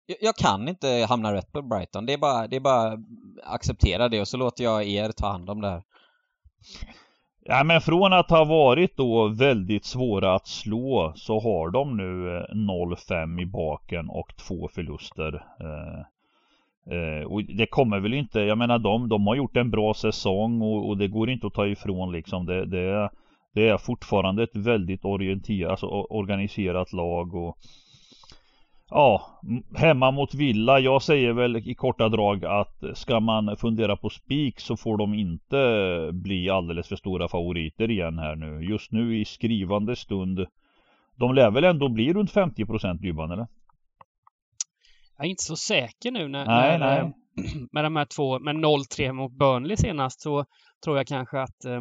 jag, 0.06 0.16
jag 0.20 0.36
kan 0.36 0.68
inte 0.68 1.06
hamna 1.08 1.34
rätt 1.34 1.52
på 1.52 1.62
Brighton. 1.62 2.06
Det 2.06 2.12
är 2.12 2.18
bara, 2.18 2.46
det 2.46 2.56
är 2.56 2.60
bara 2.60 2.98
acceptera 3.44 4.08
det 4.08 4.20
och 4.20 4.28
så 4.28 4.36
låter 4.36 4.64
jag 4.64 4.84
er 4.84 5.12
ta 5.12 5.26
hand 5.26 5.50
om 5.50 5.60
det 5.60 5.68
här. 5.68 5.82
Ja 7.46 7.64
men 7.64 7.80
från 7.80 8.12
att 8.12 8.30
ha 8.30 8.44
varit 8.44 8.96
då 8.96 9.28
väldigt 9.28 9.84
svåra 9.84 10.34
att 10.34 10.46
slå 10.46 11.12
så 11.16 11.40
har 11.40 11.70
de 11.70 11.96
nu 11.96 12.36
eh, 12.36 12.42
0-5 12.54 13.40
i 13.40 13.46
baken 13.46 14.08
och 14.10 14.36
två 14.36 14.68
förluster. 14.68 15.44
Eh, 15.60 16.00
eh, 16.96 17.24
och 17.26 17.44
det 17.44 17.66
kommer 17.66 18.00
väl 18.00 18.14
inte, 18.14 18.40
jag 18.40 18.58
menar 18.58 18.78
de, 18.78 19.08
de 19.08 19.26
har 19.26 19.34
gjort 19.34 19.56
en 19.56 19.70
bra 19.70 19.94
säsong 19.94 20.62
och, 20.62 20.88
och 20.88 20.96
det 20.98 21.08
går 21.08 21.30
inte 21.30 21.46
att 21.46 21.54
ta 21.54 21.66
ifrån 21.66 22.12
liksom. 22.12 22.46
Det, 22.46 22.66
det, 22.66 23.10
det 23.54 23.68
är 23.68 23.78
fortfarande 23.78 24.42
ett 24.42 24.56
väldigt 24.56 25.04
orienterat, 25.04 25.70
alltså 25.70 25.86
organiserat 25.86 26.92
lag 26.92 27.34
och 27.34 27.58
Ja, 28.96 29.40
hemma 29.76 30.10
mot 30.10 30.34
Villa. 30.34 30.78
Jag 30.78 31.02
säger 31.02 31.32
väl 31.32 31.56
i 31.56 31.74
korta 31.74 32.08
drag 32.08 32.44
att 32.44 32.84
ska 32.94 33.20
man 33.20 33.56
fundera 33.56 33.96
på 33.96 34.10
spik 34.10 34.60
så 34.60 34.76
får 34.76 34.96
de 34.96 35.14
inte 35.14 36.10
bli 36.12 36.50
alldeles 36.50 36.88
för 36.88 36.96
stora 36.96 37.28
favoriter 37.28 37.90
igen 37.90 38.18
här 38.18 38.36
nu. 38.36 38.64
Just 38.64 38.92
nu 38.92 39.20
i 39.20 39.24
skrivande 39.24 39.96
stund. 39.96 40.46
De 41.16 41.34
lär 41.34 41.50
väl 41.50 41.64
ändå 41.64 41.88
bli 41.88 42.12
runt 42.12 42.32
50% 42.32 42.98
Dybban 42.98 43.30
eller? 43.30 43.46
Jag 45.16 45.26
är 45.26 45.30
inte 45.30 45.44
så 45.44 45.56
säker 45.56 46.10
nu 46.10 46.28
när, 46.28 46.46
nej, 46.46 46.78
när 46.78 47.02
nej. 47.02 47.12
med 47.72 47.84
de 47.84 47.96
här 47.96 48.06
två, 48.16 48.38
med 48.38 48.56
0-3 48.56 49.12
mot 49.12 49.32
Burnley 49.32 49.76
senast 49.76 50.20
så 50.20 50.44
tror 50.84 50.96
jag 50.96 51.06
kanske 51.06 51.40
att 51.40 51.64
eh, 51.64 51.80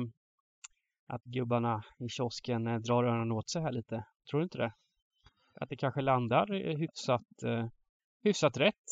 att 1.07 1.23
gubbarna 1.23 1.83
i 1.99 2.09
kiosken 2.09 2.67
eh, 2.67 2.79
drar 2.79 3.03
öronen 3.03 3.31
åt 3.31 3.49
sig 3.49 3.61
här 3.61 3.71
lite. 3.71 4.05
Tror 4.29 4.39
du 4.39 4.43
inte 4.43 4.57
det? 4.57 4.73
Att 5.61 5.69
det 5.69 5.75
kanske 5.75 6.01
landar 6.01 6.53
eh, 6.53 6.77
hyfsat, 6.77 7.43
eh, 7.45 7.65
hyfsat 8.23 8.57
rätt. 8.57 8.83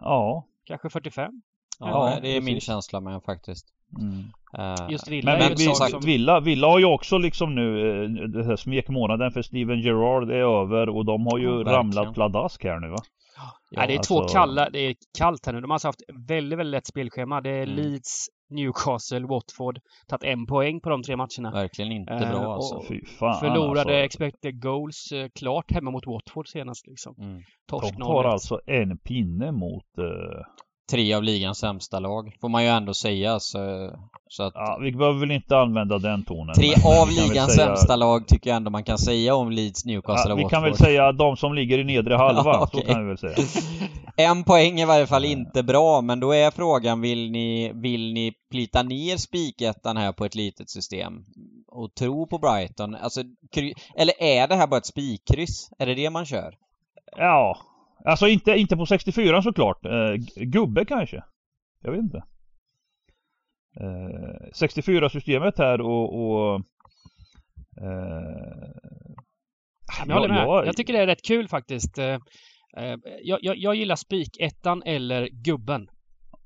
Ja. 0.00 0.46
Kanske 0.64 0.90
45. 0.90 1.42
Ja, 1.78 1.88
ja 1.88 2.20
det 2.20 2.28
är 2.28 2.40
precis. 2.40 2.44
min 2.44 2.60
känsla 2.60 3.00
med 3.00 3.22
faktiskt. 3.22 3.66
Mm. 4.00 4.24
Uh, 4.58 4.90
Just 4.90 5.08
Villa 5.08 5.30
Men, 5.30 5.38
men 5.38 5.56
vi, 5.56 5.64
sagt, 5.74 5.90
som... 5.90 6.00
Villa, 6.00 6.40
Villa 6.40 6.66
har 6.66 6.78
ju 6.78 6.84
också 6.84 7.18
liksom 7.18 7.54
nu 7.54 7.62
uh, 7.62 8.28
det 8.28 8.44
här 8.44 8.56
smekmånaden 8.56 9.30
för 9.30 9.42
Steven 9.42 9.80
Gerrard 9.80 10.30
är 10.30 10.62
över 10.62 10.88
och 10.88 11.04
de 11.04 11.26
har 11.26 11.38
ju 11.38 11.48
oh, 11.48 11.64
ramlat 11.64 12.14
pladask 12.14 12.64
här 12.64 12.80
nu 12.80 12.88
va? 12.88 12.98
Ja, 13.70 13.86
det 13.86 13.92
är 13.92 13.98
alltså... 13.98 14.14
två 14.14 14.28
kalla, 14.28 14.70
det 14.70 14.78
är 14.78 14.94
kallt 15.18 15.46
här 15.46 15.52
nu. 15.52 15.60
De 15.60 15.70
har 15.70 15.74
alltså 15.74 15.88
haft 15.88 16.02
väldigt, 16.28 16.58
väldigt 16.58 16.70
lätt 16.70 16.86
spelschema. 16.86 17.40
Det 17.40 17.50
är 17.50 17.62
mm. 17.62 17.76
Leeds, 17.76 18.26
Newcastle, 18.50 19.26
Watford. 19.26 19.78
Tagit 20.08 20.24
en 20.24 20.46
poäng 20.46 20.80
på 20.80 20.90
de 20.90 21.02
tre 21.02 21.16
matcherna. 21.16 21.50
Verkligen 21.52 21.92
inte 21.92 22.12
eh, 22.12 22.30
bra 22.30 22.54
alltså. 22.54 22.82
Fy 22.88 23.04
fan, 23.04 23.40
förlorade 23.40 23.80
alltså. 23.80 23.92
expected 23.92 24.62
goals 24.62 25.12
eh, 25.12 25.28
klart 25.34 25.72
hemma 25.72 25.90
mot 25.90 26.06
Watford 26.06 26.48
senast 26.48 26.86
liksom. 26.86 27.14
Mm. 27.18 27.42
Torsk 27.70 27.96
de 27.98 28.02
tar 28.02 28.24
alltså 28.24 28.60
en 28.66 28.98
pinne 28.98 29.52
mot 29.52 29.98
eh, 29.98 30.44
tre 30.90 31.14
av 31.14 31.22
ligans 31.22 31.58
sämsta 31.58 31.98
lag, 31.98 32.36
får 32.40 32.48
man 32.48 32.62
ju 32.62 32.68
ändå 32.68 32.94
säga. 32.94 33.40
Så, 33.40 33.90
så 34.28 34.42
att, 34.42 34.52
ja, 34.54 34.78
vi 34.82 34.92
behöver 34.92 35.20
väl 35.20 35.30
inte 35.30 35.58
använda 35.58 35.98
den 35.98 36.24
tonen. 36.24 36.54
Tre 36.54 36.74
av 36.84 37.08
ligans 37.10 37.54
säga... 37.54 37.66
sämsta 37.66 37.96
lag 37.96 38.26
tycker 38.26 38.50
jag 38.50 38.56
ändå 38.56 38.70
man 38.70 38.84
kan 38.84 38.98
säga 38.98 39.34
om 39.34 39.50
Leeds, 39.50 39.84
Newcastle 39.84 40.30
ja, 40.30 40.34
och 40.34 40.38
Vi 40.40 40.44
kan 40.44 40.62
väl 40.62 40.76
säga 40.76 41.12
de 41.12 41.36
som 41.36 41.54
ligger 41.54 41.78
i 41.78 41.84
nedre 41.84 42.14
halvan, 42.14 42.44
ja, 42.46 42.62
okay. 42.62 42.80
så 42.80 42.86
kan 42.86 43.02
vi 43.02 43.08
väl 43.08 43.18
säga. 43.18 43.46
en 44.16 44.44
poäng 44.44 44.80
är 44.80 44.82
i 44.82 44.86
varje 44.86 45.06
fall 45.06 45.24
inte 45.24 45.62
bra, 45.62 46.00
men 46.00 46.20
då 46.20 46.32
är 46.32 46.50
frågan, 46.50 47.00
vill 47.00 47.30
ni, 47.30 47.72
vill 47.74 48.12
ni 48.12 48.32
plita 48.50 48.82
ner 48.82 49.16
spikettan 49.16 49.96
här 49.96 50.12
på 50.12 50.24
ett 50.24 50.34
litet 50.34 50.70
system? 50.70 51.24
Och 51.68 51.94
tro 51.94 52.26
på 52.26 52.38
Brighton? 52.38 52.94
Alltså, 52.94 53.20
eller 53.96 54.22
är 54.22 54.48
det 54.48 54.54
här 54.54 54.66
bara 54.66 54.78
ett 54.78 54.86
spikkryss? 54.86 55.70
Är 55.78 55.86
det 55.86 55.94
det 55.94 56.10
man 56.10 56.26
kör? 56.26 56.54
Ja, 57.16 57.58
Alltså 58.04 58.28
inte, 58.28 58.50
inte 58.50 58.76
på 58.76 58.86
64 58.86 59.42
såklart. 59.42 59.84
Eh, 59.84 60.14
gubbe 60.36 60.84
kanske. 60.84 61.24
Jag 61.82 61.90
vet 61.90 62.00
inte. 62.00 62.24
Eh, 63.80 64.50
64 64.52 65.10
systemet 65.10 65.58
här 65.58 65.80
och, 65.80 66.14
och 66.14 66.60
eh, 67.80 68.68
jag 70.06 70.14
håller 70.14 70.28
med. 70.28 70.46
Jag, 70.46 70.66
jag 70.66 70.76
tycker 70.76 70.92
det 70.92 70.98
är 70.98 71.06
rätt 71.06 71.24
kul 71.24 71.48
faktiskt. 71.48 71.98
Eh, 71.98 72.18
eh, 72.76 72.96
jag, 73.22 73.38
jag, 73.42 73.56
jag 73.56 73.74
gillar 73.74 73.96
spik-ettan 73.96 74.82
eller 74.82 75.28
gubben. 75.28 75.88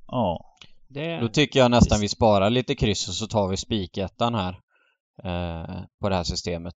Ja. 0.07 0.57
Det... 0.89 1.21
Då 1.21 1.29
tycker 1.29 1.61
jag 1.61 1.71
nästan 1.71 2.01
vi 2.01 2.09
sparar 2.09 2.51
lite 2.51 2.75
kryss 2.75 3.09
och 3.09 3.15
så 3.15 3.27
tar 3.27 3.49
vi 3.49 3.57
spikettan 3.57 4.35
här. 4.35 4.61
Eh, 5.25 5.83
på 6.01 6.09
det 6.09 6.17
här 6.17 6.25
systemet. 6.25 6.75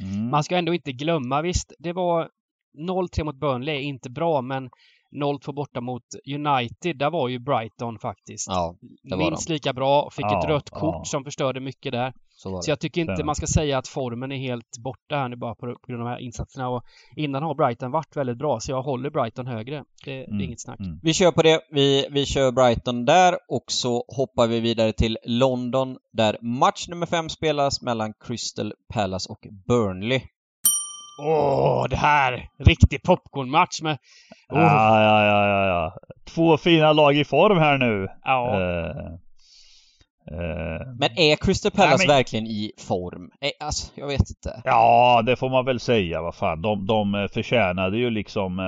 Mm. 0.00 0.30
Man 0.30 0.44
ska 0.44 0.56
ändå 0.56 0.74
inte 0.74 0.92
glömma, 0.92 1.42
visst, 1.42 1.72
det 1.78 1.92
var 1.92 2.30
0-3 2.76 3.24
mot 3.24 3.36
Burnley 3.40 3.74
är 3.74 3.80
inte 3.80 4.10
bra, 4.10 4.42
men 4.42 4.70
0-2 5.16 5.52
borta 5.52 5.80
mot 5.80 6.02
United, 6.34 6.98
där 6.98 7.10
var 7.10 7.28
ju 7.28 7.38
Brighton 7.38 7.98
faktiskt 7.98 8.48
ja, 8.48 8.76
minst 9.02 9.48
lika 9.48 9.72
bra. 9.72 10.10
Fick 10.10 10.24
ja, 10.24 10.38
ett 10.38 10.48
rött 10.48 10.70
kort 10.70 10.94
ja. 10.98 11.04
som 11.04 11.24
förstörde 11.24 11.60
mycket 11.60 11.92
där. 11.92 12.12
Så, 12.28 12.62
så 12.62 12.70
jag 12.70 12.80
tycker 12.80 13.00
inte 13.00 13.24
man 13.24 13.34
ska 13.34 13.46
säga 13.46 13.78
att 13.78 13.88
formen 13.88 14.32
är 14.32 14.36
helt 14.36 14.78
borta 14.78 15.16
här 15.16 15.28
nu 15.28 15.36
bara 15.36 15.54
på, 15.54 15.60
på 15.60 15.86
grund 15.86 16.02
av 16.02 16.08
de 16.08 16.12
här 16.12 16.18
insatserna. 16.18 16.68
Och 16.68 16.84
innan 17.16 17.42
har 17.42 17.54
Brighton 17.54 17.90
varit 17.90 18.16
väldigt 18.16 18.38
bra, 18.38 18.60
så 18.60 18.70
jag 18.70 18.82
håller 18.82 19.10
Brighton 19.10 19.46
högre. 19.46 19.84
Det, 20.04 20.24
mm. 20.24 20.38
det 20.38 20.44
är 20.44 20.46
inget 20.46 20.60
snack. 20.60 20.80
Mm. 20.80 21.00
Vi 21.02 21.14
kör 21.14 21.32
på 21.32 21.42
det. 21.42 21.60
Vi, 21.70 22.06
vi 22.10 22.26
kör 22.26 22.52
Brighton 22.52 23.04
där 23.04 23.38
och 23.48 23.64
så 23.66 24.04
hoppar 24.08 24.46
vi 24.46 24.60
vidare 24.60 24.92
till 24.92 25.18
London 25.24 25.96
där 26.12 26.38
match 26.40 26.88
nummer 26.88 27.06
fem 27.06 27.28
spelas 27.28 27.82
mellan 27.82 28.12
Crystal 28.20 28.72
Palace 28.94 29.32
och 29.32 29.46
Burnley. 29.66 30.20
Åh, 31.18 31.86
det 31.90 31.96
här! 31.96 32.48
Riktig 32.58 33.02
popcornmatch 33.02 33.82
med... 33.82 33.98
Oh. 34.48 34.58
Ja, 34.58 35.02
ja, 35.02 35.24
ja, 35.24 35.48
ja, 35.48 35.66
ja. 35.66 35.94
Två 36.24 36.56
fina 36.56 36.92
lag 36.92 37.16
i 37.16 37.24
form 37.24 37.58
här 37.58 37.78
nu. 37.78 38.08
Ja. 38.24 38.56
Uh, 38.56 39.12
uh, 40.38 40.94
men 40.98 41.18
är 41.18 41.36
Crystal 41.36 41.72
Palace 41.72 42.06
men... 42.06 42.16
verkligen 42.16 42.46
i 42.46 42.72
form? 42.88 43.30
Eh, 43.40 43.66
alltså, 43.66 43.92
jag 43.94 44.06
vet 44.06 44.30
inte. 44.30 44.62
Ja, 44.64 45.22
det 45.26 45.36
får 45.36 45.50
man 45.50 45.64
väl 45.64 45.80
säga. 45.80 46.22
Vad 46.22 46.34
fan. 46.34 46.62
De, 46.62 46.86
de 46.86 47.28
förtjänade 47.32 47.98
ju 47.98 48.10
liksom... 48.10 48.58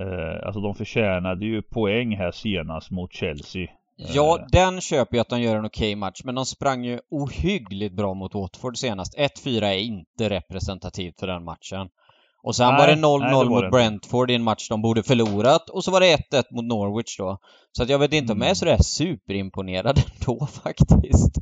Uh, 0.00 0.46
alltså 0.46 0.60
de 0.60 0.74
förtjänade 0.74 1.46
ju 1.46 1.62
poäng 1.62 2.16
här 2.16 2.30
senast 2.30 2.90
mot 2.90 3.12
Chelsea. 3.12 3.68
Ja, 4.08 4.38
eh. 4.38 4.46
den 4.52 4.80
köper 4.80 5.16
jag 5.16 5.22
att 5.22 5.28
de 5.28 5.40
gör 5.40 5.56
en 5.56 5.64
okej 5.64 5.88
okay 5.88 5.96
match, 5.96 6.20
men 6.24 6.34
de 6.34 6.46
sprang 6.46 6.84
ju 6.84 7.00
ohyggligt 7.10 7.94
bra 7.94 8.14
mot 8.14 8.34
Watford 8.34 8.76
senast. 8.76 9.18
1-4 9.18 9.62
är 9.62 9.78
inte 9.78 10.30
representativt 10.30 11.20
för 11.20 11.26
den 11.26 11.44
matchen. 11.44 11.88
Och 12.42 12.56
sen 12.56 12.74
nej, 12.74 12.78
var 12.78 12.86
det 12.86 13.34
0-0 13.34 13.48
mot 13.48 13.62
det. 13.62 13.70
Brentford 13.70 14.30
i 14.30 14.34
en 14.34 14.42
match 14.42 14.68
de 14.68 14.82
borde 14.82 15.02
förlorat 15.02 15.70
och 15.70 15.84
så 15.84 15.90
var 15.90 16.00
det 16.00 16.16
1-1 16.16 16.44
mot 16.50 16.64
Norwich 16.64 17.16
då. 17.18 17.38
Så 17.72 17.82
att 17.82 17.88
jag 17.88 17.98
vet 17.98 18.12
inte 18.12 18.32
mm. 18.32 18.38
om 18.38 18.42
jag 18.42 18.50
är 18.50 18.54
sådär 18.54 18.82
superimponerad 18.82 20.02
ändå 20.20 20.46
faktiskt. 20.46 21.38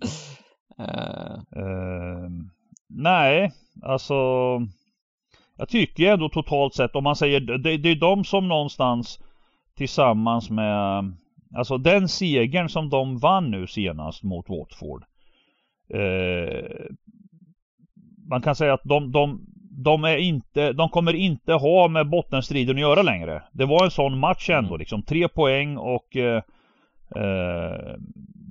Uh. 0.80 1.62
Uh, 1.62 2.30
nej, 2.88 3.52
alltså 3.82 4.14
jag 5.56 5.68
tycker 5.68 6.12
ändå 6.12 6.28
totalt 6.28 6.74
sett 6.74 6.96
om 6.96 7.04
man 7.04 7.16
säger 7.16 7.40
det, 7.40 7.76
det 7.76 7.88
är 7.88 8.00
de 8.00 8.24
som 8.24 8.48
någonstans 8.48 9.18
tillsammans 9.76 10.50
med 10.50 11.12
Alltså 11.54 11.78
den 11.78 12.08
segern 12.08 12.68
som 12.68 12.88
de 12.88 13.18
vann 13.18 13.50
nu 13.50 13.66
senast 13.66 14.22
mot 14.22 14.48
Watford. 14.48 15.04
Eh, 15.94 16.64
man 18.28 18.42
kan 18.42 18.54
säga 18.54 18.74
att 18.74 18.84
de, 18.84 19.12
de, 19.12 19.40
de, 19.84 20.04
är 20.04 20.16
inte, 20.16 20.72
de 20.72 20.88
kommer 20.88 21.14
inte 21.14 21.52
ha 21.52 21.88
med 21.88 22.08
bottenstriden 22.08 22.76
att 22.76 22.80
göra 22.80 23.02
längre. 23.02 23.42
Det 23.52 23.64
var 23.64 23.84
en 23.84 23.90
sån 23.90 24.18
match 24.18 24.50
ändå 24.50 24.68
mm. 24.68 24.78
liksom. 24.78 25.02
Tre 25.02 25.28
poäng 25.28 25.76
och 25.76 26.16
eh, 26.16 26.42
eh 27.16 27.94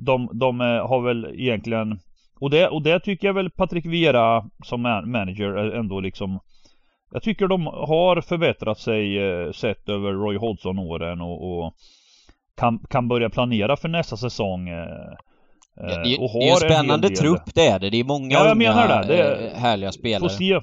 de, 0.06 0.30
de 0.34 0.60
har 0.60 1.02
väl 1.02 1.26
egentligen 1.34 2.00
och 2.40 2.50
det, 2.50 2.68
och 2.68 2.82
det 2.82 3.00
tycker 3.00 3.28
jag 3.28 3.34
väl 3.34 3.50
Patrik 3.50 3.86
Vera 3.86 4.50
som 4.64 4.82
manager 4.82 5.56
ändå 5.56 6.00
liksom 6.00 6.40
Jag 7.12 7.24
tycker 7.24 7.48
de 7.48 7.66
har 7.68 8.22
förbättrat 8.22 8.80
sig 8.80 9.18
eh, 9.18 9.52
sett 9.52 9.90
över 9.90 10.12
Roy 10.12 10.38
Hodgson-åren 10.38 11.22
och, 11.22 11.60
och 11.60 11.74
kan, 12.58 12.80
kan 12.90 13.08
börja 13.08 13.30
planera 13.30 13.78
för 13.78 13.90
nästa 13.90 14.18
säsong. 14.18 14.70
Eh, 14.70 14.78
eh 14.78 16.02
det, 16.04 16.18
och 16.18 16.30
har 16.30 16.40
det 16.40 16.48
är 16.48 16.52
en 16.52 16.74
spännande 16.74 17.08
en 17.08 17.16
trupp 17.16 17.56
det 17.56 17.68
är 17.68 17.80
det. 17.80 17.90
Det 17.90 17.98
är 17.98 18.04
många 18.04 18.34
ja, 18.34 18.48
jag 18.48 18.58
menar 18.58 18.88
det. 18.88 19.08
det 19.08 19.22
är, 19.22 19.48
eh, 19.48 19.60
härliga 19.60 19.92
spelare. 19.92 20.30
Får 20.30 20.30
se, 20.30 20.60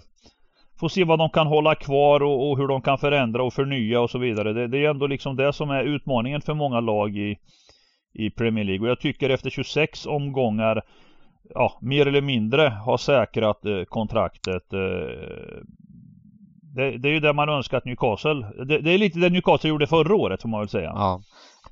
får 0.81 0.89
se 0.89 1.05
vad 1.05 1.19
de 1.19 1.31
kan 1.31 1.47
hålla 1.47 1.75
kvar 1.75 2.23
och, 2.23 2.51
och 2.51 2.59
hur 2.59 2.69
de 2.69 2.83
kan 2.83 2.99
förändra 2.99 3.43
och 3.43 3.55
förnya 3.55 4.01
och 4.01 4.11
så 4.11 4.19
vidare. 4.19 4.53
Det, 4.53 4.69
det, 4.69 4.85
är 4.85 4.91
ändå 4.91 5.07
liksom 5.07 5.37
det 5.37 5.53
som 5.53 5.71
är 5.71 5.85
utmaningen 5.85 6.41
för 6.41 6.55
många 6.55 6.81
lag 6.81 7.17
i, 7.17 7.37
i 8.15 8.31
Premier 8.31 8.65
League. 8.65 8.83
Och 8.83 8.91
jag 8.91 9.01
tycker 9.01 9.31
efter 9.31 9.51
26 9.51 10.07
omgångar 10.07 10.83
ja, 11.55 11.79
mer 11.81 12.07
eller 12.07 12.21
mindre 12.21 12.69
har 12.69 12.97
säkrat 12.97 13.65
eh, 13.65 13.85
kontraktet. 13.85 14.73
Eh, 14.73 15.59
det, 16.75 16.99
det, 16.99 17.09
är 17.09 17.13
ju 17.13 17.21
det 17.21 17.33
man 17.33 17.49
önskar 17.49 17.79
att 17.79 17.85
Newcastle. 17.85 18.65
Det, 18.65 18.79
det, 18.79 18.91
är 18.91 18.99
lite 18.99 19.19
det 19.19 19.31
Newcastle 19.31 19.69
gjorde 19.69 19.87
förra 19.87 20.15
året 20.15 20.43
får 20.43 20.49
man 20.49 20.61
väl 20.61 20.69
säga. 20.69 20.93
Ja 20.95 21.21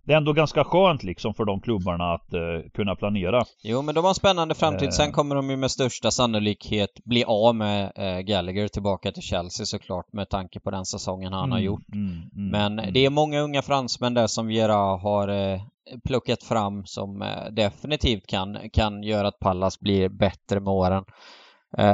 det 0.05 0.13
är 0.13 0.17
ändå 0.17 0.33
ganska 0.33 0.65
skönt 0.65 1.03
liksom 1.03 1.35
för 1.35 1.45
de 1.45 1.61
klubbarna 1.61 2.15
att 2.15 2.35
uh, 2.35 2.71
kunna 2.75 2.97
planera. 2.97 3.45
Jo, 3.63 3.83
men 3.83 3.95
de 3.95 4.05
har 4.05 4.09
en 4.09 4.15
spännande 4.15 4.55
framtid. 4.55 4.89
Uh, 4.89 4.93
Sen 4.93 5.13
kommer 5.13 5.35
de 5.35 5.51
ju 5.51 5.57
med 5.57 5.71
största 5.71 6.11
sannolikhet 6.11 6.91
bli 7.05 7.25
av 7.25 7.55
med 7.55 7.93
uh, 7.99 8.21
Gallagher 8.21 8.69
tillbaka 8.69 9.13
till 9.13 9.23
Chelsea 9.23 9.67
såklart 9.67 10.13
med 10.13 10.29
tanke 10.29 10.61
på 10.61 10.71
den 10.71 10.85
säsongen 10.85 11.33
han 11.33 11.45
mm, 11.45 11.53
har 11.53 11.59
gjort. 11.59 11.95
Mm, 11.95 12.07
mm, 12.09 12.51
men 12.51 12.79
mm. 12.79 12.93
det 12.93 13.05
är 13.05 13.11
många 13.11 13.41
unga 13.41 13.63
fransmän 13.63 14.15
där 14.15 14.27
som 14.27 14.47
Viera 14.47 14.75
har 14.75 15.61
plockat 16.07 16.43
fram 16.43 16.85
som 16.85 17.25
definitivt 17.51 18.27
kan, 18.27 18.59
kan 18.73 19.03
göra 19.03 19.29
att 19.29 19.39
Pallas 19.39 19.81
blir 19.81 20.09
bättre 20.09 20.61
med 20.61 20.69
åren. 20.69 21.05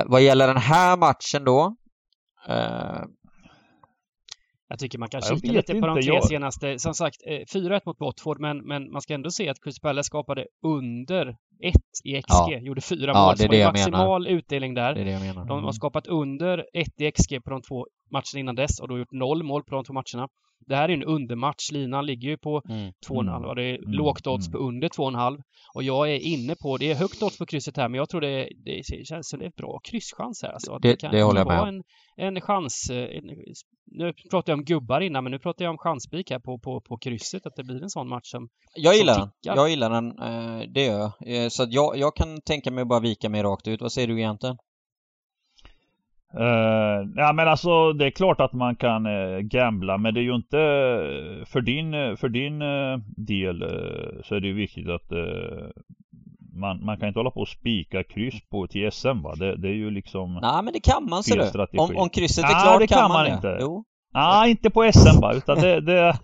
Vad 0.06 0.22
gäller 0.22 0.46
den 0.46 0.56
här 0.56 0.96
matchen 0.96 1.44
då 1.44 1.74
jag 4.68 4.78
tycker 4.78 4.98
man 4.98 5.08
kan 5.08 5.20
kika 5.22 5.52
lite 5.52 5.74
på 5.74 5.86
de 5.86 6.02
tre 6.02 6.14
jag... 6.14 6.24
senaste. 6.24 6.78
Som 6.78 6.94
sagt, 6.94 7.16
4-1 7.54 7.72
eh, 7.72 7.80
mot 7.86 8.00
Watford, 8.00 8.40
men, 8.40 8.58
men 8.58 8.90
man 8.92 9.02
ska 9.02 9.14
ändå 9.14 9.30
se 9.30 9.48
att 9.48 9.56
Chris 9.62 9.80
Palace 9.80 10.06
skapade 10.06 10.46
under 10.66 11.28
1 11.28 11.36
i 12.04 12.22
XG. 12.22 12.28
Ja. 12.28 12.58
Gjorde 12.58 12.80
fyra 12.80 13.12
ja, 13.14 13.26
mål. 13.26 13.34
Det 13.38 13.44
är 13.44 13.48
det 13.48 13.64
maximal 13.64 14.22
menar. 14.22 14.36
utdelning 14.36 14.74
där. 14.74 14.94
Det 14.94 15.00
är 15.00 15.04
det 15.04 15.10
jag 15.10 15.20
menar. 15.20 15.44
De 15.44 15.50
har 15.50 15.58
mm. 15.58 15.72
skapat 15.72 16.06
under 16.06 16.66
1 16.72 17.00
i 17.00 17.10
XG 17.12 17.44
på 17.44 17.50
de 17.50 17.62
två 17.62 17.86
matcherna 18.10 18.40
innan 18.40 18.54
dess 18.54 18.80
och 18.80 18.88
då 18.88 18.98
gjort 18.98 19.12
noll 19.12 19.42
mål 19.42 19.64
på 19.64 19.74
de 19.74 19.84
två 19.84 19.92
matcherna. 19.92 20.28
Det 20.68 20.76
här 20.76 20.88
är 20.88 20.92
en 20.92 21.04
undermatch. 21.04 21.72
Linan 21.72 22.06
ligger 22.06 22.28
ju 22.28 22.38
på 22.38 22.62
mm. 22.68 22.92
2,5 23.08 23.20
mm. 23.20 23.44
och 23.44 23.56
det 23.56 23.62
är 23.62 23.78
mm. 23.78 23.90
lågt 23.90 24.26
odds 24.26 24.50
på 24.50 24.58
under 24.58 24.88
2,5. 24.88 25.42
Och 25.74 25.82
jag 25.82 26.10
är 26.10 26.18
inne 26.18 26.54
på, 26.62 26.76
det 26.76 26.90
är 26.90 26.94
högt 26.94 27.22
odds 27.22 27.38
på 27.38 27.46
krysset 27.46 27.76
här, 27.76 27.88
men 27.88 27.98
jag 27.98 28.08
tror 28.08 28.20
det, 28.20 28.48
det 28.64 29.06
känns 29.06 29.28
som 29.28 29.38
det 29.38 29.46
är 29.46 29.52
bra 29.56 29.80
krysschans 29.90 30.42
här. 30.42 30.52
Alltså, 30.52 30.78
det, 30.78 30.88
det, 30.88 30.96
kan 30.96 31.12
det 31.12 31.22
håller 31.22 31.40
jag 31.40 31.48
med 31.48 31.68
en, 31.68 31.82
en 32.16 32.40
chans. 32.40 32.90
Eh, 32.90 33.16
en, 33.16 33.24
nu 33.90 34.12
pratar 34.30 34.52
jag 34.52 34.58
om 34.58 34.64
gubbar 34.64 35.00
innan, 35.00 35.24
men 35.24 35.30
nu 35.30 35.38
pratar 35.38 35.64
jag 35.64 35.70
om 35.70 35.78
chanspik 35.78 36.30
här 36.30 36.38
på, 36.38 36.58
på, 36.58 36.80
på 36.80 36.96
krysset, 36.98 37.46
att 37.46 37.56
det 37.56 37.64
blir 37.64 37.82
en 37.82 37.90
sån 37.90 38.08
match 38.08 38.30
som 38.30 38.48
Jag 38.74 38.96
gillar 38.96 39.14
som 39.14 39.30
den. 39.42 39.56
Jag 39.56 39.70
gillar 39.70 39.90
den. 39.90 40.18
Eh, 40.18 40.68
det 40.74 40.84
gör 40.84 40.98
jag. 40.98 41.44
Eh, 41.44 41.48
så 41.48 41.66
jag, 41.68 41.96
jag 41.96 42.16
kan 42.16 42.40
tänka 42.40 42.70
mig 42.70 42.82
att 42.82 42.88
bara 42.88 43.00
vika 43.00 43.28
mig 43.28 43.42
rakt 43.42 43.68
ut. 43.68 43.80
Vad 43.80 43.92
säger 43.92 44.08
du 44.08 44.18
egentligen? 44.18 44.56
Uh, 46.34 47.08
ja 47.16 47.32
men 47.32 47.48
alltså 47.48 47.92
det 47.92 48.06
är 48.06 48.10
klart 48.10 48.40
att 48.40 48.52
man 48.52 48.76
kan 48.76 49.06
uh, 49.06 49.38
gambla 49.38 49.98
men 49.98 50.14
det 50.14 50.20
är 50.20 50.22
ju 50.22 50.34
inte 50.34 50.56
för 51.46 51.60
din, 51.60 52.16
för 52.16 52.28
din 52.28 52.62
uh, 52.62 52.98
del 53.16 53.62
uh, 53.62 54.22
så 54.24 54.34
är 54.34 54.40
det 54.40 54.46
ju 54.46 54.54
viktigt 54.54 54.88
att 54.88 55.12
man, 56.58 56.84
man 56.84 56.98
kan 56.98 57.08
inte 57.08 57.18
hålla 57.18 57.30
på 57.30 57.40
och 57.40 57.48
spika 57.48 58.04
kryss 58.04 58.34
på 58.50 58.66
till 58.66 58.92
SM 58.92 59.22
va? 59.22 59.34
Det, 59.34 59.56
det 59.56 59.68
är 59.68 59.74
ju 59.74 59.90
liksom 59.90 60.38
Nej 60.42 60.62
men 60.62 60.72
det 60.72 60.80
kan 60.80 61.08
man 61.10 61.22
ser 61.22 61.66
du. 61.72 61.78
Om, 61.78 61.96
om 61.96 62.08
krysset 62.08 62.44
är 62.44 62.48
klart 62.48 62.64
Nej, 62.64 62.78
det 62.78 62.86
kan, 62.86 62.98
kan 62.98 63.10
man, 63.10 63.24
man 63.24 63.34
inte. 63.34 63.58
Jo. 63.60 63.84
Nej 64.14 64.50
inte 64.50 64.70
på 64.70 64.90
SM 64.92 65.20
va 65.20 65.34
utan 65.34 65.58
det, 65.58 65.80
det, 65.80 66.18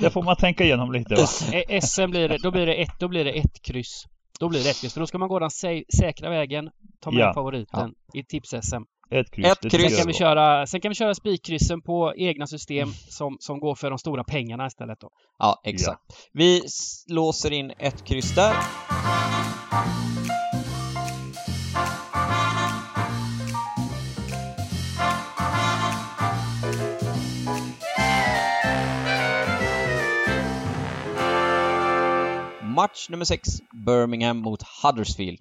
det 0.00 0.10
får 0.10 0.22
man 0.22 0.36
tänka 0.36 0.64
igenom 0.64 0.92
lite 0.92 1.14
va. 1.14 1.26
SM 1.82 2.10
blir 2.10 2.28
det, 2.28 2.38
då 2.42 2.50
blir 2.50 2.66
det 2.66 2.74
ett, 2.74 2.98
då 2.98 3.08
blir 3.08 3.24
det 3.24 3.32
ett 3.32 3.62
kryss. 3.62 4.04
Då 4.40 4.48
blir 4.48 4.64
det 4.64 4.70
ett 4.70 4.80
kryss. 4.80 4.94
För 4.94 5.00
då 5.00 5.06
ska 5.06 5.18
man 5.18 5.28
gå 5.28 5.38
den 5.38 5.50
säkra 5.98 6.30
vägen, 6.30 6.70
ta 7.00 7.10
med 7.10 7.20
ja. 7.20 7.34
favoriten 7.34 7.94
ja. 8.12 8.20
i 8.20 8.24
tips-SM. 8.24 8.84
Ett 9.10 9.30
kryss. 9.30 9.46
Ett 9.46 9.70
kryss. 9.70 9.88
Sen 9.90 9.98
kan 9.98 10.06
vi 10.06 10.12
köra, 10.12 10.66
sen 10.66 10.80
kan 10.80 10.88
vi 10.88 10.94
köra 10.94 11.14
spikkryssen 11.14 11.82
på 11.82 12.14
egna 12.16 12.46
system 12.46 12.92
som, 13.08 13.36
som 13.40 13.60
går 13.60 13.74
för 13.74 13.90
de 13.90 13.98
stora 13.98 14.24
pengarna 14.24 14.66
istället 14.66 15.00
då. 15.00 15.10
Ja, 15.38 15.60
exakt. 15.64 16.00
Ja. 16.08 16.14
Vi 16.32 16.62
låser 17.08 17.52
in 17.52 17.72
ett 17.78 18.04
kryss 18.04 18.34
där. 18.34 18.54
Match 32.74 33.08
nummer 33.08 33.24
6, 33.24 33.48
Birmingham 33.86 34.38
mot 34.38 34.62
Huddersfield. 34.82 35.40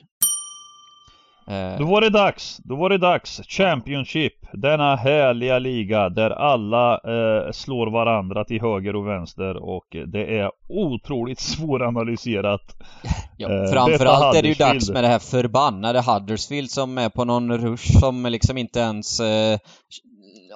Eh, 1.50 1.78
då 1.80 1.86
var 1.86 2.02
det 2.02 2.10
dags, 2.10 2.58
då 2.64 2.76
var 2.76 2.90
det 2.90 2.98
dags. 2.98 3.42
Championship, 3.48 4.34
denna 4.54 4.96
härliga 4.96 5.60
liga 5.60 6.10
där 6.10 6.30
alla 6.30 6.94
eh, 6.94 7.52
slår 7.52 7.88
varandra 7.88 8.46
till 8.46 8.62
höger 8.62 8.96
och 8.96 9.08
vänster 9.08 9.58
och 9.58 9.96
det 10.08 10.40
är 10.40 10.52
otroligt 10.68 11.40
svåranalyserat. 11.40 12.76
Ja, 13.38 13.50
eh, 13.50 13.72
framförallt 13.72 14.38
är 14.38 14.42
det 14.42 14.48
ju 14.48 14.54
dags 14.54 14.90
med 14.90 15.04
det 15.04 15.08
här 15.08 15.20
förbannade 15.20 16.02
Huddersfield 16.02 16.72
som 16.72 16.98
är 16.98 17.10
på 17.10 17.26
någon 17.26 17.58
rush 17.58 18.00
som 18.00 18.26
liksom 18.26 18.58
inte 18.58 18.80
ens 18.80 19.20
eh, 19.20 19.58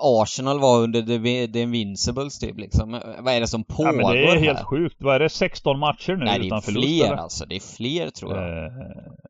Arsenal 0.02 0.60
var 0.60 0.84
under 0.84 1.02
the, 1.02 1.48
the 1.48 1.62
Invincibles 1.62 2.40
typ 2.40 2.58
liksom. 2.58 3.02
Vad 3.20 3.34
är 3.34 3.40
det 3.40 3.48
som 3.48 3.64
pågår 3.64 3.88
ja, 3.88 4.08
men 4.08 4.12
det 4.12 4.32
är 4.32 4.40
helt 4.40 4.58
här? 4.58 4.66
sjukt. 4.66 4.96
Vad 5.00 5.16
är 5.16 5.20
det? 5.20 5.30
16 5.30 5.80
matcher 5.80 6.16
nu 6.16 6.26
Nej, 6.26 6.48
utan 6.48 6.62
förlust? 6.62 6.88
Nej, 6.88 7.00
det 7.00 7.04
är 7.04 7.08
fler 7.08 7.18
alltså. 7.18 7.46
Det 7.46 7.56
är 7.56 7.76
fler 7.78 8.10
tror 8.10 8.38
jag. 8.38 8.66
Eh, 8.66 8.72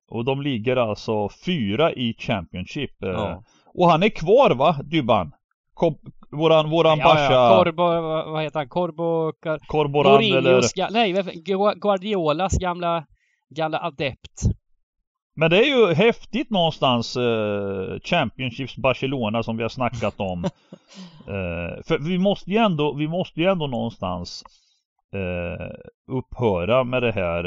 och 0.09 0.25
de 0.25 0.41
ligger 0.41 0.75
alltså 0.75 1.29
fyra 1.45 1.93
i 1.93 2.15
Championship. 2.19 3.03
Eh, 3.03 3.09
ja. 3.09 3.43
Och 3.73 3.89
han 3.89 4.03
är 4.03 4.09
kvar 4.09 4.51
va, 4.51 4.77
Dybban? 4.83 5.31
Kom, 5.73 5.95
våran, 6.31 6.69
våran 6.69 6.99
ja, 6.99 7.05
Basha... 7.05 7.33
Ja, 7.33 7.63
Corbo, 7.63 7.83
vad 8.31 8.43
heter 8.43 8.59
han? 8.59 8.69
Corbo... 8.69 9.31
Car... 9.31 9.59
Corboran 9.67 10.23
eller... 10.23 10.91
Nej, 10.91 11.13
Guardiolas 11.75 12.57
gamla, 12.57 13.05
gamla 13.49 13.79
adept. 13.79 14.41
Men 15.35 15.49
det 15.49 15.57
är 15.57 15.65
ju 15.65 15.93
häftigt 15.93 16.49
någonstans 16.49 17.17
eh, 17.17 17.99
Championships 18.03 18.77
Barcelona 18.77 19.43
som 19.43 19.57
vi 19.57 19.63
har 19.63 19.69
snackat 19.69 20.19
om. 20.19 20.43
eh, 21.27 21.83
för 21.83 22.07
vi 22.07 22.17
måste 22.17 22.51
ju 22.51 22.57
ändå, 22.57 22.93
vi 22.93 23.07
måste 23.07 23.39
ju 23.39 23.45
ändå 23.45 23.67
någonstans 23.67 24.43
eh, 25.13 25.67
upphöra 26.07 26.83
med 26.83 27.03
det 27.03 27.11
här 27.11 27.45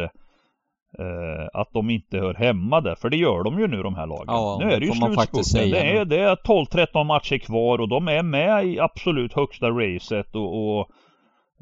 eh, 0.98 1.48
att 1.52 1.72
de 1.72 1.90
inte 1.90 2.18
hör 2.18 2.34
hemma 2.34 2.80
där. 2.80 2.94
För 2.94 3.10
det 3.10 3.16
gör 3.16 3.44
de 3.44 3.58
ju 3.58 3.66
nu 3.66 3.82
de 3.82 3.94
här 3.94 4.06
lagen. 4.06 4.24
Ja, 4.26 4.58
nu 4.60 4.72
är 4.72 4.80
det 4.80 4.86
ju 4.86 4.92
slutspurten. 4.92 5.70
Det 5.70 5.96
är, 5.96 6.04
det 6.04 6.20
är 6.20 6.36
12-13 6.36 7.04
matcher 7.04 7.38
kvar 7.38 7.80
och 7.80 7.88
de 7.88 8.08
är 8.08 8.22
med 8.22 8.66
i 8.66 8.80
absolut 8.80 9.32
högsta 9.32 9.70
racet 9.70 10.34
och, 10.34 10.78
och, 10.78 10.90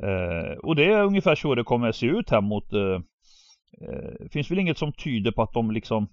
eh, 0.05 0.59
och 0.63 0.77
det 0.77 0.85
är 0.85 1.03
ungefär 1.03 1.35
så 1.35 1.55
det 1.55 1.65
kommer 1.65 1.89
att 1.89 1.97
se 1.97 2.07
ut 2.07 2.31
här 2.31 2.41
mot 2.41 2.73
eh, 3.81 3.87
det 3.89 4.25
eh, 4.25 4.29
finns 4.29 4.51
väl 4.51 4.59
inget 4.59 4.79
som 4.79 4.93
tyder 4.93 5.33
på 5.33 5.43
att 5.43 5.53
de 5.53 5.71
liksom 5.71 6.09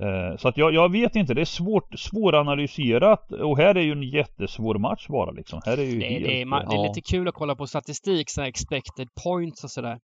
eh, 0.00 0.36
Så 0.36 0.48
att 0.48 0.56
jag, 0.56 0.74
jag 0.74 0.92
vet 0.92 1.16
inte, 1.16 1.34
det 1.34 1.40
är 1.40 1.44
svårt, 1.44 1.98
svåranalyserat 1.98 3.32
och 3.32 3.56
här 3.56 3.74
är 3.74 3.80
ju 3.80 3.92
en 3.92 4.02
jättesvår 4.02 4.74
match 4.74 5.08
bara 5.08 5.30
liksom. 5.30 5.60
Här 5.64 5.78
är 5.78 5.82
ju 5.82 5.98
det, 5.98 6.06
helt, 6.06 6.24
det, 6.24 6.42
är, 6.42 6.70
det 6.70 6.76
är 6.76 6.88
lite 6.88 7.00
kul 7.00 7.28
att 7.28 7.34
kolla 7.34 7.56
på 7.56 7.66
statistik, 7.66 8.30
sådana 8.30 8.48
expected 8.48 9.08
points 9.24 9.64
och 9.64 9.70
sådär. 9.70 10.00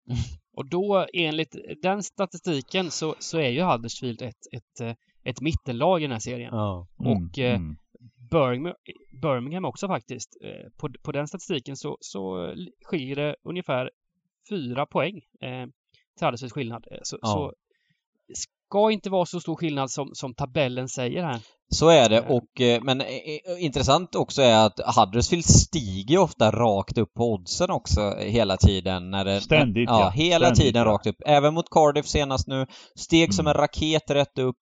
Och 0.57 0.68
då 0.68 1.07
enligt 1.12 1.57
den 1.83 2.03
statistiken 2.03 2.91
så, 2.91 3.14
så 3.18 3.39
är 3.39 3.49
ju 3.49 3.62
Huddersfield 3.62 4.22
ett, 4.22 4.47
ett, 4.53 4.81
eh, 4.81 4.95
ett 5.24 5.41
mittenlag 5.41 6.01
i 6.01 6.03
den 6.03 6.12
här 6.12 6.18
serien. 6.18 6.51
Ja. 6.55 6.87
Mm, 7.01 7.12
och 7.12 7.39
mm. 7.39 7.76
Birmingham, 8.31 8.74
Birmingham 9.22 9.64
också 9.64 9.89
faktiskt. 9.89 10.37
På, 10.76 10.89
på 11.03 11.12
den 11.12 11.29
statistiken 11.29 11.76
så, 11.76 11.97
så 12.01 12.55
skiljer 12.85 13.16
det 13.16 13.37
ungefär 13.43 13.91
fyra 14.51 14.87
poäng 14.87 15.20
till 15.41 15.72
alldeles 16.27 16.53
skillnad. 16.53 16.87
Eh, 16.91 16.99
så, 17.03 17.19
ja. 17.23 17.29
så 17.29 17.53
ska 18.35 18.91
inte 18.91 19.11
vara 19.11 19.27
så 19.27 19.41
stor 19.41 19.57
skillnad 19.57 19.91
som, 19.91 20.11
som 20.12 20.35
tabellen 20.35 20.89
säger 20.89 21.25
här. 21.25 21.41
Så 21.71 21.89
är 21.89 22.09
det 22.09 22.19
eh. 22.19 22.31
och 22.31 22.61
eh, 22.61 22.83
men 22.83 23.03
intressant 23.59 24.14
också 24.14 24.43
är 24.43 24.66
att 24.66 24.81
Huddersfield 24.97 25.45
stiger 25.45 26.19
ofta 26.19 26.51
rakt 26.51 26.99
upp 26.99 27.14
på 27.14 27.33
oddsen 27.33 27.71
också 27.71 28.14
hela 28.19 28.57
tiden. 28.57 29.11
När 29.11 29.25
det, 29.25 29.41
Ständigt 29.41 29.89
ja. 29.91 30.01
ja. 30.01 30.11
Hela 30.11 30.47
Ständigt, 30.47 30.64
tiden 30.64 30.83
ja. 30.87 30.93
rakt 30.93 31.07
upp. 31.07 31.16
Även 31.27 31.55
mot 31.55 31.71
Cardiff 31.71 32.07
senast 32.07 32.49
nu. 32.49 32.66
Steg 32.99 33.25
mm. 33.25 33.33
som 33.33 33.47
en 33.47 33.55
raket 33.55 34.11
rätt 34.11 34.39
upp. 34.39 34.57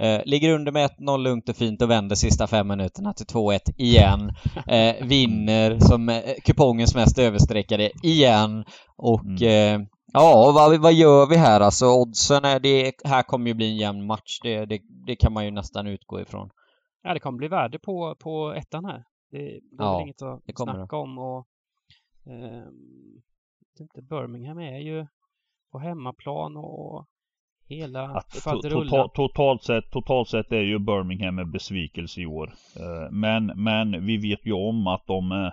Eh, 0.00 0.20
ligger 0.24 0.54
under 0.54 0.72
med 0.72 0.90
1-0 0.90 1.18
lugnt 1.18 1.48
och 1.48 1.56
fint 1.56 1.82
och 1.82 1.90
vänder 1.90 2.16
sista 2.16 2.46
fem 2.46 2.68
minuterna 2.68 3.12
till 3.12 3.26
2-1 3.26 3.58
igen. 3.76 4.32
Eh, 4.66 5.06
vinner 5.06 5.78
som 5.78 6.08
eh, 6.08 6.20
kupongens 6.44 6.94
mest 6.94 7.18
överstreckade 7.18 7.90
igen. 8.02 8.64
Och 8.96 9.42
mm. 9.42 9.86
Eh, 10.14 10.20
Ja, 10.20 10.52
vad, 10.54 10.80
vad 10.80 10.92
gör 10.92 11.26
vi 11.28 11.36
här 11.36 11.60
alltså? 11.60 11.86
Oddsen 11.86 12.44
är 12.44 12.60
det, 12.60 12.92
här 13.04 13.22
kommer 13.22 13.46
ju 13.46 13.54
bli 13.54 13.70
en 13.70 13.76
jämn 13.76 14.06
match. 14.06 14.40
Det, 14.42 14.64
det, 14.64 14.80
det 15.06 15.16
kan 15.16 15.32
man 15.32 15.44
ju 15.44 15.50
nästan 15.50 15.86
utgå 15.86 16.20
ifrån. 16.20 16.50
Ja, 17.02 17.14
det 17.14 17.20
kommer 17.20 17.38
bli 17.38 17.48
värde 17.48 17.78
på, 17.78 18.16
på 18.18 18.52
ettan 18.52 18.84
här. 18.84 19.04
Det, 19.30 19.38
det 19.38 19.44
är 19.52 19.60
ja, 19.78 20.02
inget 20.02 20.22
att 20.22 20.40
det 20.46 20.56
snacka 20.56 20.96
det. 20.96 21.02
om 21.02 21.18
och 21.18 21.46
eh, 22.26 22.64
inte, 23.80 24.02
Birmingham 24.02 24.58
är 24.58 24.78
ju 24.78 25.06
på 25.72 25.78
hemmaplan 25.78 26.56
och 26.56 27.06
hela 27.68 28.02
att, 28.02 28.30
to, 28.30 28.62
to, 28.62 29.08
totalt, 29.08 29.62
sett, 29.62 29.90
totalt 29.90 30.28
sett 30.28 30.52
är 30.52 30.60
ju 30.60 30.78
Birmingham 30.78 31.38
en 31.38 31.50
besvikelse 31.50 32.20
i 32.20 32.26
år. 32.26 32.52
Eh, 32.76 33.10
men, 33.10 33.46
men 33.46 34.06
vi 34.06 34.16
vet 34.16 34.46
ju 34.46 34.52
om 34.52 34.86
att 34.86 35.06
de 35.06 35.32
eh, 35.32 35.50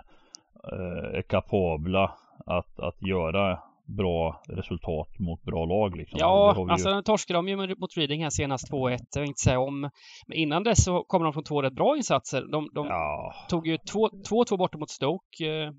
är 1.18 1.22
kapabla 1.22 2.12
att, 2.46 2.80
att 2.80 3.02
göra 3.02 3.58
bra 3.96 4.42
resultat 4.48 5.18
mot 5.18 5.42
bra 5.42 5.64
lag 5.64 5.96
liksom. 5.96 6.18
Ja, 6.18 6.66
alltså 6.70 6.90
ju... 6.90 7.02
torskade 7.02 7.38
de 7.38 7.48
ju 7.48 7.56
mot 7.56 7.96
Reading 7.96 8.22
här 8.22 8.30
senast 8.30 8.72
2-1. 8.72 8.98
Jag 9.14 9.20
vill 9.20 9.28
inte 9.28 9.40
säga 9.40 9.60
om. 9.60 9.80
Men 10.26 10.38
innan 10.38 10.62
dess 10.62 10.84
så 10.84 11.04
kommer 11.04 11.24
de 11.24 11.32
från 11.32 11.44
två 11.44 11.62
rätt 11.62 11.74
bra 11.74 11.96
insatser. 11.96 12.44
De, 12.52 12.70
de 12.74 12.86
ja. 12.86 13.34
tog 13.48 13.66
ju 13.66 13.76
2-2 13.76 14.56
borta 14.58 14.78
mot 14.78 14.90
Stoke. 14.90 15.46
Eh, 15.46 15.70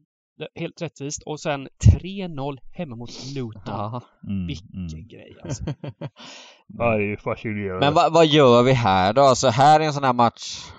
helt 0.55 0.81
rättvist. 0.81 1.23
Och 1.25 1.39
sen 1.39 1.67
3-0 2.01 2.57
hemma 2.73 2.95
mot 2.95 3.09
Luton. 3.35 4.01
Mm, 4.27 4.47
Vilken 4.47 4.87
mm. 4.93 5.07
grej 5.07 5.37
alltså. 5.43 5.63
ja, 6.67 6.97
det 6.97 7.03
är 7.03 7.09
ju 7.09 7.17
fascinerande. 7.17 7.85
Men 7.85 7.93
vad, 7.93 8.13
vad 8.13 8.25
gör 8.25 8.63
vi 8.63 8.73
här 8.73 9.13
då? 9.13 9.21
Alltså 9.21 9.47
här 9.47 9.79
är 9.79 9.83
en 9.83 9.93
sån 9.93 10.03
här 10.03 10.13
match 10.13 10.71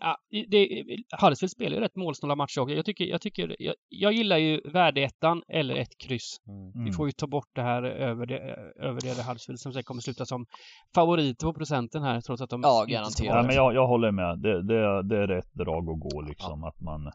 Ja, 0.00 0.16
det, 0.48 0.84
Huddersfield 1.20 1.50
spelar 1.50 1.76
ju 1.76 1.80
rätt 1.80 1.96
målsnåla 1.96 2.36
matcher 2.36 2.60
också. 2.60 2.74
Jag 2.74 2.84
tycker, 2.84 3.04
jag 3.04 3.20
tycker, 3.20 3.56
jag, 3.58 3.74
jag 3.88 4.12
gillar 4.12 4.36
ju 4.36 4.60
värdeettan 4.64 5.42
eller 5.48 5.76
ett 5.76 5.98
kryss. 5.98 6.36
Mm. 6.48 6.84
Vi 6.84 6.92
får 6.92 7.06
ju 7.06 7.12
ta 7.12 7.26
bort 7.26 7.50
det 7.54 7.62
här 7.62 7.82
över 7.82 8.26
det, 8.26 8.38
över 8.76 9.00
det 9.00 9.22
Huddersfield 9.22 9.60
som 9.60 9.72
säkert 9.72 9.86
kommer 9.86 10.00
sluta 10.00 10.26
som 10.26 10.46
favoriter 10.94 11.46
på 11.46 11.54
procenten 11.54 12.02
här 12.02 12.20
trots 12.20 12.42
att 12.42 12.50
de 12.50 12.60
Ja, 12.62 12.84
garanterat. 12.88 13.36
Ja, 13.36 13.42
men 13.42 13.56
jag, 13.56 13.74
jag 13.74 13.86
håller 13.86 14.10
med. 14.10 14.38
Det, 14.38 14.62
det, 14.62 15.02
det 15.02 15.16
är 15.16 15.26
rätt 15.26 15.54
drag 15.54 15.90
att 15.90 16.00
gå 16.00 16.20
liksom 16.20 16.60
ja. 16.62 16.68
att 16.68 16.80
man 16.80 17.12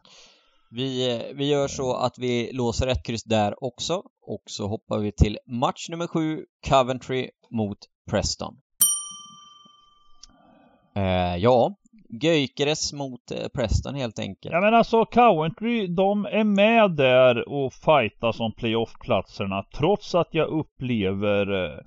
vi, 0.70 1.22
vi 1.34 1.48
gör 1.48 1.68
så 1.68 1.94
att 1.94 2.18
vi 2.18 2.50
låser 2.52 2.86
ett 2.86 3.06
kryss 3.06 3.24
där 3.24 3.64
också 3.64 4.02
och 4.22 4.42
så 4.46 4.68
hoppar 4.68 4.98
vi 4.98 5.12
till 5.12 5.38
match 5.46 5.88
nummer 5.88 6.06
sju, 6.06 6.44
Coventry 6.68 7.30
mot 7.50 7.78
Preston. 8.10 8.56
Eh, 10.96 11.36
ja, 11.36 11.74
Göikeres 12.22 12.92
mot 12.92 13.30
eh, 13.30 13.48
Preston 13.54 13.94
helt 13.94 14.18
enkelt. 14.18 14.52
Ja 14.52 14.60
men 14.60 14.74
alltså 14.74 15.04
Coventry, 15.04 15.86
de 15.86 16.26
är 16.26 16.44
med 16.44 16.90
där 16.90 17.48
och 17.48 17.72
fightas 17.72 18.40
om 18.40 18.52
playoff-platserna 18.52 19.64
trots 19.78 20.14
att 20.14 20.28
jag 20.30 20.48
upplever 20.48 21.64
eh, 21.64 21.78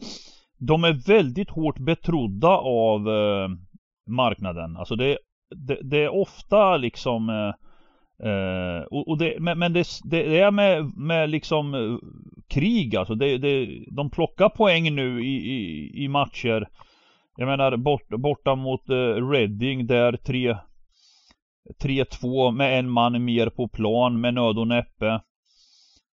de 0.57 0.83
är 0.83 1.07
väldigt 1.07 1.49
hårt 1.49 1.79
betrodda 1.79 2.57
av 2.57 3.09
eh, 3.09 3.49
marknaden. 4.09 4.77
Alltså 4.77 4.95
det, 4.95 5.17
det, 5.55 5.79
det 5.83 6.03
är 6.03 6.15
ofta 6.15 6.77
liksom 6.77 7.53
Uh, 8.25 8.83
och, 8.91 9.07
och 9.07 9.17
det, 9.17 9.35
men, 9.39 9.59
men 9.59 9.73
det, 9.73 9.87
det, 10.03 10.39
är 10.39 10.51
med, 10.51 10.97
med 10.97 11.29
liksom 11.29 11.73
uh, 11.73 11.99
krig 12.49 12.95
alltså. 12.95 13.15
Det, 13.15 13.37
det, 13.37 13.67
de 13.91 14.09
plockar 14.09 14.49
poäng 14.49 14.95
nu 14.95 15.25
i, 15.25 15.35
i, 15.35 15.91
i 16.03 16.07
matcher. 16.07 16.67
Jag 17.37 17.45
menar 17.45 17.77
bort, 17.77 18.09
borta 18.09 18.55
mot 18.55 18.89
uh, 18.89 19.29
Reading 19.29 19.87
där 19.87 20.17
3 20.17 20.57
3-2 21.83 22.51
med 22.51 22.79
en 22.79 22.89
man 22.89 23.25
mer 23.25 23.49
på 23.49 23.67
plan 23.67 24.21
med 24.21 24.33
nöd 24.33 24.57
och 24.57 24.67
näppe. 24.67 25.07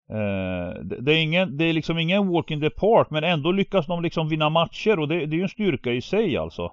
Eh, 0.09 0.83
det, 0.83 1.01
det, 1.01 1.13
är 1.13 1.23
ingen, 1.23 1.57
det 1.57 1.65
är 1.65 1.73
liksom 1.73 1.97
ingen 1.97 2.27
walk 2.27 2.51
in 2.51 2.61
the 2.61 2.69
park 2.69 3.07
men 3.09 3.23
ändå 3.23 3.51
lyckas 3.51 3.87
de 3.87 4.03
liksom 4.03 4.29
vinna 4.29 4.49
matcher 4.49 4.99
och 4.99 5.07
det, 5.07 5.25
det 5.25 5.35
är 5.35 5.37
ju 5.37 5.43
en 5.43 5.49
styrka 5.49 5.91
i 5.91 6.01
sig 6.01 6.37
alltså. 6.37 6.71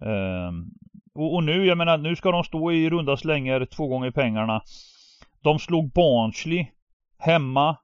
Ehm, 0.00 0.70
och, 1.14 1.34
och, 1.34 1.44
nu, 1.44 1.66
jag 1.66 1.78
menar, 1.78 1.98
nu 1.98 2.16
ska 2.16 2.32
de 2.32 2.44
stå 2.44 2.72
i 2.72 2.90
runda 2.90 3.16
slänger 3.16 3.64
två 3.66 3.88
gånger 3.88 4.10
pengarna. 4.10 4.62
De 5.42 5.58
slog 5.58 5.92
Barnsley 5.92 6.66
hemma 7.18 7.76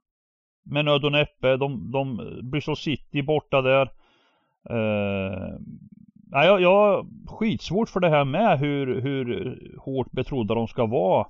med 0.65 0.85
nöd 0.85 1.05
och 1.05 1.11
näppe. 1.11 1.57
De, 1.57 1.91
de, 1.91 2.19
eh, 2.19 2.43
Bristol 2.51 2.77
City 2.77 3.21
borta 3.21 3.61
där. 3.61 3.89
Uh, 4.69 5.59
nej, 6.31 6.47
jag, 6.47 6.61
jag 6.61 6.69
har 6.69 7.05
skitsvårt 7.27 7.89
för 7.89 7.99
det 7.99 8.09
här 8.09 8.25
med 8.25 8.59
hur, 8.59 9.01
hur 9.01 9.59
hårt 9.79 10.11
betrodda 10.11 10.55
de 10.55 10.67
ska 10.67 10.85
vara. 10.85 11.27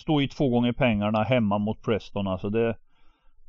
Stå 0.00 0.20
i 0.20 0.28
två 0.28 0.48
gånger 0.48 0.72
pengarna 0.72 1.22
hemma 1.22 1.58
mot 1.58 1.82
Preston. 1.82 2.26
Alltså 2.26 2.48
det 2.48 2.76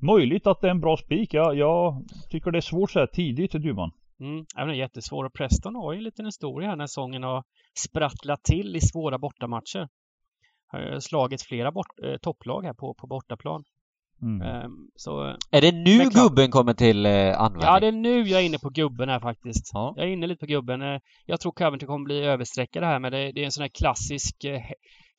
Möjligt 0.06 0.48
att 0.48 0.62
det 0.62 0.68
är 0.68 0.72
en 0.72 0.80
bra 0.80 0.98
spik. 0.98 1.34
Jag, 1.34 1.58
jag 1.58 2.04
tycker 2.30 2.52
det 2.52 2.60
är 2.60 2.62
svårt 2.62 2.92
så 2.92 3.00
här 3.00 3.08
tidigt, 3.08 3.52
Duvan. 3.52 3.92
Mm, 4.20 4.46
det 4.56 4.62
är 4.62 4.68
jättesvår. 4.68 5.26
Och 5.26 5.34
Preston 5.34 5.76
har 5.76 5.94
ju 5.94 5.98
en 5.98 6.04
liten 6.04 6.26
historia 6.26 6.70
här 6.70 6.76
när 6.76 6.88
säsongen 6.88 7.24
har 7.24 7.44
sprattlat 7.78 8.44
till 8.44 8.76
i 8.76 8.82
svåra 8.82 9.18
bortamatcher. 9.18 9.88
Har 10.68 11.00
slagit 11.00 11.42
flera 11.42 11.72
bort, 11.72 12.00
eh, 12.04 12.18
topplag 12.22 12.64
här 12.64 12.74
på, 12.74 12.94
på 12.94 13.08
bortaplan. 13.08 13.64
Mm. 14.24 14.66
Um, 14.66 14.90
så, 14.96 15.38
är 15.52 15.62
det 15.62 15.72
nu 15.72 16.10
gubben 16.10 16.52
kommer 16.52 16.74
till 16.74 17.06
eh, 17.06 17.42
användning? 17.42 17.62
Ja, 17.62 17.80
det 17.80 17.88
är 17.88 17.92
nu 17.92 18.22
jag 18.22 18.42
är 18.42 18.46
inne 18.46 18.60
på 18.60 18.70
gubben 18.70 19.10
här 19.10 19.20
faktiskt. 19.20 19.70
Ja. 19.74 19.94
Jag 19.98 20.06
är 20.06 20.12
inne 20.12 20.28
lite 20.28 20.40
på 20.40 20.46
gubben. 20.46 20.82
Eh, 20.82 21.00
jag 21.26 21.40
tror 21.40 21.52
Coventry 21.52 21.88
kommer 21.88 22.06
bli 22.06 22.24
översträckade 22.24 22.86
här, 22.86 23.00
men 23.00 23.12
det, 23.12 23.32
det 23.32 23.42
är 23.42 23.46
en 23.46 23.52
sån 23.52 23.62
här 23.62 23.72
klassisk 23.74 24.44
eh, 24.44 24.62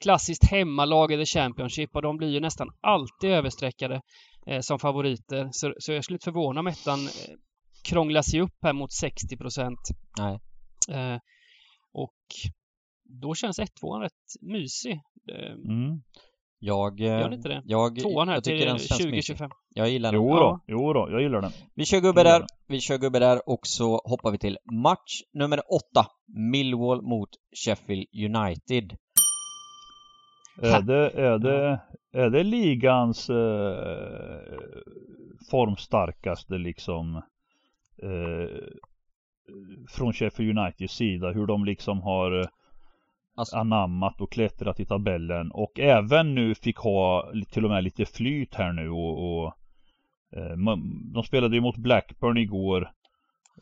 klassiskt 0.00 0.50
hemmalag 0.50 1.12
i 1.12 1.16
The 1.16 1.26
Championship 1.26 1.96
och 1.96 2.02
de 2.02 2.16
blir 2.16 2.28
ju 2.28 2.40
nästan 2.40 2.68
alltid 2.80 3.30
översträckade 3.30 4.02
eh, 4.46 4.60
som 4.60 4.78
favoriter. 4.78 5.48
Så, 5.52 5.74
så 5.78 5.92
jag 5.92 6.04
skulle 6.04 6.14
inte 6.14 6.24
förvåna 6.24 6.60
om 6.60 6.66
ettan 6.66 7.00
eh, 7.00 7.34
krånglar 7.84 8.22
sig 8.22 8.40
upp 8.40 8.58
här 8.62 8.72
mot 8.72 8.92
60 8.92 9.36
procent. 9.36 9.80
Nej. 10.18 10.38
Eh, 10.88 11.18
och 11.92 12.14
då 13.04 13.34
känns 13.34 13.58
1-2 13.58 14.00
rätt 14.00 14.12
mysig. 14.40 15.00
Mm. 15.68 16.02
Jag... 16.66 17.00
Gör 17.00 17.34
inte 17.34 17.48
det? 17.48 17.62
Jag, 17.64 17.98
Tvåan 18.00 18.28
här 18.28 18.34
jag 18.34 18.44
till 18.44 18.68
2025. 18.68 19.50
Jag 19.74 19.88
gillar 19.88 20.12
den. 20.12 20.22
Jo 20.22 20.28
då, 20.28 20.36
ja. 20.36 20.60
jo 20.66 20.92
då, 20.92 21.08
jag 21.10 21.22
gillar 21.22 21.40
den. 21.40 21.50
Vi 21.74 21.84
kör 21.84 22.00
gubbe 22.00 22.22
där. 22.22 22.46
Vi 22.66 22.80
kör 22.80 22.98
gubbe 22.98 23.18
där 23.18 23.48
och 23.48 23.60
så 23.62 24.00
hoppar 24.04 24.30
vi 24.30 24.38
till 24.38 24.58
match 24.72 25.22
nummer 25.32 25.60
8. 25.74 26.06
Millwall 26.26 27.02
mot 27.02 27.28
Sheffield 27.64 28.06
United. 28.12 28.96
Är 30.62 30.82
det, 30.82 31.10
är 31.10 31.38
det, 31.38 31.80
är 32.12 32.30
det 32.30 32.42
ligans 32.42 33.30
eh, 33.30 34.58
formstarkaste 35.50 36.54
liksom 36.54 37.16
eh, 38.02 38.48
från 39.88 40.12
Sheffield 40.12 40.58
Uniteds 40.58 40.94
sida 40.94 41.30
hur 41.30 41.46
de 41.46 41.64
liksom 41.64 42.02
har 42.02 42.40
eh, 42.40 42.46
alltså. 43.34 43.56
anammat 43.56 44.20
och 44.20 44.32
klättrat 44.32 44.80
i 44.80 44.86
tabellen 44.86 45.50
och 45.50 45.78
även 45.78 46.34
nu 46.34 46.54
fick 46.54 46.76
ha 46.76 47.32
till 47.50 47.64
och 47.64 47.70
med 47.70 47.84
lite 47.84 48.04
flyt 48.04 48.54
här 48.54 48.72
nu 48.72 48.90
och, 48.90 49.42
och 49.44 49.52
eh, 50.36 50.56
de 51.14 51.22
spelade 51.24 51.54
ju 51.54 51.60
mot 51.60 51.76
Blackburn 51.76 52.36
igår 52.36 52.90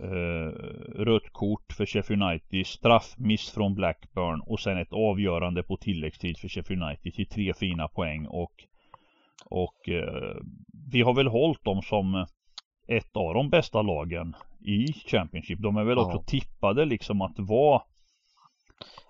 eh, 0.00 0.52
rött 0.96 1.32
kort 1.32 1.72
för 1.76 1.86
Sheffield 1.86 2.22
United, 2.22 2.66
straffmiss 2.66 3.50
från 3.50 3.74
Blackburn 3.74 4.40
och 4.40 4.60
sen 4.60 4.78
ett 4.78 4.92
avgörande 4.92 5.62
på 5.62 5.76
tilläggstid 5.76 6.38
för 6.38 6.48
Sheffield 6.48 6.82
United 6.82 7.14
till 7.14 7.28
tre 7.28 7.52
fina 7.54 7.88
poäng 7.88 8.26
och 8.26 8.52
och 9.50 9.88
eh, 9.88 10.36
vi 10.90 11.02
har 11.02 11.14
väl 11.14 11.28
hållit 11.28 11.64
dem 11.64 11.82
som 11.82 12.26
ett 12.88 13.16
av 13.16 13.34
de 13.34 13.50
bästa 13.50 13.82
lagen 13.82 14.36
i 14.60 14.92
Championship. 14.92 15.58
De 15.58 15.76
är 15.76 15.84
väl 15.84 15.96
ja. 15.96 16.04
också 16.04 16.22
tippade 16.26 16.84
liksom 16.84 17.22
att 17.22 17.38
vara 17.38 17.82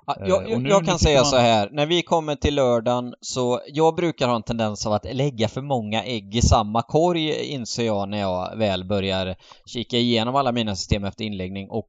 jag, 0.07 0.51
jag, 0.51 0.67
jag 0.67 0.87
kan 0.87 0.99
säga 0.99 1.19
man... 1.19 1.27
så 1.27 1.37
här, 1.37 1.71
när 1.73 1.87
vi 1.87 2.03
kommer 2.03 2.37
till 2.37 2.55
lördagen 2.55 3.15
så 3.21 3.61
jag 3.67 3.95
brukar 3.95 4.29
ha 4.29 4.37
en 4.37 4.43
tendens 4.43 4.87
av 4.87 4.93
att 4.93 5.15
lägga 5.15 5.49
för 5.49 5.61
många 5.61 6.05
ägg 6.05 6.37
i 6.37 6.43
samma 6.43 6.83
korg 6.83 7.45
inser 7.45 7.87
jag 7.87 8.09
när 8.09 8.21
jag 8.21 8.57
väl 8.57 8.85
börjar 8.85 9.37
kika 9.67 9.97
igenom 9.97 10.35
alla 10.35 10.53
mina 10.53 10.77
system 10.77 11.05
efter 11.05 11.25
inläggning 11.25 11.71
och 11.71 11.87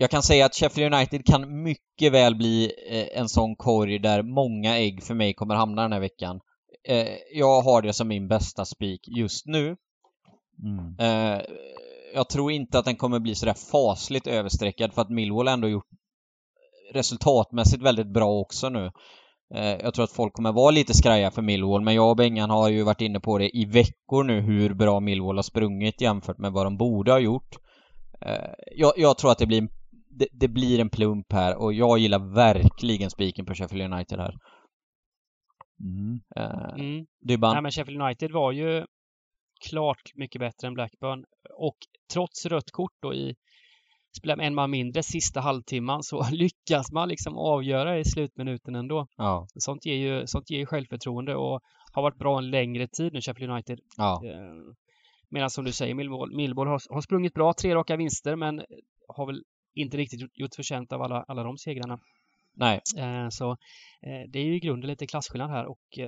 jag 0.00 0.10
kan 0.10 0.22
säga 0.22 0.46
att 0.46 0.54
Sheffield 0.54 0.94
United 0.94 1.24
kan 1.26 1.62
mycket 1.62 2.12
väl 2.12 2.34
bli 2.34 2.72
eh, 2.90 3.20
en 3.20 3.28
sån 3.28 3.56
korg 3.56 3.98
där 3.98 4.22
många 4.22 4.78
ägg 4.78 5.02
för 5.02 5.14
mig 5.14 5.34
kommer 5.34 5.54
hamna 5.54 5.82
den 5.82 5.92
här 5.92 6.00
veckan. 6.00 6.40
Eh, 6.88 7.08
jag 7.32 7.62
har 7.62 7.82
det 7.82 7.92
som 7.92 8.08
min 8.08 8.28
bästa 8.28 8.64
spik 8.64 9.00
just 9.16 9.46
nu. 9.46 9.76
Mm. 10.62 10.96
Eh, 10.98 11.40
jag 12.14 12.28
tror 12.28 12.52
inte 12.52 12.78
att 12.78 12.84
den 12.84 12.96
kommer 12.96 13.18
bli 13.18 13.34
sådär 13.34 13.54
fasligt 13.72 14.26
överstreckad 14.26 14.92
för 14.94 15.02
att 15.02 15.10
Millwall 15.10 15.48
ändå 15.48 15.68
gjort 15.68 15.86
resultatmässigt 16.92 17.82
väldigt 17.82 18.12
bra 18.12 18.30
också 18.30 18.68
nu. 18.68 18.90
Eh, 19.54 19.76
jag 19.76 19.94
tror 19.94 20.04
att 20.04 20.12
folk 20.12 20.32
kommer 20.32 20.52
vara 20.52 20.70
lite 20.70 20.94
skraja 20.94 21.30
för 21.30 21.42
Millwall, 21.42 21.82
men 21.82 21.94
jag 21.94 22.10
och 22.10 22.16
Bengan 22.16 22.50
har 22.50 22.68
ju 22.68 22.82
varit 22.82 23.00
inne 23.00 23.20
på 23.20 23.38
det 23.38 23.56
i 23.56 23.64
veckor 23.64 24.24
nu 24.24 24.40
hur 24.40 24.74
bra 24.74 25.00
Millwall 25.00 25.36
har 25.36 25.42
sprungit 25.42 26.00
jämfört 26.00 26.38
med 26.38 26.52
vad 26.52 26.66
de 26.66 26.76
borde 26.76 27.12
ha 27.12 27.18
gjort. 27.18 27.56
Eh, 28.20 28.50
jag, 28.76 28.92
jag 28.96 29.18
tror 29.18 29.30
att 29.30 29.38
det 29.38 29.46
blir, 29.46 29.58
en, 29.58 29.68
det, 30.10 30.28
det, 30.32 30.48
blir 30.48 30.80
en 30.80 30.90
plump 30.90 31.32
här 31.32 31.56
och 31.56 31.72
jag 31.72 31.98
gillar 31.98 32.34
verkligen 32.34 33.10
spiken 33.10 33.46
på 33.46 33.54
Sheffield 33.54 33.92
United 33.92 34.18
här. 34.18 34.34
Mm. 35.80 36.20
Uh, 36.38 36.74
mm. 36.84 37.06
Dybban? 37.20 37.52
Nej 37.52 37.62
men 37.62 37.72
Sheffield 37.72 38.02
United 38.02 38.32
var 38.32 38.52
ju 38.52 38.86
klart 39.68 40.12
mycket 40.14 40.40
bättre 40.40 40.68
än 40.68 40.74
Blackburn 40.74 41.24
och 41.58 41.76
trots 42.12 42.46
rött 42.46 42.70
kort 42.70 42.96
då 43.02 43.14
i 43.14 43.34
spelar 44.18 44.38
en 44.38 44.54
man 44.54 44.70
mindre 44.70 45.02
sista 45.02 45.40
halvtimman 45.40 46.02
så 46.02 46.26
lyckas 46.32 46.92
man 46.92 47.08
liksom 47.08 47.36
avgöra 47.36 47.98
i 47.98 48.04
slutminuten 48.04 48.74
ändå. 48.74 49.06
Ja. 49.16 49.46
Sånt 49.54 49.86
ger 49.86 49.94
ju 49.94 50.26
sånt 50.26 50.50
ger 50.50 50.66
självförtroende 50.66 51.34
och 51.34 51.60
har 51.92 52.02
varit 52.02 52.18
bra 52.18 52.38
en 52.38 52.50
längre 52.50 52.88
tid 52.88 53.12
nu, 53.12 53.20
Sheffield 53.20 53.52
United. 53.52 53.80
Ja. 53.96 54.22
Eh, 54.24 54.74
medan 55.28 55.50
som 55.50 55.64
du 55.64 55.72
säger, 55.72 55.94
Millwall, 55.94 56.36
Millwall 56.36 56.66
har, 56.66 56.80
har 56.94 57.00
sprungit 57.00 57.34
bra, 57.34 57.52
tre 57.52 57.74
raka 57.74 57.96
vinster, 57.96 58.36
men 58.36 58.64
har 59.08 59.26
väl 59.26 59.42
inte 59.74 59.96
riktigt 59.96 60.20
gjort 60.34 60.54
förtjänt 60.56 60.92
av 60.92 61.02
alla, 61.02 61.24
alla 61.28 61.42
de 61.42 61.58
segrarna. 61.58 61.98
Nej. 62.54 62.80
Eh, 62.96 63.28
så 63.28 63.50
eh, 64.02 64.30
det 64.32 64.38
är 64.38 64.44
ju 64.44 64.56
i 64.56 64.60
grunden 64.60 64.90
lite 64.90 65.06
klasskillnad 65.06 65.50
här 65.50 65.66
och 65.66 65.98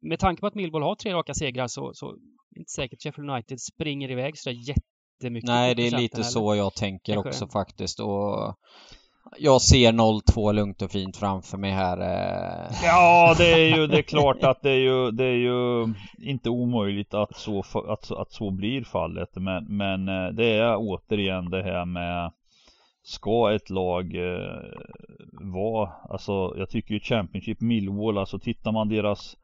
med 0.00 0.18
tanke 0.18 0.40
på 0.40 0.46
att 0.46 0.54
Millwall 0.54 0.82
har 0.82 0.94
tre 0.94 1.12
raka 1.12 1.34
segrar 1.34 1.66
så, 1.66 1.94
så 1.94 2.10
är 2.10 2.16
det 2.50 2.60
inte 2.60 2.72
säkert 2.72 3.02
Sheffield 3.02 3.30
United 3.30 3.60
springer 3.60 4.10
iväg 4.10 4.38
så 4.38 4.50
jättemycket. 5.20 5.48
Nej, 5.48 5.74
det 5.74 5.86
är 5.86 5.98
lite 5.98 6.24
så 6.24 6.54
jag 6.54 6.74
tänker 6.74 7.14
Kanske. 7.14 7.28
också 7.28 7.46
faktiskt 7.48 8.00
och 8.00 8.54
jag 9.38 9.60
ser 9.62 9.92
0-2 9.92 10.52
lugnt 10.52 10.82
och 10.82 10.90
fint 10.90 11.16
framför 11.16 11.58
mig 11.58 11.70
här. 11.70 12.00
Eh. 12.00 12.76
Ja, 12.82 13.34
det 13.38 13.52
är 13.52 13.76
ju 13.76 13.86
det 13.86 13.98
är 13.98 14.02
klart 14.02 14.42
att 14.42 14.62
det 14.62 14.70
är 14.70 14.80
ju, 14.80 15.10
det 15.10 15.24
är 15.24 15.36
ju 15.36 15.94
inte 16.18 16.50
omöjligt 16.50 17.14
att 17.14 17.36
så, 17.36 17.64
att, 17.88 18.10
att 18.10 18.32
så 18.32 18.50
blir 18.50 18.84
fallet. 18.84 19.30
Men, 19.34 19.76
men 19.76 20.08
eh, 20.08 20.28
det 20.32 20.50
är 20.50 20.76
återigen 20.76 21.50
det 21.50 21.62
här 21.62 21.84
med 21.84 22.32
ska 23.02 23.52
ett 23.54 23.70
lag 23.70 24.14
eh, 24.14 24.62
vara, 25.54 25.90
alltså 26.08 26.54
jag 26.56 26.70
tycker 26.70 26.94
ju 26.94 27.00
Championship 27.00 27.60
Millwall, 27.60 28.18
alltså 28.18 28.38
tittar 28.38 28.72
man 28.72 28.88
deras 28.88 29.34
eh, 29.34 29.43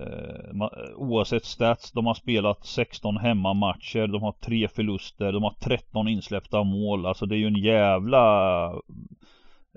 Eh, 0.00 0.50
oavsett 0.96 1.44
stats, 1.44 1.92
de 1.92 2.06
har 2.06 2.14
spelat 2.14 2.66
16 2.66 3.16
hemmamatcher, 3.16 4.06
de 4.06 4.22
har 4.22 4.32
tre 4.32 4.68
förluster, 4.68 5.32
de 5.32 5.42
har 5.42 5.54
13 5.60 6.08
insläppta 6.08 6.62
mål, 6.62 7.06
alltså 7.06 7.26
det 7.26 7.36
är 7.36 7.38
ju 7.38 7.46
en 7.46 7.56
jävla 7.56 8.64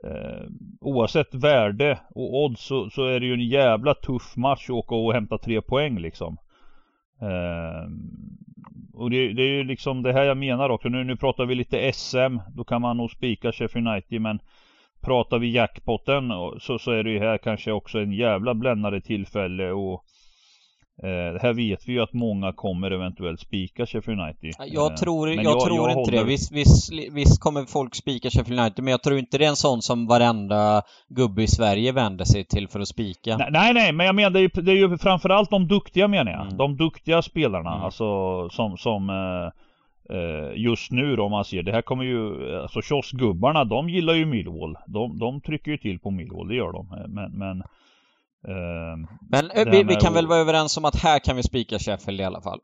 eh, 0.04 0.44
Oavsett 0.82 1.34
värde 1.34 2.00
och 2.16 2.44
odds 2.44 2.66
så, 2.66 2.90
så, 2.90 3.06
är 3.06 3.20
det 3.20 3.26
ju 3.26 3.34
en 3.34 3.48
jävla 3.48 3.94
tuff 3.94 4.36
match 4.36 4.70
att 4.70 4.76
åka 4.76 4.96
och 4.96 5.14
hämta 5.14 5.38
tre 5.38 5.62
poäng 5.62 6.00
liksom 6.00 6.38
eh, 7.22 7.90
och 8.94 9.10
det, 9.10 9.34
det, 9.34 9.42
är 9.44 9.48
ju 9.48 9.64
liksom 9.64 10.04
det 10.04 10.14
här 10.14 10.24
jag 10.24 10.38
menar 10.38 10.70
också. 10.70 10.90
Nu, 10.90 11.04
nu 11.04 11.16
pratar 11.16 11.46
vi 11.46 11.56
lite 11.56 11.94
SM. 11.94 12.38
Då 12.56 12.64
kan 12.64 12.82
man 12.82 12.98
nog 12.98 13.12
spika 13.12 13.52
Sheffield 13.52 13.88
United. 13.88 14.22
Men 14.22 14.40
pratar 15.02 15.40
vi 15.40 15.52
jackpotten 15.52 16.32
så, 16.60 16.80
så 16.80 16.92
är 16.92 17.04
det 17.04 17.10
ju 17.10 17.20
här 17.20 17.38
kanske 17.38 17.72
också 17.72 18.00
en 18.00 18.12
jävla 18.12 18.54
bländande 18.54 19.02
tillfälle. 19.02 19.72
Och 19.72 20.06
Eh, 21.02 21.42
här 21.42 21.54
vet 21.54 21.88
vi 21.88 21.94
ju 21.94 22.02
att 22.02 22.14
många 22.14 22.54
kommer 22.54 22.92
eventuellt 22.92 23.40
spika 23.40 23.86
Sheffield 23.86 24.22
United. 24.22 24.54
Jag 24.68 24.92
eh, 24.92 24.96
tror, 24.96 25.30
jag, 25.30 25.44
jag, 25.44 25.60
tror 25.60 25.78
jag 25.78 25.90
inte 25.90 26.00
håller... 26.00 26.18
det. 26.18 26.24
Visst, 26.24 26.52
visst, 26.52 26.94
visst, 27.12 27.42
kommer 27.42 27.66
folk 27.66 27.96
spika 27.96 28.30
Sheffield 28.30 28.60
United, 28.60 28.84
men 28.84 28.92
jag 28.92 29.04
tror 29.04 29.18
inte 29.18 29.38
det 29.38 29.46
är 29.46 29.50
en 29.50 29.56
sån 29.56 29.82
som 29.82 30.08
varenda 30.08 30.82
gubbe 31.10 31.44
i 31.44 31.48
Sverige 31.48 31.92
vänder 31.92 32.26
sig 32.26 32.44
till 32.44 32.68
för 32.68 32.80
att 32.80 32.88
spika. 32.88 33.38
Nej, 33.38 33.74
nej, 33.74 33.94
men 33.94 34.06
jag 34.06 34.16
menar 34.16 34.30
det 34.30 34.40
är 34.40 34.42
ju, 34.42 34.62
det 34.62 34.72
är 34.72 34.76
ju 34.76 34.98
framförallt 34.98 35.50
de 35.50 35.68
duktiga 35.68 36.08
menar 36.08 36.32
jag. 36.32 36.42
Mm. 36.42 36.58
De 36.58 36.78
duktiga 36.78 37.22
spelarna, 37.22 37.72
mm. 37.72 37.84
alltså 37.84 38.50
som, 38.50 38.78
som 38.78 39.10
eh, 39.10 40.16
eh, 40.18 40.52
just 40.56 40.92
nu 40.92 41.16
då 41.16 41.24
om 41.26 41.32
man 41.32 41.46
ser, 41.46 41.64
det 41.64 41.72
här 41.72 41.82
kommer 41.82 42.04
ju, 42.04 42.56
alltså 42.62 42.82
kioskgubbarna 42.82 43.64
de 43.64 43.90
gillar 43.90 44.14
ju 44.14 44.26
Millwall. 44.26 44.78
De, 44.88 45.20
de 45.20 45.42
trycker 45.42 45.72
ju 45.72 45.78
till 45.78 46.00
på 46.00 46.12
Millwall, 46.12 46.48
det 46.48 46.56
gör 46.56 46.72
de. 46.72 46.88
Men, 47.08 47.32
men 47.32 47.64
Ehm, 47.64 47.64
Men 49.30 49.52
eh, 49.52 49.72
vi, 49.72 49.84
vi, 49.84 49.96
kan 49.96 50.14
väl 50.14 50.28
vara 50.28 50.40
överens 50.40 50.78
om 50.78 50.86
att 50.86 50.96
här 50.96 51.20
kan 51.20 51.36
vi 51.36 51.44
spika 51.44 51.80
Sheffield 51.80 52.22
i 52.22 52.24
alla 52.24 52.42
fall? 52.42 52.60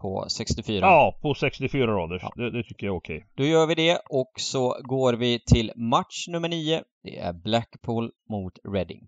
På 0.00 0.26
64? 0.28 0.86
Ja, 0.86 1.18
på 1.22 1.34
64 1.34 1.86
rader. 1.86 2.18
Ja. 2.22 2.32
Det, 2.36 2.50
det, 2.50 2.62
tycker 2.62 2.86
jag 2.86 2.94
är 2.94 2.98
okej. 2.98 3.16
Okay. 3.16 3.28
Då 3.34 3.44
gör 3.44 3.66
vi 3.66 3.74
det 3.74 3.98
och 4.10 4.32
så 4.36 4.76
går 4.82 5.12
vi 5.12 5.38
till 5.38 5.72
match 5.76 6.28
nummer 6.28 6.48
9. 6.48 6.82
Det 7.04 7.18
är 7.18 7.32
Blackpool 7.32 8.10
mot 8.30 8.58
Reading. 8.72 9.00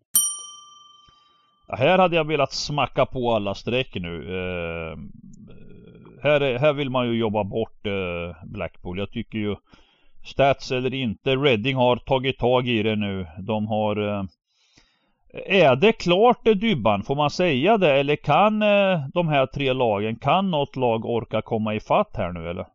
Ja, 1.68 1.76
här 1.76 1.98
hade 1.98 2.16
jag 2.16 2.24
velat 2.24 2.52
smacka 2.52 3.06
på 3.06 3.32
alla 3.32 3.54
streck 3.54 3.94
nu. 3.94 4.22
Uh, 4.22 4.98
här, 6.22 6.40
är, 6.40 6.58
här 6.58 6.72
vill 6.72 6.90
man 6.90 7.06
ju 7.06 7.18
jobba 7.18 7.44
bort 7.44 7.86
uh, 7.86 8.44
Blackpool. 8.44 8.98
Jag 8.98 9.10
tycker 9.10 9.38
ju 9.38 9.56
Stats 10.24 10.72
eller 10.72 10.94
inte, 10.94 11.36
Reading 11.36 11.76
har 11.76 11.96
tagit 11.96 12.38
tag 12.38 12.68
i 12.68 12.82
det 12.82 12.96
nu. 12.96 13.26
De 13.38 13.66
har 13.66 13.98
uh, 13.98 14.24
är 15.32 15.76
det 15.76 15.92
klart 15.92 16.40
det 16.44 16.54
Dybban? 16.54 17.02
Får 17.02 17.16
man 17.16 17.30
säga 17.30 17.78
det? 17.78 18.00
Eller 18.00 18.16
kan 18.16 18.62
eh, 18.62 19.08
de 19.14 19.28
här 19.28 19.46
tre 19.46 19.72
lagen, 19.72 20.16
kan 20.16 20.50
något 20.50 20.76
lag 20.76 21.04
orka 21.04 21.42
komma 21.42 21.74
ifatt 21.74 22.16
här 22.16 22.32
nu 22.32 22.50
eller? 22.50 22.66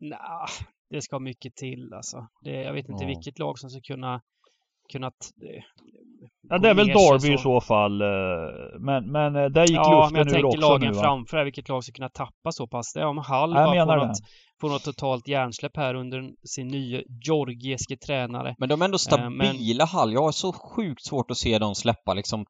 Nej, 0.00 0.48
det 0.90 1.02
ska 1.02 1.18
mycket 1.18 1.56
till 1.56 1.92
alltså. 1.94 2.28
Det, 2.44 2.50
jag 2.50 2.72
vet 2.72 2.88
inte 2.88 3.04
ja. 3.04 3.08
vilket 3.08 3.38
lag 3.38 3.58
som 3.58 3.70
ska 3.70 3.80
kunna 3.80 4.20
kunnat 4.92 5.14
Ja 6.48 6.58
det 6.58 6.70
är 6.70 6.74
väl 6.74 6.86
Derby 6.86 7.34
i 7.34 7.38
så 7.38 7.60
fall. 7.60 8.00
Eh, 8.00 8.08
men, 8.80 9.12
men 9.12 9.36
eh, 9.36 9.44
där 9.44 9.66
gick 9.66 9.76
ja, 9.76 10.00
luften 10.00 10.12
nu 10.12 10.32
men 10.32 10.42
jag 10.42 10.42
tänker 10.42 10.58
lagen 10.58 10.94
framför 10.94 11.44
vilket 11.44 11.68
lag 11.68 11.84
ska 11.84 11.92
kunna 11.92 12.08
tappa 12.08 12.52
så 12.52 12.66
pass. 12.66 12.92
Det 12.92 13.00
är 13.00 13.06
om 13.06 13.18
Hall 13.18 13.54
bara 13.54 13.86
får 13.86 13.96
något, 13.96 14.16
får 14.60 14.68
något 14.68 14.84
totalt 14.84 15.28
hjärnsläpp 15.28 15.76
här 15.76 15.94
under 15.94 16.22
sin 16.44 16.68
nya 16.68 17.02
georgiske 17.26 17.96
tränare. 17.96 18.54
Men 18.58 18.68
de 18.68 18.80
är 18.80 18.84
ändå 18.84 18.98
stabila 18.98 19.30
men... 19.30 19.88
Hall. 19.88 20.12
Jag 20.12 20.22
har 20.22 20.32
så 20.32 20.52
sjukt 20.52 21.04
svårt 21.04 21.30
att 21.30 21.36
se 21.36 21.58
dem 21.58 21.74
släppa 21.74 22.14
liksom 22.14 22.46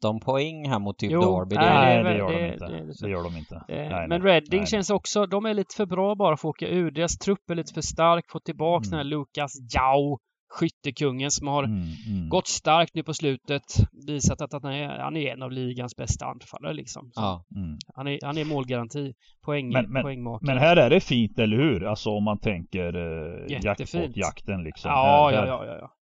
13 0.00 0.20
poäng 0.20 0.68
här 0.68 0.78
mot 0.78 0.98
typ 0.98 1.10
jo, 1.10 1.20
Derby. 1.20 1.56
Det, 1.56 1.60
nej, 1.60 2.04
det, 2.04 2.16
gör 2.16 2.32
det, 2.32 2.38
de 2.38 2.52
inte. 2.52 2.66
Det, 2.66 3.06
det, 3.06 3.10
gör 3.10 3.22
de 3.22 3.36
inte. 3.36 3.64
Nej, 3.68 4.08
men 4.08 4.22
Reading 4.22 4.66
känns 4.66 4.90
också, 4.90 5.26
de 5.26 5.46
är 5.46 5.54
lite 5.54 5.74
för 5.76 5.86
bra 5.86 6.14
bara 6.14 6.36
för 6.36 6.48
att 6.48 6.54
åka 6.54 6.68
ur. 6.68 6.90
Deras 6.90 7.18
trupp 7.18 7.50
är 7.50 7.54
lite 7.54 7.74
för 7.74 7.80
stark. 7.80 8.24
Få 8.30 8.40
tillbaka 8.40 8.86
mm. 8.86 8.90
den 8.90 8.98
här 8.98 9.04
Lukas 9.04 9.52
Jau 9.74 10.18
skyttekungen 10.50 11.30
som 11.30 11.46
har 11.46 11.64
mm, 11.64 11.82
mm. 12.08 12.28
gått 12.28 12.48
starkt 12.48 12.94
nu 12.94 13.02
på 13.02 13.14
slutet. 13.14 13.62
Visat 14.06 14.40
att, 14.42 14.52
han, 14.52 14.72
är, 14.72 14.98
han 14.98 15.16
är 15.16 15.32
en 15.32 15.42
av 15.42 15.52
ligans 15.52 15.96
bästa 15.96 16.26
anfallare 16.26 16.74
liksom. 16.74 17.10
Ja. 17.14 17.44
Mm. 17.56 17.78
Han, 17.94 18.06
är, 18.06 18.18
han 18.22 18.38
är 18.38 18.44
målgaranti, 18.44 19.14
poäng, 19.44 19.72
men, 19.72 19.92
men, 19.92 20.02
poängmakare. 20.02 20.46
Men 20.46 20.58
här 20.58 20.76
är 20.76 20.90
det 20.90 21.00
fint, 21.00 21.38
eller 21.38 21.56
hur? 21.56 21.84
Alltså 21.84 22.10
om 22.10 22.24
man 22.24 22.38
tänker 22.38 22.96
eh, 22.96 23.60
jackpot-jakten 23.62 24.64
liksom. 24.64 24.90
Ja, 24.90 25.30
här, 25.32 25.36
ja, 25.36 25.46
ja, 25.46 25.66
ja, 25.66 25.76
ja. 25.80 25.96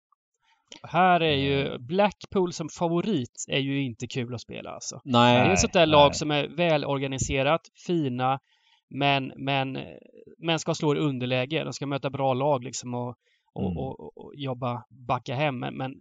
Här 0.83 1.21
är 1.21 1.37
ju 1.37 1.67
mm. 1.67 1.87
Blackpool 1.87 2.53
som 2.53 2.69
favorit 2.79 3.45
är 3.49 3.59
ju 3.59 3.83
inte 3.83 4.07
kul 4.07 4.35
att 4.35 4.41
spela 4.41 4.71
alltså. 4.71 5.01
Nej. 5.05 5.39
Det 5.39 5.49
är 5.49 5.53
ett 5.53 5.59
sånt 5.59 5.73
där 5.73 5.81
nej. 5.81 5.93
lag 5.93 6.17
som 6.17 6.31
är 6.31 6.49
välorganiserat, 6.49 7.61
fina, 7.87 8.39
men, 8.91 9.33
men, 9.37 9.79
men 10.39 10.59
ska 10.59 10.75
slå 10.75 10.95
i 10.95 10.99
underläge. 10.99 11.65
De 11.65 11.73
ska 11.73 11.87
möta 11.87 12.11
bra 12.11 12.35
lag 12.35 12.65
liksom 12.65 12.95
och 12.95 13.17
och, 13.53 13.71
mm. 13.71 13.79
och, 13.79 14.19
och, 14.19 14.33
jobba, 14.35 14.85
backa 14.91 15.35
hem. 15.35 15.59
Men, 15.59 15.77
men 15.77 15.95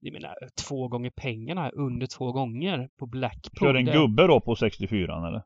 jag 0.00 0.12
menar, 0.12 0.34
två 0.68 0.88
gånger 0.88 1.10
pengarna, 1.10 1.70
under 1.70 2.06
två 2.06 2.32
gånger 2.32 2.88
på 2.98 3.06
Blackpool. 3.06 3.68
Kör 3.68 3.74
en 3.74 3.84
gubbe 3.84 4.26
då 4.26 4.40
på 4.40 4.56
64 4.56 5.28
eller? 5.28 5.42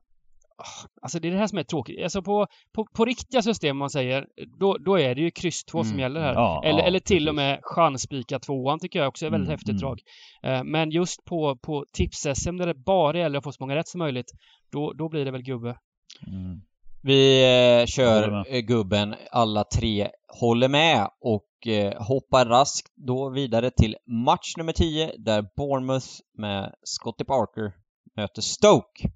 Ah, 0.57 0.89
alltså 1.03 1.19
det 1.19 1.29
är 1.29 1.33
det 1.33 1.39
här 1.39 1.47
som 1.47 1.59
är 1.59 1.63
tråkigt. 1.63 2.03
Alltså 2.03 2.23
på, 2.23 2.47
på, 2.75 2.87
på 2.97 3.05
riktiga 3.05 3.43
system 3.43 3.77
man 3.77 3.91
säger, 3.91 4.27
då, 4.59 4.79
då 4.79 4.99
är 4.99 5.15
det 5.15 5.21
ju 5.21 5.31
kryss 5.31 5.65
2 5.65 5.79
mm. 5.79 5.91
som 5.91 5.99
gäller 5.99 6.21
här. 6.21 6.35
Ja, 6.35 6.63
eller, 6.65 6.79
ja, 6.79 6.85
eller 6.85 6.99
till 6.99 7.17
precis. 7.17 7.29
och 7.29 7.35
med 7.35 7.59
chansspika 7.63 8.39
tvåan 8.39 8.79
tycker 8.79 8.99
jag 8.99 9.09
också 9.09 9.27
är 9.27 9.31
väldigt 9.31 9.49
mm, 9.49 9.55
häftigt 9.55 9.69
mm. 9.69 9.81
drag. 9.81 10.01
Uh, 10.47 10.65
men 10.65 10.91
just 10.91 11.25
på, 11.25 11.57
på 11.57 11.87
tips-SM 11.93 12.57
där 12.57 12.67
det 12.67 12.75
bara 12.75 13.19
gäller 13.19 13.39
att 13.39 13.45
få 13.45 13.53
så 13.53 13.63
många 13.63 13.77
rätt 13.77 13.89
som 13.89 13.99
möjligt, 13.99 14.33
då, 14.73 14.93
då 14.93 15.09
blir 15.09 15.25
det 15.25 15.31
väl 15.31 15.43
gubbe. 15.43 15.79
Mm. 16.27 16.63
Vi 17.05 17.43
eh, 17.81 17.87
kör 17.87 18.45
eh, 18.55 18.61
gubben 18.61 19.15
alla 19.31 19.65
tre 19.65 20.09
håller 20.41 20.69
med 20.69 21.09
och 21.21 21.67
eh, 21.67 22.03
hoppar 22.03 22.47
raskt 22.47 22.93
då 22.97 23.31
vidare 23.31 23.71
till 23.71 23.97
match 24.07 24.57
nummer 24.57 24.73
10 24.73 25.13
där 25.19 25.45
Bournemouth 25.57 26.07
med 26.39 26.75
Scotty 26.83 27.25
Parker 27.25 27.73
möter 28.17 28.43
Stoke. 28.43 29.09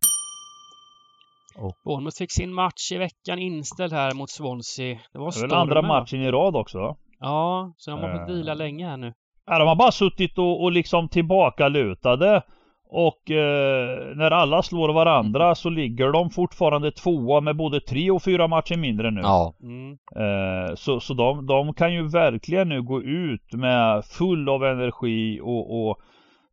Och 1.58 1.74
Bournemouth 1.84 2.16
fick 2.18 2.32
sin 2.32 2.54
match 2.54 2.92
i 2.92 2.98
veckan 2.98 3.38
inställd 3.38 3.92
här 3.92 4.14
mot 4.14 4.30
Swansea. 4.30 4.98
Det 5.12 5.18
var. 5.18 5.48
Det 5.48 5.56
andra 5.56 5.82
matchen 5.82 6.22
i 6.22 6.30
rad 6.30 6.56
också 6.56 6.78
va? 6.78 6.96
Ja, 7.20 7.74
så 7.76 7.90
de 7.90 8.00
har 8.00 8.18
fått 8.18 8.34
vila 8.34 8.54
länge 8.54 8.88
här 8.88 8.96
nu. 8.96 9.14
Ja, 9.46 9.58
de 9.58 9.68
har 9.68 9.76
bara 9.76 9.92
suttit 9.92 10.38
och, 10.38 10.62
och 10.62 10.72
liksom 10.72 11.08
tillbakalutade 11.08 12.42
och 12.88 13.30
eh, 13.30 14.16
när 14.16 14.30
alla 14.30 14.62
slår 14.62 14.92
varandra 14.92 15.44
mm. 15.44 15.54
så 15.54 15.70
ligger 15.70 16.12
de 16.12 16.30
fortfarande 16.30 16.90
tvåa 16.90 17.40
med 17.40 17.56
både 17.56 17.80
tre 17.80 18.10
och 18.10 18.22
fyra 18.22 18.48
matcher 18.48 18.76
mindre 18.76 19.10
nu. 19.10 19.20
Ja. 19.20 19.54
Mm. 19.62 19.92
Eh, 19.92 20.74
så 20.74 21.00
så 21.00 21.14
de, 21.14 21.46
de 21.46 21.74
kan 21.74 21.94
ju 21.94 22.08
verkligen 22.08 22.68
nu 22.68 22.82
gå 22.82 23.02
ut 23.02 23.52
med 23.52 24.04
full 24.04 24.48
av 24.48 24.64
energi 24.64 25.40
och, 25.42 25.88
och 25.88 25.98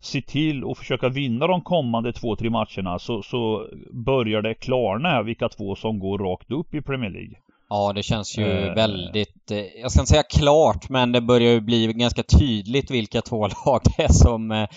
se 0.01 0.21
till 0.21 0.63
att 0.71 0.77
försöka 0.77 1.09
vinna 1.09 1.47
de 1.47 1.61
kommande 1.61 2.13
två, 2.13 2.35
tre 2.35 2.49
matcherna 2.49 2.99
så, 2.99 3.21
så 3.23 3.67
börjar 3.91 4.41
det 4.41 4.53
klarna 4.53 5.23
vilka 5.23 5.49
två 5.49 5.75
som 5.75 5.99
går 5.99 6.17
rakt 6.17 6.51
upp 6.51 6.73
i 6.73 6.81
Premier 6.81 7.11
League. 7.11 7.35
Ja, 7.69 7.93
det 7.95 8.03
känns 8.03 8.37
ju 8.37 8.45
eh. 8.45 8.75
väldigt, 8.75 9.51
eh, 9.51 9.57
jag 9.81 9.91
ska 9.91 10.01
inte 10.01 10.11
säga 10.11 10.23
klart, 10.23 10.89
men 10.89 11.11
det 11.11 11.21
börjar 11.21 11.51
ju 11.51 11.61
bli 11.61 11.93
ganska 11.93 12.23
tydligt 12.23 12.91
vilka 12.91 13.21
två 13.21 13.47
lag 13.65 13.81
det 13.97 14.03
är 14.03 14.13
som 14.13 14.51
eh, 14.51 14.67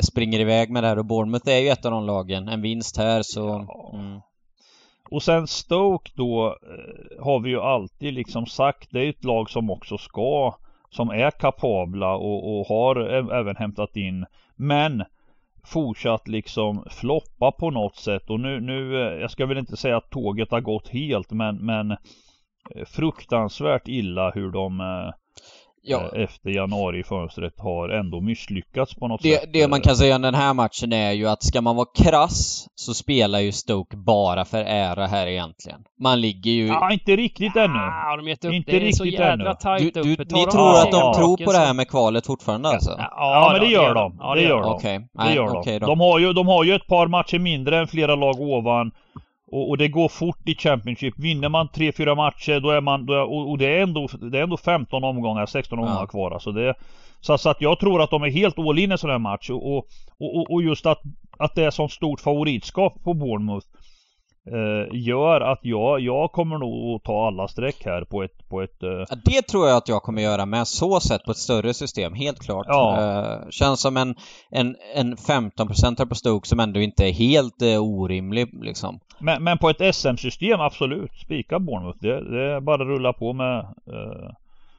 springer 0.00 0.40
iväg 0.40 0.70
med 0.70 0.82
det 0.82 0.88
här 0.88 0.98
och 0.98 1.04
Bournemouth 1.04 1.48
är 1.48 1.58
ju 1.58 1.68
ett 1.68 1.84
av 1.84 1.92
de 1.92 2.06
lagen. 2.06 2.48
En 2.48 2.62
vinst 2.62 2.96
här 2.96 3.22
så... 3.22 3.66
Ja. 3.68 3.98
Mm. 3.98 4.20
Och 5.10 5.22
sen 5.22 5.46
Stoke 5.46 6.10
då 6.14 6.46
eh, 6.46 7.24
har 7.24 7.40
vi 7.40 7.50
ju 7.50 7.60
alltid 7.60 8.14
liksom 8.14 8.46
sagt, 8.46 8.88
det 8.90 9.04
är 9.04 9.10
ett 9.10 9.24
lag 9.24 9.50
som 9.50 9.70
också 9.70 9.98
ska, 9.98 10.54
som 10.90 11.10
är 11.10 11.30
kapabla 11.30 12.14
och, 12.14 12.58
och 12.58 12.66
har 12.66 12.96
även 13.40 13.56
hämtat 13.56 13.96
in, 13.96 14.26
men 14.56 15.04
fortsatt 15.64 16.28
liksom 16.28 16.84
floppa 16.90 17.52
på 17.52 17.70
något 17.70 17.96
sätt 17.96 18.30
och 18.30 18.40
nu, 18.40 18.60
nu, 18.60 19.02
eh, 19.02 19.20
jag 19.20 19.30
ska 19.30 19.46
väl 19.46 19.58
inte 19.58 19.76
säga 19.76 19.96
att 19.96 20.10
tåget 20.10 20.50
har 20.50 20.60
gått 20.60 20.88
helt 20.88 21.30
men, 21.30 21.56
men 21.56 21.96
fruktansvärt 22.86 23.88
illa 23.88 24.30
hur 24.30 24.50
de 24.50 24.80
ja. 25.82 26.10
Eh, 26.16 26.22
efter 26.22 26.50
januarifönstret 26.50 27.60
har 27.60 27.88
ändå 27.88 28.20
misslyckats 28.20 28.94
på 28.94 29.08
något 29.08 29.22
det, 29.22 29.40
sätt. 29.40 29.50
Det 29.52 29.68
man 29.68 29.80
kan 29.80 29.96
säga 29.96 30.16
om 30.16 30.22
den 30.22 30.34
här 30.34 30.54
matchen 30.54 30.92
är 30.92 31.12
ju 31.12 31.28
att 31.28 31.42
ska 31.42 31.60
man 31.60 31.76
vara 31.76 31.86
krass 31.94 32.66
så 32.74 32.94
spelar 32.94 33.40
ju 33.40 33.52
Stoke 33.52 33.96
bara 33.96 34.44
för 34.44 34.58
ära 34.58 35.06
här 35.06 35.26
egentligen. 35.26 35.80
Man 36.00 36.20
ligger 36.20 36.50
ju... 36.50 36.66
Ja, 36.66 36.92
inte 36.92 37.16
riktigt 37.16 37.56
ännu. 37.56 37.74
Ja, 37.74 38.16
de 38.16 38.28
inte 38.28 38.72
det 38.78 38.88
är 38.88 38.92
så 38.92 39.04
jävla 39.04 39.32
ännu. 39.32 39.54
tajt 39.60 39.94
du, 39.94 40.02
du, 40.02 40.12
uppe. 40.12 40.34
Ni 40.34 40.46
tror 40.46 40.78
att 40.78 40.90
de 40.90 41.00
ja, 41.00 41.14
tror 41.16 41.36
på 41.44 41.52
det 41.52 41.58
här 41.58 41.74
med 41.74 41.88
kvalet 41.88 42.26
fortfarande 42.26 42.68
alltså? 42.68 42.90
Ja, 42.98 43.08
ja, 43.10 43.50
men 43.52 43.60
det 43.60 43.72
gör 43.72 43.94
de. 43.94 44.16
Ja, 44.20 44.34
det 44.34 44.42
gör 44.42 44.62
de. 44.62 44.72
Okej. 44.72 45.08
Okay. 45.14 45.28
Det 45.28 45.34
gör 45.34 45.78
de. 45.78 45.78
De. 45.86 46.00
har 46.00 46.18
ju, 46.18 46.32
de 46.32 46.48
har 46.48 46.64
ju 46.64 46.74
ett 46.74 46.86
par 46.86 47.06
matcher 47.06 47.38
mindre 47.38 47.78
än 47.78 47.86
flera 47.86 48.14
lag 48.14 48.40
ovan. 48.40 48.92
Och, 49.52 49.70
och, 49.70 49.78
det 49.78 49.88
går 49.88 50.08
fort 50.08 50.48
i 50.48 50.54
Championship. 50.54 51.14
Vinner 51.18 51.48
man 51.48 51.68
3-4 51.68 52.16
matcher 52.16 52.60
då 52.60 52.70
är 52.70 52.80
man, 52.80 53.06
då 53.06 53.12
är, 53.12 53.22
och, 53.22 53.50
och, 53.50 53.58
det, 53.58 53.66
är 53.66 53.82
ändå, 53.82 54.08
det 54.20 54.38
är 54.38 54.42
ändå 54.42 54.56
15 54.56 55.04
omgångar, 55.04 55.46
16 55.46 55.78
omgångar 55.78 56.00
ja. 56.00 56.06
kvar. 56.06 56.30
Alltså 56.30 56.52
det, 56.52 56.74
så, 57.20 57.38
så, 57.38 57.50
att 57.50 57.60
jag 57.60 57.78
tror 57.78 58.02
att 58.02 58.10
de 58.10 58.22
är 58.22 58.30
helt 58.30 58.58
all 58.58 58.78
in 58.78 58.90
i 58.90 58.92
en 58.92 58.98
sån 58.98 59.10
här 59.10 59.18
match. 59.18 59.50
Och, 59.50 59.76
och, 60.18 60.50
och, 60.50 60.62
just 60.62 60.86
att, 60.86 61.00
att 61.38 61.54
det 61.54 61.64
är 61.64 61.70
sånt 61.70 61.92
stort 61.92 62.20
favoritskap 62.20 63.04
på 63.04 63.14
Bournemouth 63.14 63.66
gör 64.92 65.40
att 65.40 65.58
jag, 65.62 66.00
jag 66.00 66.32
kommer 66.32 66.58
nog 66.58 66.96
att 66.96 67.04
ta 67.04 67.26
alla 67.26 67.48
streck 67.48 67.84
här 67.84 68.04
på 68.04 68.22
ett... 68.22 68.48
På 68.48 68.62
ett 68.62 68.82
eh... 68.82 68.88
ja, 68.88 69.16
det 69.24 69.42
tror 69.42 69.68
jag 69.68 69.76
att 69.76 69.88
jag 69.88 70.02
kommer 70.02 70.22
göra 70.22 70.46
med 70.46 70.66
så 70.66 71.00
sätt 71.00 71.24
på 71.24 71.30
ett 71.30 71.36
större 71.36 71.74
system, 71.74 72.14
helt 72.14 72.40
klart. 72.40 72.66
Ja. 72.68 73.00
Eh, 73.00 73.48
känns 73.50 73.80
som 73.80 73.96
en, 73.96 74.14
en, 74.50 74.76
en 74.94 75.16
15% 75.16 76.06
på 76.06 76.14
Stoke 76.14 76.48
som 76.48 76.60
ändå 76.60 76.80
inte 76.80 77.08
är 77.08 77.12
helt 77.12 77.62
eh, 77.62 77.82
orimlig 77.82 78.48
liksom. 78.64 79.00
Men, 79.18 79.44
men 79.44 79.58
på 79.58 79.70
ett 79.70 79.94
SM-system, 79.94 80.60
absolut. 80.60 81.12
Spika 81.24 81.58
Bournemouth. 81.58 81.98
Det, 82.00 82.30
det 82.30 82.42
är 82.52 82.60
bara 82.60 82.82
att 82.82 82.88
rulla 82.88 83.12
på 83.12 83.32
med 83.32 83.58
eh... 83.86 84.30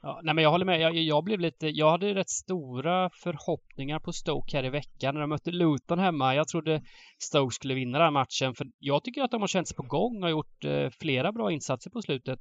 Ja, 0.06 0.20
nej 0.24 0.36
men 0.36 0.43
jag 0.43 0.51
håller 0.51 0.66
med. 0.66 0.80
Jag, 0.80 0.95
jag, 0.95 1.24
blev 1.24 1.39
lite, 1.39 1.68
jag 1.68 1.91
hade 1.91 2.16
rätt 2.16 2.30
stora 2.30 3.10
förhoppningar 3.10 3.99
på 3.99 4.14
Stoke 4.14 4.58
här 4.58 4.66
i 4.66 4.70
veckan 4.70 5.14
när 5.14 5.22
de 5.22 5.30
mötte 5.30 5.51
Luton 5.51 5.99
hemma. 5.99 6.36
Jag 6.36 6.47
trodde 6.47 6.82
Stoke 7.20 7.56
skulle 7.56 7.74
vinna 7.74 7.97
den 7.97 8.06
här 8.06 8.12
matchen 8.12 8.56
för 8.56 8.68
jag 8.80 9.04
tycker 9.04 9.22
att 9.22 9.32
de 9.32 9.41
har 9.41 9.47
känt 9.47 9.68
sig 9.68 9.76
på 9.76 9.84
gång 9.84 10.24
och 10.24 10.30
gjort 10.30 10.66
eh, 10.66 10.89
flera 10.99 11.32
bra 11.32 11.51
insatser 11.51 11.89
på 11.89 12.01
slutet. 12.01 12.39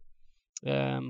Eh, 0.67 1.01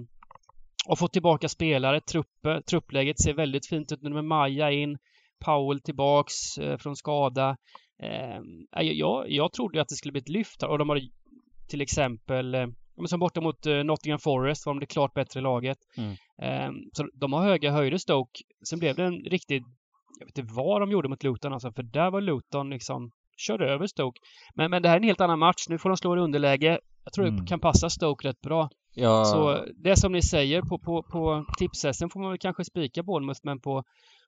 och 0.86 0.98
fått 0.98 1.12
tillbaka 1.12 1.48
spelare. 1.48 2.00
truppe, 2.00 2.62
truppläget 2.62 3.20
ser 3.20 3.34
väldigt 3.34 3.68
fint 3.68 3.92
ut 3.92 4.03
nu 4.03 4.11
med 4.11 4.24
Maja 4.24 4.70
in. 4.70 4.98
Powell 5.44 5.80
tillbaks 5.80 6.59
eh, 6.59 6.78
från 6.78 6.96
skada. 6.96 7.57
Eh, 8.03 8.82
jag, 8.82 9.30
jag 9.30 9.53
trodde 9.53 9.80
att 9.80 9.88
det 9.88 9.94
skulle 9.96 10.12
bli 10.12 10.20
ett 10.20 10.28
lyft 10.28 10.62
här 10.62 10.68
och 10.68 10.78
de 10.78 10.88
har 10.88 11.00
till 11.68 11.80
exempel 11.80 12.55
eh, 12.55 12.66
eh, 12.99 13.05
som 13.05 13.20
borta 13.20 13.40
mot 13.40 13.66
uh, 13.66 13.84
Nottingham 13.84 14.18
Forest 14.18 14.66
var 14.66 14.74
de 14.74 14.80
det 14.80 14.86
klart 14.86 15.14
bättre 15.14 15.40
laget. 15.40 15.78
Mm. 15.97 16.11
Um, 16.68 16.90
så 16.93 17.09
de 17.14 17.32
har 17.32 17.43
höga 17.43 17.70
höjder 17.70 17.99
Stoke. 17.99 18.40
Sen 18.68 18.78
blev 18.78 18.97
det 18.97 19.05
en 19.05 19.20
riktig, 19.20 19.64
jag 20.18 20.26
vet 20.26 20.38
inte 20.38 20.55
vad 20.55 20.80
de 20.82 20.90
gjorde 20.90 21.09
mot 21.09 21.22
Luton 21.22 21.53
alltså, 21.53 21.72
för 21.72 21.82
där 21.82 22.11
var 22.11 22.20
Luton 22.20 22.70
liksom, 22.70 23.11
körde 23.36 23.66
över 23.66 23.86
Stoke. 23.86 24.20
Men, 24.55 24.70
men 24.70 24.82
det 24.82 24.88
här 24.88 24.97
är 24.97 25.01
en 25.01 25.07
helt 25.07 25.20
annan 25.20 25.38
match. 25.38 25.66
Nu 25.68 25.78
får 25.78 25.88
de 25.88 25.97
slå 25.97 26.16
i 26.16 26.20
underläge. 26.20 26.78
Jag 27.05 27.12
tror 27.12 27.26
mm. 27.26 27.40
det 27.40 27.47
kan 27.47 27.61
passa 27.61 27.90
Stoke 27.90 28.28
rätt 28.28 28.40
bra. 28.40 28.68
Ja. 28.95 29.24
Så 29.24 29.64
det 29.76 29.97
som 29.97 30.12
ni 30.12 30.22
säger 30.22 30.62
på, 30.62 30.78
på, 30.78 31.03
på 31.03 31.45
tipshästen 31.59 32.11
får 32.11 32.20
man 32.20 32.30
väl 32.30 32.38
kanske 32.38 32.64
spika 32.64 33.03
Bournemouth, 33.03 33.40
men 33.43 33.61
på 33.61 33.84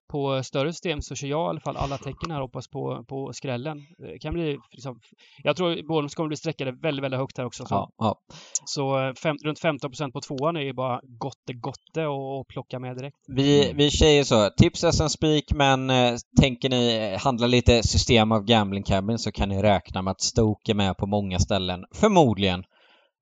på 0.08 0.42
större 0.42 0.72
system 0.72 1.02
så 1.02 1.14
kör 1.14 1.28
jag 1.28 1.46
i 1.46 1.48
alla 1.48 1.60
fall 1.60 1.76
alla 1.76 1.98
tecken 1.98 2.30
här 2.30 2.40
hoppas 2.40 2.68
på, 2.68 3.04
på 3.08 3.32
skrällen. 3.32 3.82
Det 3.98 4.18
kan 4.18 4.34
bli 4.34 4.58
liksom, 4.70 5.00
jag 5.42 5.56
tror 5.56 5.88
Bournemouth 5.88 6.14
kommer 6.14 6.28
bli 6.28 6.36
sträckade 6.36 6.72
väldigt, 6.72 7.04
väldigt 7.04 7.20
högt 7.20 7.38
här 7.38 7.44
också. 7.44 7.66
Så, 7.66 7.74
ja, 7.74 7.90
ja. 7.98 8.18
så 8.64 9.14
fem, 9.22 9.36
runt 9.44 9.60
15% 9.60 10.12
på 10.12 10.20
tvåan 10.20 10.56
är 10.56 10.60
ju 10.60 10.72
bara 10.72 11.00
gotte 11.02 11.52
gotte 11.52 12.06
och 12.06 12.48
plocka 12.48 12.78
med 12.78 12.96
direkt. 12.96 13.16
Vi, 13.26 13.72
vi 13.74 13.90
säger 13.90 14.24
så, 14.24 14.50
tips 14.50 14.84
as 14.84 15.12
speak 15.12 15.44
men 15.54 15.90
eh, 15.90 16.14
tänker 16.40 16.68
ni 16.68 17.16
handla 17.16 17.46
lite 17.46 17.82
system 17.82 18.32
av 18.32 18.44
gambling 18.44 18.82
cabin 18.82 19.18
så 19.18 19.32
kan 19.32 19.48
ni 19.48 19.62
räkna 19.62 20.02
med 20.02 20.10
att 20.10 20.20
Stoke 20.20 20.72
är 20.72 20.74
med 20.74 20.96
på 20.96 21.06
många 21.06 21.38
ställen, 21.38 21.84
förmodligen. 21.94 22.64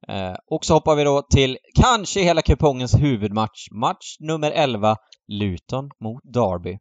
Eh, 0.08 0.34
och 0.50 0.64
så 0.64 0.74
hoppar 0.74 0.96
vi 0.96 1.04
då 1.04 1.22
till 1.22 1.58
kanske 1.80 2.20
hela 2.20 2.42
kupongens 2.42 2.94
huvudmatch, 2.94 3.68
match 3.70 4.16
nummer 4.20 4.50
11, 4.50 4.96
Luton 5.28 5.90
mot 6.00 6.22
Derby. 6.34 6.78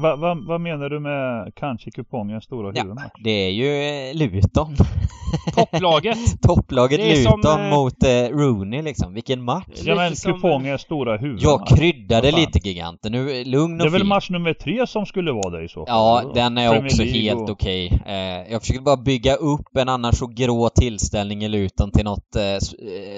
Vad 0.00 0.18
va, 0.18 0.34
va 0.34 0.58
menar 0.58 0.88
du 0.88 1.00
med 1.00 1.52
kanske 1.54 1.90
kupongens 1.90 2.44
stora 2.44 2.66
huvudmatch? 2.66 3.12
Ja, 3.14 3.20
det 3.24 3.30
är 3.30 3.50
ju 3.50 4.10
eh, 4.10 4.14
Luton. 4.14 4.76
Topplaget! 5.54 6.42
Topplaget 6.42 7.00
Luton 7.00 7.42
som, 7.42 7.60
eh, 7.60 7.70
mot 7.70 8.02
eh, 8.02 8.08
Rooney 8.10 8.82
liksom. 8.82 9.14
Vilken 9.14 9.44
match! 9.44 9.82
Ja 9.84 9.94
men 9.94 10.14
kupongens 10.14 10.80
stora 10.80 11.16
huvudmatch. 11.16 11.44
Jag 11.44 11.78
kryddade 11.78 12.30
lite 12.30 12.58
giganten. 12.58 13.12
Nu, 13.12 13.44
lugn 13.44 13.72
och 13.72 13.78
Det 13.78 13.84
är 13.84 13.98
väl 13.98 14.04
match 14.04 14.30
nummer 14.30 14.54
tre 14.54 14.86
som 14.86 15.06
skulle 15.06 15.32
vara 15.32 15.50
det 15.50 15.64
i 15.64 15.68
så 15.68 15.86
fall? 15.86 15.94
Ja, 15.94 16.32
den 16.34 16.58
är 16.58 16.70
Premier 16.70 16.86
också 16.86 17.02
helt 17.02 17.40
och... 17.40 17.50
okej. 17.50 17.86
Okay. 17.86 18.14
Eh, 18.14 18.52
jag 18.52 18.60
försöker 18.60 18.80
bara 18.80 18.96
bygga 18.96 19.34
upp 19.34 19.76
en 19.76 19.88
annars 19.88 20.18
så 20.18 20.26
grå 20.26 20.68
tillställning 20.68 21.44
i 21.44 21.48
Luton 21.48 21.90
till 21.90 22.04
något 22.04 22.36
eh, 22.36 22.42
eh 22.42 22.58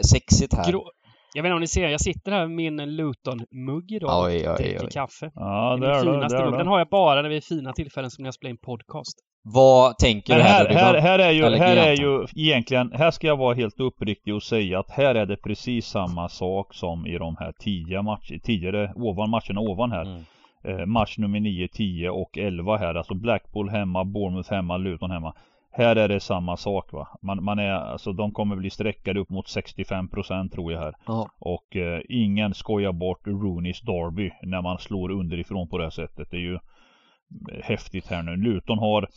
sexigt 0.03 0.55
här. 0.55 0.71
Grå, 0.71 0.85
jag 1.35 1.43
vet 1.43 1.49
inte 1.49 1.55
om 1.55 1.61
ni 1.61 1.67
ser, 1.67 1.89
jag 1.89 2.01
sitter 2.01 2.33
här 2.33 2.47
med 2.47 2.57
min 2.57 2.97
Luton-mugg 2.97 3.93
idag 3.93 4.25
oj, 4.25 4.49
och 4.49 4.57
dricker 4.57 4.91
kaffe. 4.91 5.31
Ja, 5.35 5.77
det 5.81 5.87
är 5.87 6.05
det, 6.05 6.29
det 6.29 6.37
är 6.37 6.59
Den 6.59 6.67
har 6.67 6.79
jag 6.79 6.89
bara 6.89 7.23
när 7.23 7.29
vi 7.29 7.37
är 7.37 7.41
fina 7.41 7.73
tillfällen 7.73 8.11
som 8.11 8.23
när 8.23 8.27
jag 8.27 8.35
spelar 8.35 8.51
in 8.51 8.59
podcast. 8.59 9.19
Vad 9.43 9.99
tänker 9.99 10.37
du 10.37 10.43
här? 10.43 10.67
Här, 10.67 10.75
här, 10.75 11.01
här, 11.01 11.19
är 11.19 11.31
ju, 11.31 11.45
här 11.45 11.77
är 11.77 11.93
ju 11.93 12.27
egentligen, 12.37 12.93
här 12.93 13.11
ska 13.11 13.27
jag 13.27 13.37
vara 13.37 13.55
helt 13.55 13.81
uppriktig 13.81 14.35
och 14.35 14.43
säga 14.43 14.79
att 14.79 14.91
här 14.91 15.15
är 15.15 15.27
det 15.27 15.37
precis 15.37 15.87
samma 15.87 16.29
sak 16.29 16.75
som 16.75 17.07
i 17.07 17.19
de 17.19 17.37
här 17.37 17.53
tio 17.59 18.03
matcher, 18.03 18.39
tidigare, 18.43 18.93
ovan 18.97 19.31
matcherna 19.31 19.61
ovan 19.61 19.93
här. 19.93 20.03
Mm. 20.03 20.25
Eh, 20.65 20.87
match 20.87 21.19
nummer 21.19 21.41
9, 21.41 21.69
10 21.69 22.11
och 22.11 22.39
11 22.39 22.77
här. 22.77 22.95
Alltså 22.95 23.15
Blackpool 23.15 23.71
hemma, 23.71 24.05
Bournemouth 24.05 24.51
hemma, 24.51 24.77
Luton 24.77 25.11
hemma. 25.11 25.35
Här 25.73 25.97
är 25.97 26.09
det 26.09 26.21
samma 26.21 26.57
sak 26.57 26.93
va. 26.93 27.09
Man, 27.23 27.45
man 27.45 27.59
är, 27.59 27.73
alltså 27.73 28.13
de 28.13 28.33
kommer 28.33 28.57
bli 28.57 28.71
sträckade 28.71 29.21
upp 29.21 29.31
mot 29.31 29.47
65% 29.47 30.51
tror 30.51 30.73
jag 30.73 30.81
här. 30.81 30.95
Oh. 31.07 31.27
Och 31.39 31.77
eh, 31.77 32.01
ingen 32.09 32.55
skojar 32.55 32.93
bort 32.93 33.27
Rooneys 33.27 33.81
Derby 33.81 34.31
när 34.43 34.63
man 34.63 34.79
slår 34.79 35.11
underifrån 35.11 35.69
på 35.69 35.79
det 35.79 35.85
här 35.85 35.91
sättet. 35.91 36.31
Det 36.31 36.37
är 36.37 36.41
ju 36.41 36.55
eh, 36.55 37.63
häftigt 37.63 38.07
här 38.07 38.23
nu. 38.23 38.37
Luton 38.37 38.79
har 38.79 39.09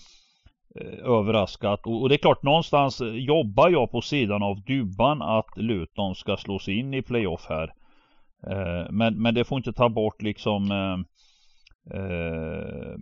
eh, 0.80 1.10
överraskat 1.10 1.86
och, 1.86 2.02
och, 2.02 2.10
det 2.10 2.16
är 2.16 2.18
klart 2.18 2.44
någonstans 2.44 3.02
jobbar 3.14 3.70
jag 3.70 3.92
på 3.92 4.02
sidan 4.02 4.44
av 4.44 4.62
Dubban 4.62 5.22
att 5.22 5.58
Luton 5.58 6.16
ska 6.16 6.38
slås 6.38 6.68
in 6.68 6.94
i 6.94 7.02
playoff 7.02 7.46
här. 7.50 7.74
Eh, 8.48 8.92
men, 8.92 9.22
men 9.22 9.34
det 9.34 9.44
får 9.44 9.58
inte 9.58 9.74
ta 9.74 9.90
bort 9.90 10.22
liksom 10.22 10.72
eh, 11.92 12.00
eh, 12.00 12.96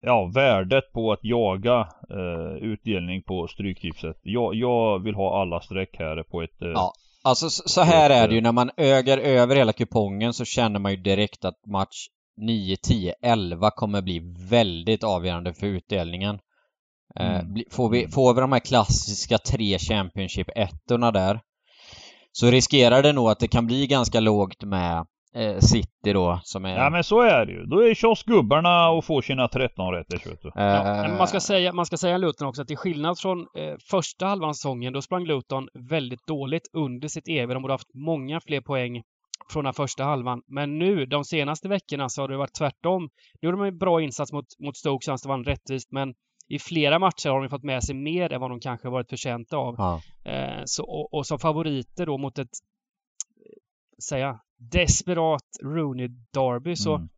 ja, 0.00 0.30
värdet 0.34 0.92
på 0.92 1.12
att 1.12 1.20
jaga 1.22 1.88
eh, 2.10 2.56
utdelning 2.62 3.22
på 3.22 3.48
Stryktipset. 3.48 4.16
Jag, 4.22 4.54
jag 4.54 5.02
vill 5.02 5.14
ha 5.14 5.40
alla 5.40 5.60
streck 5.60 5.96
här 5.98 6.22
på 6.22 6.42
ett... 6.42 6.62
Eh, 6.62 6.68
ja, 6.68 6.92
alltså 7.22 7.50
så 7.50 7.82
här 7.82 8.10
är 8.10 8.28
det 8.28 8.34
ju. 8.34 8.40
När 8.40 8.52
man 8.52 8.70
ögar 8.76 9.18
över 9.18 9.56
hela 9.56 9.72
kupongen 9.72 10.32
så 10.32 10.44
känner 10.44 10.80
man 10.80 10.92
ju 10.92 10.96
direkt 10.96 11.44
att 11.44 11.66
match 11.66 12.06
9, 12.36 12.76
10, 12.76 13.14
11 13.22 13.70
kommer 13.70 14.02
bli 14.02 14.20
väldigt 14.50 15.04
avgörande 15.04 15.54
för 15.54 15.66
utdelningen. 15.66 16.38
Eh, 17.20 17.40
mm. 17.40 17.64
Får, 17.70 17.90
vi, 17.90 18.08
får 18.08 18.34
vi 18.34 18.40
de 18.40 18.52
här 18.52 18.60
klassiska 18.60 19.38
tre 19.38 19.78
Championship 19.78 20.48
ettorna 20.54 21.10
där 21.10 21.40
så 22.32 22.50
riskerar 22.50 23.02
det 23.02 23.12
nog 23.12 23.30
att 23.30 23.40
det 23.40 23.48
kan 23.48 23.66
bli 23.66 23.86
ganska 23.86 24.20
lågt 24.20 24.64
med 24.64 25.06
eh, 25.34 25.58
City 25.58 26.12
då 26.12 26.40
som 26.44 26.64
är... 26.64 26.76
Ja 26.76 26.90
men 26.90 27.04
så 27.04 27.20
är 27.20 27.46
det 27.46 27.52
ju. 27.52 27.64
Då 27.66 27.80
är 27.80 27.94
kioskgubbarna 27.94 28.90
och 28.90 29.04
får 29.04 29.22
sina 29.22 29.48
13 29.48 29.92
rätter 29.92 30.30
vet 30.30 30.42
du. 30.42 30.50
Ja, 30.54 31.14
man 31.18 31.28
ska 31.28 31.40
säga, 31.40 31.72
man 31.72 31.86
ska 31.86 31.96
säga 31.96 32.18
Luton 32.18 32.48
också 32.48 32.62
att 32.62 32.68
till 32.68 32.76
skillnad 32.76 33.18
från 33.18 33.40
eh, 33.40 33.74
första 33.90 34.26
halvan 34.26 34.54
säsongen 34.54 34.92
då 34.92 35.02
sprang 35.02 35.24
Luton 35.24 35.68
väldigt 35.74 36.26
dåligt 36.26 36.68
under 36.72 37.08
sitt 37.08 37.28
EV. 37.28 37.48
De 37.48 37.62
borde 37.62 37.74
haft 37.74 37.94
många 37.94 38.40
fler 38.40 38.60
poäng 38.60 39.02
från 39.52 39.64
den 39.64 39.74
första 39.74 40.04
halvan. 40.04 40.42
Men 40.46 40.78
nu, 40.78 41.06
de 41.06 41.24
senaste 41.24 41.68
veckorna, 41.68 42.08
så 42.08 42.22
har 42.22 42.28
det 42.28 42.36
varit 42.36 42.54
tvärtom. 42.54 43.08
Nu 43.40 43.46
gjorde 43.46 43.58
de 43.58 43.66
en 43.66 43.78
bra 43.78 44.02
insats 44.02 44.32
mot, 44.32 44.46
mot 44.58 44.76
Stoke, 44.76 45.04
så 45.04 45.12
det 45.12 45.28
vann 45.28 45.44
rättvist, 45.44 45.92
men 45.92 46.14
i 46.48 46.58
flera 46.58 46.98
matcher 46.98 47.30
har 47.30 47.40
de 47.40 47.48
fått 47.48 47.64
med 47.64 47.84
sig 47.84 47.94
mer 47.94 48.32
än 48.32 48.40
vad 48.40 48.50
de 48.50 48.60
kanske 48.60 48.88
varit 48.88 49.08
förtjänta 49.08 49.56
av. 49.56 49.74
Ja. 49.78 50.00
Eh, 50.32 50.62
så, 50.64 50.84
och, 50.84 51.14
och, 51.14 51.26
som 51.26 51.38
favoriter 51.38 52.06
då 52.06 52.18
mot 52.18 52.38
ett 52.38 52.48
säga, 54.02 54.40
desperat 54.58 55.44
Rooney 55.62 56.08
Derby 56.08 56.76
så, 56.76 56.94
mm. 56.94 57.08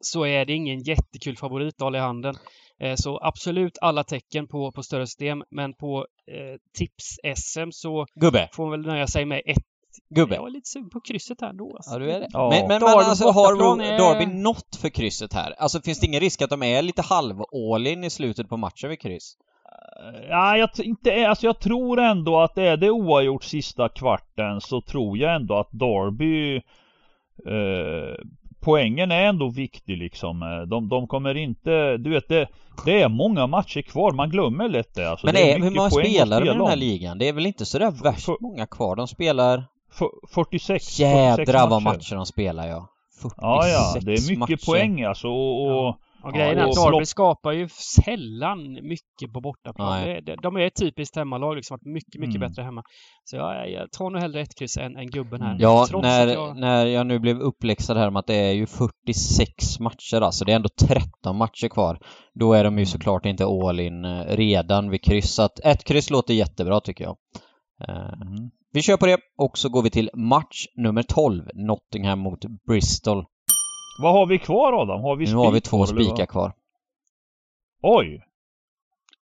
så 0.00 0.26
är 0.26 0.44
det 0.44 0.52
ingen 0.52 0.82
jättekul 0.82 1.36
favorit 1.36 1.74
att 1.74 1.80
hålla 1.80 1.98
i 1.98 2.00
handen. 2.00 2.34
Eh, 2.80 2.94
så 2.96 3.18
absolut 3.22 3.78
alla 3.80 4.04
tecken 4.04 4.48
på, 4.48 4.72
på 4.72 4.82
större 4.82 5.06
system, 5.06 5.42
men 5.50 5.74
på 5.74 6.06
eh, 6.26 6.58
tips-SM 6.78 7.70
så 7.70 8.06
Gubbe. 8.14 8.48
får 8.52 8.62
man 8.62 8.70
väl 8.70 8.92
nöja 8.92 9.06
sig 9.06 9.24
med 9.24 9.42
ett 9.46 9.64
Gubbe. 10.14 10.34
Jag 10.34 10.46
är 10.46 10.50
lite 10.50 10.68
sugen 10.68 10.90
på 10.90 11.00
krysset 11.00 11.40
här 11.40 11.52
då. 11.52 11.76
Alltså. 11.76 11.90
Ja, 11.90 11.98
du 11.98 12.10
är 12.10 12.20
det. 12.20 12.28
Ja. 12.32 12.50
Men, 12.50 12.68
men, 12.68 12.82
men 12.82 12.88
alltså, 12.88 13.30
har 13.30 13.56
Derby 13.78 14.24
är... 14.24 14.42
något 14.42 14.76
för 14.76 14.88
krysset 14.88 15.32
här? 15.32 15.54
Alltså 15.58 15.80
finns 15.82 16.00
det 16.00 16.06
ingen 16.06 16.20
risk 16.20 16.42
att 16.42 16.50
de 16.50 16.62
är 16.62 16.82
lite 16.82 17.02
halv 17.02 17.42
all 17.74 17.86
in 17.86 18.04
i 18.04 18.10
slutet 18.10 18.48
på 18.48 18.56
matchen 18.56 18.90
vid 18.90 19.00
kryss? 19.00 19.36
Ja, 20.28 20.56
jag, 20.56 20.70
inte, 20.78 21.28
alltså 21.28 21.46
jag 21.46 21.58
tror 21.58 22.00
ändå 22.00 22.40
att 22.40 22.58
är 22.58 22.76
det 22.76 22.90
oavgjort 22.90 23.44
sista 23.44 23.88
kvarten 23.88 24.60
så 24.60 24.80
tror 24.80 25.18
jag 25.18 25.34
ändå 25.34 25.58
att 25.58 25.68
Derby 25.72 26.56
eh, 27.46 28.24
Poängen 28.60 29.10
är 29.10 29.22
ändå 29.22 29.48
viktig 29.48 29.98
liksom. 29.98 30.42
Eh, 30.42 30.68
de, 30.68 30.88
de 30.88 31.06
kommer 31.06 31.36
inte, 31.36 31.96
du 31.96 32.10
vet 32.10 32.28
det, 32.28 32.48
det 32.84 33.02
är 33.02 33.08
många 33.08 33.46
matcher 33.46 33.82
kvar, 33.82 34.12
man 34.12 34.30
glömmer 34.30 34.68
lätt 34.68 34.94
det. 34.94 35.10
Alltså, 35.10 35.26
Men 35.26 35.34
det 35.34 35.52
är, 35.52 35.58
hur 35.60 35.70
många 35.70 35.90
spelar 35.90 36.40
de 36.40 36.46
i 36.46 36.52
den 36.52 36.66
här 36.66 36.76
ligan? 36.76 37.18
Det 37.18 37.28
är 37.28 37.32
väl 37.32 37.46
inte 37.46 37.66
sådär 37.66 37.90
värst 37.90 38.24
för, 38.24 38.36
många 38.40 38.66
kvar? 38.66 38.96
De 38.96 39.08
spelar... 39.08 39.64
För, 39.92 40.08
46 40.34 40.98
Jädrar 40.98 41.68
vad 41.68 41.82
matcher 41.82 42.14
de 42.14 42.26
spelar 42.26 42.68
ja. 42.68 42.88
46 43.22 43.34
Ja, 43.42 43.68
ja, 43.68 44.00
det 44.00 44.12
är 44.12 44.28
mycket 44.30 44.38
matcher. 44.38 44.66
poäng 44.66 45.04
alltså 45.04 45.28
och, 45.28 45.66
och 45.66 45.72
ja 45.72 45.98
Och 46.24 46.32
grejen 46.32 46.58
är 46.58 46.64
att 46.64 46.74
Darby 46.74 47.04
skapar 47.04 47.52
ju 47.52 47.68
sällan 48.04 48.72
mycket 48.72 49.32
på 49.34 49.40
bortaplan. 49.40 50.04
De, 50.24 50.36
de 50.42 50.56
är 50.56 50.60
ett 50.60 50.76
typiskt 50.76 51.16
hemmalag, 51.16 51.56
liksom, 51.56 51.78
mycket, 51.82 52.20
mycket 52.20 52.36
mm. 52.36 52.48
bättre 52.48 52.62
hemma. 52.62 52.82
Så 53.24 53.36
jag, 53.36 53.70
jag 53.70 53.92
tar 53.92 54.10
nog 54.10 54.20
hellre 54.20 54.40
ett 54.40 54.58
kryss 54.58 54.76
än, 54.76 54.96
än 54.96 55.06
gubben 55.06 55.42
här. 55.42 55.56
Ja, 55.58 55.86
när 56.02 56.26
jag... 56.26 56.56
när 56.56 56.86
jag 56.86 57.06
nu 57.06 57.18
blev 57.18 57.40
uppläxad 57.40 57.96
här 57.96 58.10
med 58.10 58.20
att 58.20 58.26
det 58.26 58.34
är 58.34 58.52
ju 58.52 58.66
46 58.66 59.80
matcher, 59.80 60.20
alltså 60.20 60.44
det 60.44 60.52
är 60.52 60.56
ändå 60.56 60.68
13 60.86 61.36
matcher 61.36 61.68
kvar. 61.68 61.98
Då 62.34 62.52
är 62.52 62.64
de 62.64 62.74
ju 62.74 62.82
mm. 62.82 62.86
såklart 62.86 63.26
inte 63.26 63.44
all 63.44 63.80
in 63.80 64.04
eh, 64.04 64.24
redan 64.28 64.90
vid 64.90 65.04
kryss. 65.04 65.34
Så 65.34 65.42
att 65.42 65.60
ett 65.64 65.84
kryss 65.84 66.10
låter 66.10 66.34
jättebra 66.34 66.80
tycker 66.80 67.04
jag. 67.04 67.16
Eh, 67.88 68.12
mm. 68.12 68.50
Vi 68.72 68.82
kör 68.82 68.96
på 68.96 69.06
det 69.06 69.18
och 69.38 69.58
så 69.58 69.68
går 69.68 69.82
vi 69.82 69.90
till 69.90 70.10
match 70.14 70.66
nummer 70.76 71.02
12, 71.02 71.44
Nottingham 71.54 72.18
mot 72.18 72.40
Bristol. 72.66 73.24
Vad 74.00 74.12
har 74.12 74.26
vi 74.26 74.38
kvar 74.38 74.82
Adam? 74.82 75.00
Har 75.00 75.16
vi 75.16 75.26
Nu 75.26 75.34
har 75.34 75.52
vi 75.52 75.60
två 75.60 75.86
spikar 75.86 76.26
kvar. 76.26 76.52
Oj! 77.82 78.22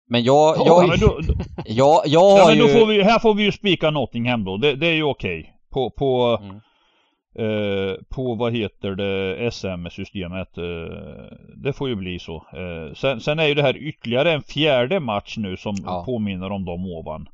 Men 0.08 0.22
jag, 0.22 0.56
jag, 0.56 0.66
ja, 0.66 0.86
men 0.88 0.98
då, 0.98 1.20
jag, 1.66 2.02
jag 2.06 2.20
har 2.20 2.38
ja, 2.38 2.46
men 2.46 2.56
ju... 2.56 2.68
Får 2.68 2.86
vi, 2.86 3.02
här 3.02 3.18
får 3.18 3.34
vi 3.34 3.42
ju 3.42 3.52
spika 3.52 3.90
Nottingham 3.90 4.44
då. 4.44 4.56
Det, 4.56 4.74
det 4.74 4.86
är 4.86 4.94
ju 4.94 5.02
okej. 5.02 5.40
Okay. 5.40 5.52
På, 5.70 5.90
på, 5.90 6.38
mm. 6.42 6.56
eh, 7.34 7.96
på 8.08 8.34
vad 8.34 8.52
heter 8.52 8.90
det, 8.90 9.50
SM-systemet. 9.52 10.58
Eh, 10.58 11.34
det 11.56 11.72
får 11.72 11.88
ju 11.88 11.94
bli 11.94 12.18
så. 12.18 12.36
Eh, 12.36 12.94
sen, 12.94 13.20
sen 13.20 13.38
är 13.38 13.46
ju 13.46 13.54
det 13.54 13.62
här 13.62 13.76
ytterligare 13.76 14.32
en 14.32 14.42
fjärde 14.42 15.00
match 15.00 15.36
nu 15.36 15.56
som 15.56 15.76
ja. 15.84 16.04
påminner 16.06 16.52
om 16.52 16.64
de 16.64 16.86
ovan. 16.86 17.28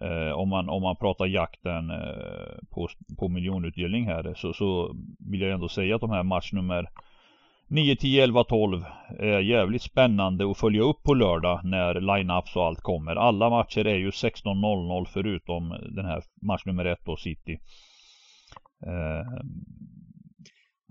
Eh, 0.00 0.32
om, 0.32 0.48
man, 0.48 0.68
om 0.68 0.82
man 0.82 0.96
pratar 0.96 1.26
jakten 1.26 1.90
eh, 1.90 2.58
på, 2.70 2.88
på 3.18 3.28
miljonutdelning 3.28 4.06
här 4.06 4.34
så, 4.36 4.52
så 4.52 4.96
vill 5.30 5.40
jag 5.40 5.50
ändå 5.50 5.68
säga 5.68 5.94
att 5.94 6.00
de 6.00 6.10
här 6.10 6.22
matchnummer 6.22 6.86
9, 7.70 7.96
10, 7.96 8.24
11, 8.24 8.44
12 8.44 8.84
är 9.18 9.40
jävligt 9.40 9.82
spännande 9.82 10.50
att 10.50 10.58
följa 10.58 10.82
upp 10.82 11.02
på 11.02 11.14
lördag 11.14 11.60
när 11.64 11.94
line-ups 11.94 12.56
och 12.56 12.64
allt 12.64 12.80
kommer. 12.80 13.16
Alla 13.16 13.50
matcher 13.50 13.86
är 13.86 13.96
ju 13.96 14.10
16.00 14.10 15.06
förutom 15.12 15.68
den 15.94 16.04
här 16.04 16.22
match 16.42 16.62
nummer 16.66 16.84
1 16.84 16.98
då, 17.04 17.16
City. 17.16 17.58
Eh, 18.86 19.24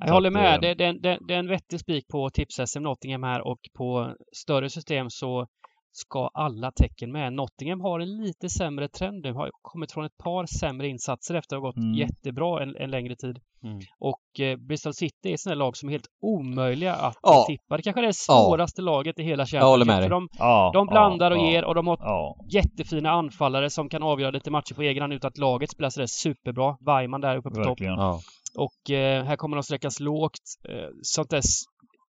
jag 0.06 0.14
håller 0.14 0.32
med. 0.32 0.56
Att, 0.56 0.62
det, 0.62 0.74
det, 0.74 0.94
det, 0.94 1.20
det, 1.28 1.34
är 1.34 1.40
en 1.40 1.48
vettig 1.48 1.80
spik 1.80 2.08
på 2.08 2.30
tips-SM 2.30 2.80
Nottingham 2.80 3.24
här 3.24 3.42
och 3.48 3.60
på 3.78 4.14
större 4.32 4.70
system 4.70 5.10
så 5.10 5.48
ska 5.92 6.30
alla 6.34 6.72
tecken 6.72 7.12
med. 7.12 7.34
Nottingham 7.34 7.82
har 7.82 8.00
en 8.00 8.18
lite 8.18 8.50
sämre 8.50 8.88
trend 8.88 9.24
nu, 9.24 9.34
har 9.34 9.50
kommit 9.62 9.92
från 9.92 10.06
ett 10.06 10.18
par 10.18 10.46
sämre 10.46 10.88
insatser 10.88 11.36
efter 11.36 11.56
att 11.56 11.62
ha 11.62 11.68
gått 11.68 11.78
mm. 11.78 11.94
jättebra 11.94 12.64
en, 12.64 12.76
en, 12.76 12.92
längre 12.92 13.16
tid. 13.16 13.40
Mm. 13.64 13.80
Och 14.00 14.40
eh, 14.40 14.58
Bristol 14.58 14.94
City 14.94 15.34
är 15.34 15.38
sånt 15.38 15.58
lag 15.58 15.78
som 15.78 15.90
är 15.90 15.94
helt 15.94 16.08
omöjliga 16.22 16.94
att 16.94 17.18
ja. 17.22 17.46
tippa. 17.48 17.78
Det 17.78 17.84
kanske 17.84 18.02
är 18.02 18.06
det 18.06 18.14
svåraste 18.14 18.82
ja. 18.82 18.86
laget 18.86 19.20
i 19.20 19.24
hela 19.24 19.46
Championship. 19.46 20.04
För 20.04 20.10
de, 20.10 20.30
ja, 20.40 20.72
de 20.74 20.88
blandar 20.88 21.32
och 21.32 21.38
ger 21.38 21.66
och 21.66 21.76
de 21.76 21.88
har 21.88 22.36
jättefina 22.54 23.12
anfallare 23.12 23.70
som 23.70 23.90
kan 23.90 24.04
avgöra 24.04 24.32
lite 24.32 24.52
matcher 24.52 24.74
på 24.74 24.82
egen 24.82 25.02
hand 25.02 25.14
utan 25.14 25.28
att 25.28 25.38
laget 25.38 25.72
spelar 25.72 25.90
sådär 25.90 26.08
superbra. 26.08 26.78
Weimann 26.80 27.22
där 27.22 27.38
uppe 27.38 27.50
på 27.50 27.60
Verkligen. 27.60 27.98
topp. 27.98 28.22
Och 28.58 28.92
eh, 28.92 29.24
här 29.24 29.36
kommer 29.36 29.58
de 29.58 29.64
sträckas 29.64 30.00
lågt. 30.00 30.40
Eh, 30.70 30.90
sånt 31.02 31.30
där 31.30 31.42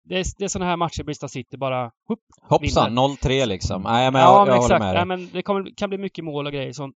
det 0.09 0.19
är, 0.19 0.25
det 0.37 0.43
är 0.43 0.47
sådana 0.47 0.69
här 0.69 0.77
matcher 0.77 1.03
Bristol 1.03 1.29
City 1.29 1.57
bara 1.57 1.91
hupp, 2.07 2.19
Hoppsan, 2.41 2.99
0-3 2.99 3.45
liksom. 3.45 3.81
Nej, 3.81 4.11
men 4.11 4.21
ja, 4.21 4.27
jag, 4.27 4.47
men 4.47 4.55
jag 4.55 4.63
exakt. 4.63 4.71
håller 4.71 4.85
med 4.85 4.95
dig. 4.95 5.05
Nej, 5.05 5.17
men 5.17 5.29
det 5.33 5.41
kommer, 5.41 5.77
kan 5.77 5.89
bli 5.89 5.97
mycket 5.97 6.25
mål 6.25 6.45
och 6.45 6.53
grejer. 6.53 6.73
Så 6.73 6.91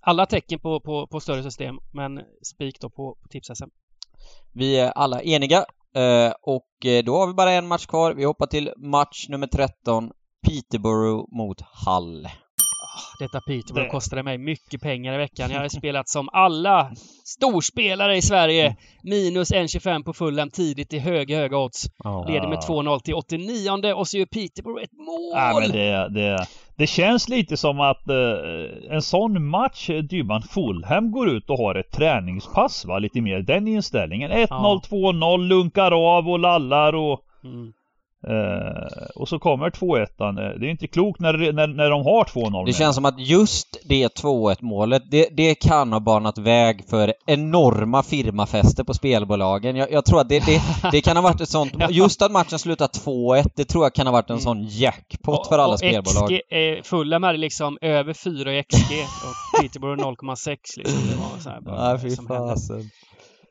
alla 0.00 0.26
tecken 0.26 0.58
på, 0.60 0.80
på, 0.80 1.06
på 1.06 1.20
större 1.20 1.42
system, 1.42 1.78
men 1.92 2.20
spik 2.42 2.80
då 2.80 2.90
på, 2.90 3.16
på 3.22 3.28
tips-SM. 3.28 3.68
Vi 4.52 4.78
är 4.78 4.90
alla 4.90 5.22
eniga 5.22 5.64
eh, 5.94 6.32
och 6.42 6.86
eh, 6.86 7.04
då 7.04 7.16
har 7.16 7.26
vi 7.26 7.32
bara 7.34 7.52
en 7.52 7.68
match 7.68 7.86
kvar. 7.86 8.14
Vi 8.14 8.24
hoppar 8.24 8.46
till 8.46 8.72
match 8.76 9.28
nummer 9.28 9.46
13, 9.46 10.10
Peterborough 10.46 11.24
mot 11.36 11.60
Hull. 11.86 12.28
Detta 13.18 13.40
Peterborough 13.40 13.86
det. 13.86 13.90
kostade 13.90 14.22
mig 14.22 14.38
mycket 14.38 14.80
pengar 14.80 15.14
i 15.14 15.16
veckan. 15.16 15.50
Jag 15.50 15.60
har 15.60 15.68
spelat 15.68 16.08
som 16.08 16.28
alla 16.32 16.90
storspelare 17.24 18.16
i 18.16 18.22
Sverige. 18.22 18.76
Minus 19.02 19.52
1,25 19.52 20.04
på 20.04 20.12
fullen 20.12 20.50
tidigt 20.50 20.92
i 20.92 20.98
höga, 20.98 21.36
höga 21.36 21.58
odds. 21.58 21.86
Oh. 22.04 22.30
Leder 22.30 22.48
med 22.48 22.58
2-0 22.58 23.00
till 23.00 23.14
89 23.14 23.92
och 23.94 24.08
så 24.08 24.18
gör 24.18 24.26
Peterborough 24.26 24.82
ett 24.82 24.92
mål! 24.92 25.32
Ja, 25.34 25.60
men 25.60 25.70
det, 25.70 26.08
det, 26.08 26.46
det 26.76 26.86
känns 26.86 27.28
lite 27.28 27.56
som 27.56 27.80
att 27.80 28.02
uh, 28.10 28.94
en 28.94 29.02
sån 29.02 29.46
match, 29.46 29.90
Dybban 30.10 30.42
Fulham 30.42 31.10
går 31.10 31.28
ut 31.30 31.50
och 31.50 31.58
har 31.58 31.74
ett 31.74 31.90
träningspass 31.90 32.84
va? 32.84 32.98
Lite 32.98 33.20
mer 33.20 33.40
den 33.40 33.68
inställningen. 33.68 34.30
1-0, 34.30 34.46
ja. 34.50 34.80
2-0, 34.90 35.46
lunkar 35.46 36.16
av 36.16 36.28
och 36.28 36.38
lallar 36.38 36.94
och 36.94 37.20
mm. 37.44 37.72
Eh, 38.28 39.06
och 39.14 39.28
så 39.28 39.38
kommer 39.38 39.70
2-1. 39.70 40.00
Eh, 40.00 40.60
det 40.60 40.66
är 40.66 40.70
inte 40.70 40.86
klokt 40.86 41.20
när, 41.20 41.52
när, 41.52 41.66
när 41.66 41.90
de 41.90 42.04
har 42.04 42.24
2-0. 42.24 42.66
Det 42.66 42.72
känns 42.72 42.94
som 42.94 43.04
att 43.04 43.20
just 43.28 43.78
det 43.84 44.08
2-1 44.22 44.56
målet, 44.60 45.02
det, 45.10 45.28
det 45.32 45.54
kan 45.54 45.92
ha 45.92 46.00
banat 46.00 46.38
väg 46.38 46.84
för 46.90 47.14
enorma 47.26 48.02
firmafester 48.02 48.84
på 48.84 48.94
spelbolagen. 48.94 49.76
Jag, 49.76 49.92
jag 49.92 50.04
tror 50.04 50.20
att 50.20 50.28
det, 50.28 50.46
det, 50.46 50.62
det, 50.92 51.00
kan 51.00 51.16
ha 51.16 51.22
varit 51.22 51.40
ett 51.40 51.48
sånt, 51.48 51.72
just 51.90 52.22
att 52.22 52.32
matchen 52.32 52.58
slutar 52.58 52.86
2-1, 52.86 53.50
det 53.56 53.64
tror 53.64 53.84
jag 53.84 53.94
kan 53.94 54.06
ha 54.06 54.12
varit 54.12 54.30
en 54.30 54.34
mm. 54.34 54.44
sån 54.44 54.66
jackpot 54.68 55.46
för 55.46 55.58
alla 55.58 55.72
och 55.72 55.78
spelbolag. 55.78 56.28
XG, 56.28 56.40
eh, 56.50 56.82
Fulham 56.82 57.24
är 57.24 57.36
liksom 57.36 57.78
över 57.80 58.12
4 58.12 58.58
i 58.58 58.62
XG 58.62 58.92
och 59.24 59.60
Peterborough 59.60 60.02
0,6 60.02 60.56
liksom. 60.76 61.00
Det 61.10 61.16
var 61.16 61.40
så 61.40 61.50
här 61.50 61.60
bara, 61.60 61.92
Nej, 61.92 62.00
fy 62.02 62.16
fasen. 62.26 62.90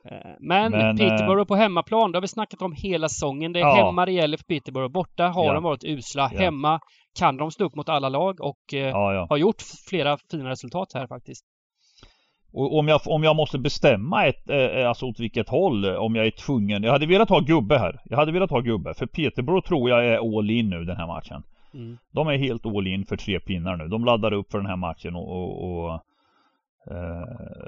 Eh, 0.04 0.30
men, 0.40 0.72
Men 0.72 0.96
Peterborough 0.96 1.40
eh, 1.40 1.46
på 1.46 1.56
hemmaplan, 1.56 2.12
det 2.12 2.16
har 2.16 2.22
vi 2.22 2.28
snackat 2.28 2.62
om 2.62 2.72
hela 2.72 3.08
säsongen. 3.08 3.52
Det 3.52 3.60
är 3.60 3.64
ja. 3.64 3.86
hemma 3.86 4.06
det 4.06 4.12
gäller 4.12 4.36
för 4.36 4.44
Peterborough. 4.44 4.92
Borta 4.92 5.28
har 5.28 5.46
ja. 5.46 5.52
de 5.52 5.62
varit 5.62 5.84
usla. 5.84 6.30
Ja. 6.32 6.40
Hemma 6.40 6.80
kan 7.18 7.36
de 7.36 7.50
stå 7.50 7.64
upp 7.64 7.74
mot 7.74 7.88
alla 7.88 8.08
lag 8.08 8.40
och 8.40 8.74
eh, 8.74 9.26
har 9.28 9.36
gjort 9.36 9.62
flera 9.88 10.18
fina 10.30 10.50
resultat 10.50 10.88
här 10.94 11.06
faktiskt. 11.06 11.44
Och 12.52 12.78
om 12.78 12.88
jag, 12.88 13.00
om 13.06 13.24
jag 13.24 13.36
måste 13.36 13.58
bestämma 13.58 14.26
ett, 14.26 14.50
alltså 14.86 15.06
åt 15.06 15.20
vilket 15.20 15.48
håll, 15.48 15.84
om 15.84 16.14
jag 16.14 16.26
är 16.26 16.30
tvungen. 16.30 16.82
Jag 16.82 16.92
hade 16.92 17.06
velat 17.06 17.28
ha 17.28 17.40
gubbe 17.40 17.78
här. 17.78 18.00
Jag 18.04 18.16
hade 18.16 18.32
velat 18.32 18.50
ha 18.50 18.60
gubbe. 18.60 18.94
För 18.94 19.06
Peterborough 19.06 19.68
tror 19.68 19.90
jag 19.90 20.06
är 20.06 20.38
all 20.38 20.50
in 20.50 20.70
nu 20.70 20.84
den 20.84 20.96
här 20.96 21.06
matchen. 21.06 21.42
Mm. 21.74 21.98
De 22.12 22.28
är 22.28 22.36
helt 22.36 22.66
all 22.66 22.86
in 22.86 23.06
för 23.06 23.16
tre 23.16 23.40
pinnar 23.40 23.76
nu. 23.76 23.88
De 23.88 24.04
laddar 24.04 24.32
upp 24.32 24.50
för 24.50 24.58
den 24.58 24.66
här 24.66 24.76
matchen 24.76 25.16
och, 25.16 25.28
och, 25.28 25.84
och 25.84 26.00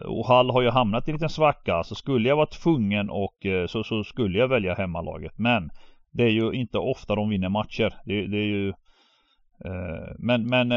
och 0.04 0.26
Hall 0.26 0.50
har 0.50 0.62
ju 0.62 0.70
hamnat 0.70 1.08
i 1.08 1.10
en 1.10 1.14
liten 1.14 1.28
svacka 1.28 1.84
så 1.84 1.94
skulle 1.94 2.28
jag 2.28 2.36
vara 2.36 2.46
tvungen 2.46 3.10
och 3.10 3.44
uh, 3.44 3.66
så, 3.66 3.84
så, 3.84 4.04
skulle 4.04 4.38
jag 4.38 4.48
välja 4.48 4.74
hemmalaget. 4.74 5.38
Men 5.38 5.70
det 6.12 6.22
är 6.22 6.30
ju 6.30 6.52
inte 6.52 6.78
ofta 6.78 7.14
de 7.14 7.28
vinner 7.28 7.48
matcher. 7.48 7.94
Det, 8.04 8.26
det 8.26 8.36
är 8.36 8.46
ju 8.46 8.68
uh, 8.68 10.14
Men, 10.18 10.48
men 10.48 10.72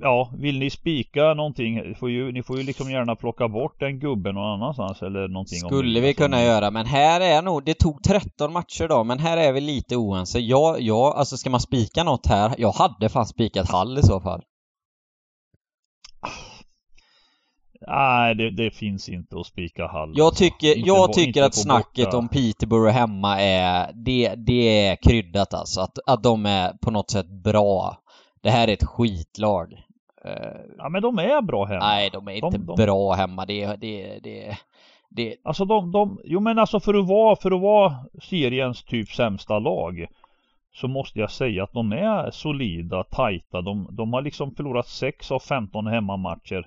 ja, 0.00 0.32
vill 0.38 0.58
ni 0.58 0.70
spika 0.70 1.34
någonting? 1.34 1.94
Får 1.94 2.10
ju, 2.10 2.32
ni 2.32 2.42
får 2.42 2.58
ju 2.58 2.62
liksom 2.62 2.90
gärna 2.90 3.16
plocka 3.16 3.48
bort 3.48 3.80
den 3.80 3.98
gubben 3.98 4.34
någon 4.34 4.60
annanstans 4.60 5.02
eller 5.02 5.28
någonting. 5.28 5.58
Skulle 5.58 6.00
vi 6.00 6.14
kunna 6.14 6.36
som... 6.36 6.46
göra, 6.46 6.70
men 6.70 6.86
här 6.86 7.20
är 7.20 7.42
nog, 7.42 7.64
det 7.64 7.74
tog 7.74 8.02
13 8.02 8.52
matcher 8.52 8.88
då, 8.88 9.04
men 9.04 9.18
här 9.18 9.36
är 9.36 9.52
vi 9.52 9.60
lite 9.60 9.96
oense. 9.96 10.38
Jag, 10.38 10.80
jag, 10.80 11.16
alltså 11.16 11.36
ska 11.36 11.50
man 11.50 11.60
spika 11.60 12.04
något 12.04 12.26
här? 12.26 12.54
Jag 12.58 12.72
hade 12.72 13.08
fan 13.08 13.26
spikat 13.26 13.70
Hall 13.70 13.98
i 13.98 14.02
så 14.02 14.20
fall. 14.20 14.42
Nej, 17.86 18.34
det, 18.34 18.50
det, 18.50 18.70
finns 18.70 19.08
inte 19.08 19.36
att 19.40 19.46
spika 19.46 19.86
Hall. 19.86 20.12
Jag 20.14 20.36
tycker, 20.36 20.76
inte 20.76 20.88
jag 20.88 21.12
tycker 21.12 21.42
att 21.42 21.54
snacket 21.54 22.04
borta. 22.04 22.16
om 22.16 22.28
Peterborough 22.28 22.92
hemma 22.92 23.40
är, 23.40 23.92
det, 23.94 24.34
det 24.34 24.86
är 24.86 24.96
kryddat 24.96 25.54
alltså. 25.54 25.80
Att, 25.80 25.98
att 26.06 26.22
de 26.22 26.46
är 26.46 26.72
på 26.72 26.90
något 26.90 27.10
sätt 27.10 27.28
bra. 27.28 27.96
Det 28.42 28.50
här 28.50 28.68
är 28.68 28.72
ett 28.72 28.84
skitlag. 28.84 29.72
Eh, 30.24 30.60
ja 30.78 30.88
men 30.88 31.02
de 31.02 31.18
är 31.18 31.42
bra 31.42 31.64
hemma. 31.64 31.84
Nej, 31.84 32.10
de 32.12 32.28
är 32.28 32.32
inte 32.32 32.58
de, 32.58 32.66
de... 32.66 32.76
bra 32.76 33.12
hemma. 33.12 33.46
Det, 33.46 33.66
det, 33.66 34.18
det, 34.22 34.58
det... 35.08 35.36
Alltså 35.44 35.64
de, 35.64 35.92
de, 35.92 36.20
jo 36.24 36.40
men 36.40 36.58
alltså 36.58 36.80
för 36.80 36.94
att 36.94 37.08
vara, 37.08 37.36
för 37.36 37.50
att 37.50 37.60
vara 37.60 37.94
seriens 38.22 38.84
typ 38.84 39.08
sämsta 39.08 39.58
lag 39.58 40.06
så 40.74 40.88
måste 40.88 41.18
jag 41.18 41.30
säga 41.30 41.64
att 41.64 41.72
de 41.72 41.92
är 41.92 42.30
solida, 42.30 43.04
tajta. 43.04 43.60
De, 43.60 43.88
de 43.90 44.12
har 44.12 44.22
liksom 44.22 44.54
förlorat 44.54 44.88
6 44.88 45.30
av 45.30 45.38
15 45.38 45.86
hemmamatcher. 45.86 46.66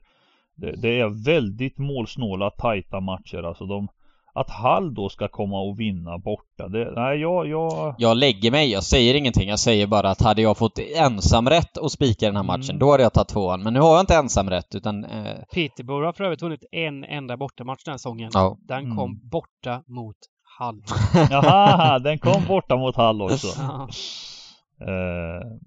Det, 0.56 0.76
det, 0.82 1.00
är 1.00 1.26
väldigt 1.26 1.78
målsnåla, 1.78 2.50
tajta 2.50 3.00
matcher. 3.00 3.44
Alltså 3.44 3.66
de, 3.66 3.88
att 4.34 4.50
Hall 4.50 4.94
då 4.94 5.10
ska 5.10 5.28
komma 5.28 5.62
och 5.62 5.80
vinna 5.80 6.18
borta, 6.18 6.68
det, 6.68 6.92
nej 6.96 7.20
jag, 7.20 7.48
jag... 7.48 7.96
Jag 7.98 8.18
lägger 8.18 8.52
mig, 8.52 8.72
jag 8.72 8.84
säger 8.84 9.16
ingenting. 9.16 9.50
Jag 9.50 9.60
säger 9.60 9.88
bara 9.88 10.10
att 10.10 10.22
hade 10.22 10.42
jag 10.42 10.58
fått 10.58 10.80
ensamrätt 10.96 11.78
att 11.78 11.92
spika 11.92 12.26
den 12.26 12.36
här 12.36 12.44
matchen, 12.44 12.70
mm. 12.70 12.80
då 12.80 12.92
hade 12.92 13.04
jag 13.04 13.14
tagit 13.14 13.28
tvåan. 13.28 13.64
Men 13.64 13.74
nu 13.74 13.80
har 13.80 13.92
jag 13.92 14.00
inte 14.00 14.16
ensamrätt 14.16 14.76
utan... 14.76 15.06
Eh... 15.06 15.36
Peterborough 15.54 16.06
har 16.06 16.14
för 16.14 16.24
övrigt 16.24 16.42
vunnit 16.42 16.66
en 16.72 17.04
enda 17.04 17.38
bortamatch 17.38 17.84
den 17.84 17.92
här 17.92 17.98
säsongen. 17.98 18.32
Ja. 18.34 18.58
Den 18.62 18.84
mm. 18.84 18.98
kom 18.98 19.20
borta 19.24 19.84
mot 19.88 20.18
Hall. 20.60 20.84
Jaha, 21.30 22.00
den 22.00 22.20
kom 22.20 22.46
borta 22.48 22.76
mot 22.76 22.96
Hall 22.96 23.22
också. 23.22 23.48
uh, 24.82 25.58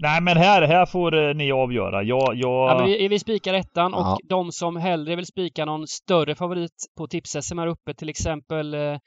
Nej 0.00 0.20
men 0.20 0.36
här, 0.36 0.62
här 0.62 0.86
får 0.86 1.28
eh, 1.28 1.34
ni 1.34 1.52
avgöra. 1.52 2.02
Jag, 2.02 2.34
jag... 2.34 2.70
Ja, 2.70 2.84
vi, 2.84 3.08
vi 3.08 3.18
spikar 3.18 3.54
ettan 3.54 3.94
och 3.94 4.00
ja. 4.00 4.18
de 4.24 4.52
som 4.52 4.76
hellre 4.76 5.16
vill 5.16 5.26
spika 5.26 5.64
någon 5.64 5.86
större 5.86 6.34
favorit 6.34 6.86
på 6.96 7.06
tips 7.06 7.34
här 7.34 7.66
uppe, 7.66 7.94
till 7.94 8.08
exempel 8.08 8.74
eh, 8.74 8.98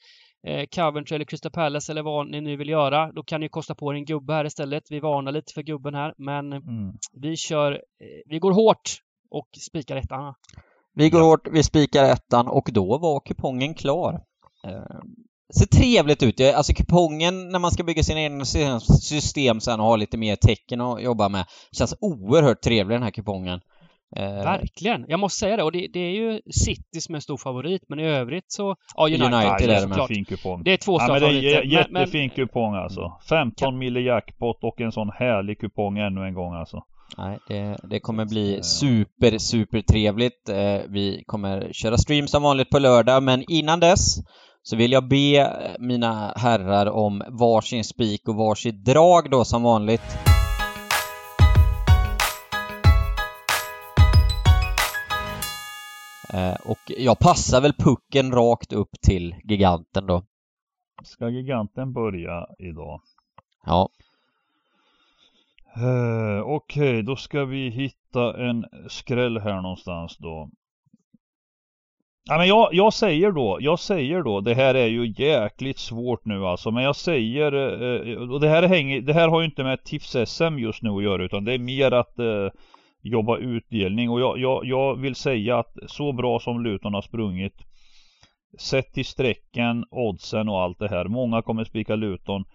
eh, 0.48 0.66
Coventry 0.76 1.16
eller 1.16 1.26
Crystal 1.26 1.52
Palace 1.52 1.92
eller 1.92 2.04
vad 2.04 2.32
ni 2.32 2.42
nu 2.42 2.56
vill 2.58 2.70
göra, 2.70 3.12
då 3.12 3.24
kan 3.24 3.42
ni 3.42 3.50
kosta 3.50 3.76
på 3.76 3.94
er 3.94 3.96
en 3.96 4.06
gubbe 4.06 4.34
här 4.34 4.46
istället. 4.46 4.84
Vi 4.90 5.00
varnar 5.00 5.32
lite 5.32 5.54
för 5.54 5.62
gubben 5.62 5.96
här, 5.96 6.14
men 6.18 6.54
mm. 6.54 6.94
vi 7.14 7.36
kör, 7.36 7.72
eh, 7.72 7.78
vi 8.26 8.40
går 8.40 8.52
hårt 8.52 8.98
och 9.32 9.48
spikar 9.70 9.96
ettan. 9.96 10.34
Vi 10.94 11.10
går 11.10 11.22
hårt, 11.22 11.48
vi 11.52 11.64
spikar 11.64 12.04
ettan 12.04 12.48
och 12.48 12.70
då 12.74 12.98
var 12.98 13.20
kupongen 13.20 13.74
klar. 13.74 14.22
Eh, 15.50 15.60
ser 15.60 15.66
trevligt 15.66 16.24
ut. 16.24 16.41
Alltså 16.56 16.74
kupongen 16.74 17.50
när 17.50 17.60
man 17.60 17.72
ska 17.72 17.84
bygga 17.84 18.04
sina 18.04 18.22
egna 18.22 18.45
system 19.02 19.60
sen 19.60 19.80
och 19.80 19.86
ha 19.86 19.95
lite 19.95 20.18
mer 20.18 20.36
tecken 20.36 20.82
att 20.82 21.04
jobba 21.04 21.30
med 21.30 21.45
känns 21.72 21.95
oerhört 22.02 22.62
trevlig 22.62 22.95
den 22.95 23.04
här 23.04 23.12
kupongen. 23.12 23.62
Eh, 24.16 24.24
Verkligen! 24.24 25.06
Jag 25.08 25.20
måste 25.20 25.39
säga 25.39 25.58
det. 25.58 25.64
Och 25.64 25.72
det, 25.72 25.88
det, 25.93 26.00
är 26.00 26.12
ju 26.12 26.41
City 26.52 27.02
som 27.02 27.16
är 27.16 27.20
stor 27.20 27.38
favorit, 27.38 27.82
men 27.89 28.00
i 28.00 28.04
övrigt 28.04 28.52
så... 28.52 28.76
Ja, 28.95 29.08
United, 29.08 29.34
United 29.34 29.70
är 29.70 29.82
det 29.82 29.88
med. 29.88 30.08
Fin 30.08 30.26
kupong. 30.26 30.64
Det 30.64 30.74
är 30.74 30.78
två 30.78 31.00
stora 31.00 31.20
ja, 31.20 31.26
men 31.26 31.41
det 31.41 31.56
är 31.56 31.64
jättefin 31.64 32.22
men, 32.22 32.30
kupong 32.30 32.76
alltså. 32.76 33.20
15 33.30 33.54
kan... 33.56 33.78
mille 33.78 34.00
jackpot 34.00 34.64
och 34.64 34.82
en 34.82 34.91
sån 34.91 35.10
härlig 35.10 35.60
kupong 35.60 35.97
ännu 35.97 36.26
en 36.26 36.34
gång 36.34 36.54
alltså. 36.54 36.84
Nej, 37.18 37.39
det, 37.47 37.78
det 37.84 38.00
kommer 38.00 38.26
bli 38.26 38.64
super, 38.64 39.38
super 39.38 39.82
trevligt. 39.82 40.50
Eh, 40.50 40.82
vi 40.88 41.24
kommer 41.26 41.70
köra 41.74 41.97
stream 41.97 42.28
som 42.28 42.43
vanligt 42.43 42.70
på 42.70 42.80
lördag, 42.80 43.24
men 43.24 43.43
innan 43.47 43.80
dess 43.80 44.16
så 44.64 44.76
vill 44.76 44.91
jag 44.91 45.07
be 45.07 45.76
mina 45.80 46.34
herrar 46.36 46.86
om 46.86 47.24
varsin 47.28 47.84
spik 47.84 48.28
och 48.28 48.36
varsitt 48.36 48.86
drag 48.86 49.32
då 49.32 49.45
som 49.45 49.64
vanligt. 49.64 50.18
Eh, 56.34 56.55
och 56.66 56.80
jag 56.88 57.20
passar 57.20 57.62
väl 57.62 57.74
pucken 57.74 58.32
rakt 58.32 58.74
upp 58.74 59.01
till 59.01 59.36
giganten 59.43 60.05
då. 60.05 60.24
Ska 61.03 61.30
giganten 61.30 61.93
börja 61.93 62.47
idag? 62.60 63.01
Ja. 63.66 63.89
Uh, 65.78 66.41
Okej, 66.41 66.89
okay, 66.89 67.01
då 67.01 67.16
ska 67.16 67.45
vi 67.45 67.70
hitta 67.70 68.47
en 68.47 68.66
skräll 68.89 69.38
här 69.38 69.62
någonstans 69.62 70.18
då. 70.18 70.49
Ja, 72.24 72.38
men 72.38 72.48
jag, 72.48 72.70
jag 72.72 72.94
säger 72.94 73.32
då, 73.32 73.58
jag 73.62 73.80
säger 73.80 74.24
då, 74.24 74.42
det 74.42 74.54
här 74.54 74.76
är 74.76 74.88
ju 74.88 75.14
jäkligt 75.18 75.80
svårt 75.80 76.26
nu 76.26 76.46
alltså, 76.46 76.72
men 76.72 76.84
jag 76.84 76.96
säger, 76.96 77.54
eh, 77.54 78.32
och 78.32 78.40
det 78.40 78.50
här, 78.50 78.64
hänger, 78.64 79.02
det 79.02 79.14
här 79.14 79.28
har 79.28 79.42
ju 79.42 79.46
inte 79.46 79.64
med 79.64 79.80
TIFS-SM 79.84 80.60
just 80.60 80.84
nu 80.84 80.90
att 80.90 81.04
göra 81.04 81.24
utan 81.24 81.46
det 81.46 81.54
är 81.54 81.60
mer 81.60 81.92
att 81.92 82.20
eh, 82.20 82.50
jobba 83.02 83.38
utdelning 83.38 84.10
och 84.10 84.22
jag, 84.22 84.40
jag, 84.40 84.66
jag 84.66 84.96
vill 84.96 85.16
säga 85.16 85.60
att 85.60 85.78
så 85.88 86.12
bra 86.12 86.40
som 86.40 86.64
Luton 86.64 86.94
har 86.94 87.02
sprungit 87.02 87.54
Sett 88.58 88.94
till 88.94 89.06
strecken, 89.06 89.86
oddsen 89.92 90.50
och 90.50 90.62
allt 90.62 90.80
det 90.80 90.88
här. 90.88 91.06
Många 91.06 91.42
kommer 91.42 91.64
spika 91.64 91.96
Luton. 91.96 92.46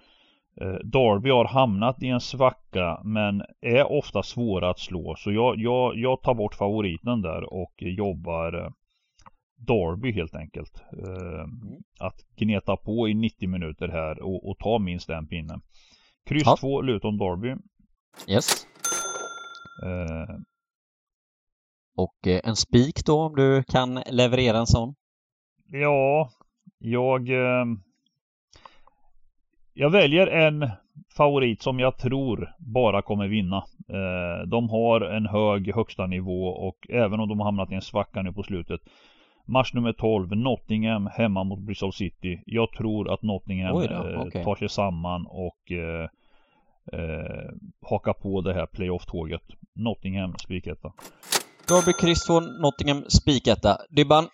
Eh, 0.60 0.74
Darby 0.84 1.30
har 1.30 1.44
hamnat 1.44 2.02
i 2.02 2.08
en 2.08 2.20
svacka 2.20 3.00
men 3.04 3.42
är 3.60 3.92
ofta 3.92 4.22
svåra 4.22 4.70
att 4.70 4.78
slå. 4.78 5.14
Så 5.18 5.32
jag, 5.32 5.58
jag, 5.58 5.96
jag 5.96 6.22
tar 6.22 6.34
bort 6.34 6.54
favoriten 6.54 7.22
där 7.22 7.54
och 7.54 7.74
jobbar 7.78 8.64
eh, 8.64 8.70
eh, 9.70 9.74
Darby 9.74 10.12
helt 10.12 10.34
enkelt. 10.34 10.82
Eh, 10.92 11.40
mm. 11.40 11.82
Att 12.00 12.20
gneta 12.36 12.76
på 12.76 13.08
i 13.08 13.14
90 13.14 13.48
minuter 13.48 13.88
här 13.88 14.22
och, 14.22 14.50
och 14.50 14.58
ta 14.58 14.78
minst 14.78 15.10
en 15.10 15.26
pinne. 15.26 15.60
Kryss 16.26 16.60
2, 16.60 16.82
Luton 16.82 17.18
Darby. 17.18 17.54
Yes. 18.28 18.66
Och 21.96 22.26
en 22.26 22.56
spik 22.56 23.06
då 23.06 23.20
om 23.20 23.36
du 23.36 23.62
kan 23.62 23.94
leverera 24.10 24.58
en 24.58 24.66
sån? 24.66 24.94
Ja, 25.66 26.30
jag 26.78 27.28
jag 29.74 29.90
väljer 29.90 30.26
en 30.26 30.70
favorit 31.16 31.62
som 31.62 31.80
jag 31.80 31.98
tror 31.98 32.54
bara 32.58 33.02
kommer 33.02 33.28
vinna. 33.28 33.56
Eh, 33.88 34.46
de 34.46 34.68
har 34.68 35.00
en 35.00 35.26
hög 35.26 35.74
högsta 35.74 36.06
nivå 36.06 36.46
och 36.46 36.86
även 36.88 37.20
om 37.20 37.28
de 37.28 37.38
har 37.38 37.44
hamnat 37.44 37.72
i 37.72 37.74
en 37.74 37.82
svacka 37.82 38.22
nu 38.22 38.32
på 38.32 38.42
slutet. 38.42 38.80
Match 39.46 39.74
nummer 39.74 39.92
12, 39.92 40.36
Nottingham 40.36 41.06
hemma 41.06 41.44
mot 41.44 41.58
Bristol 41.58 41.92
City. 41.92 42.42
Jag 42.46 42.72
tror 42.72 43.12
att 43.12 43.22
Nottingham 43.22 43.82
eh, 43.82 44.20
okay. 44.20 44.44
tar 44.44 44.54
sig 44.56 44.68
samman 44.68 45.26
och 45.26 45.72
eh, 45.72 46.08
eh, 46.92 47.50
hakar 47.82 48.12
på 48.12 48.40
det 48.40 48.54
här 48.54 48.66
playoff-tåget. 48.66 49.42
Nottingham 49.74 50.34
spiketta. 50.38 50.92
Derby 51.68 52.14
2, 52.26 52.40
Nottingham 52.40 53.04
spiketta. 53.08 53.78
Dybban? 53.90 54.28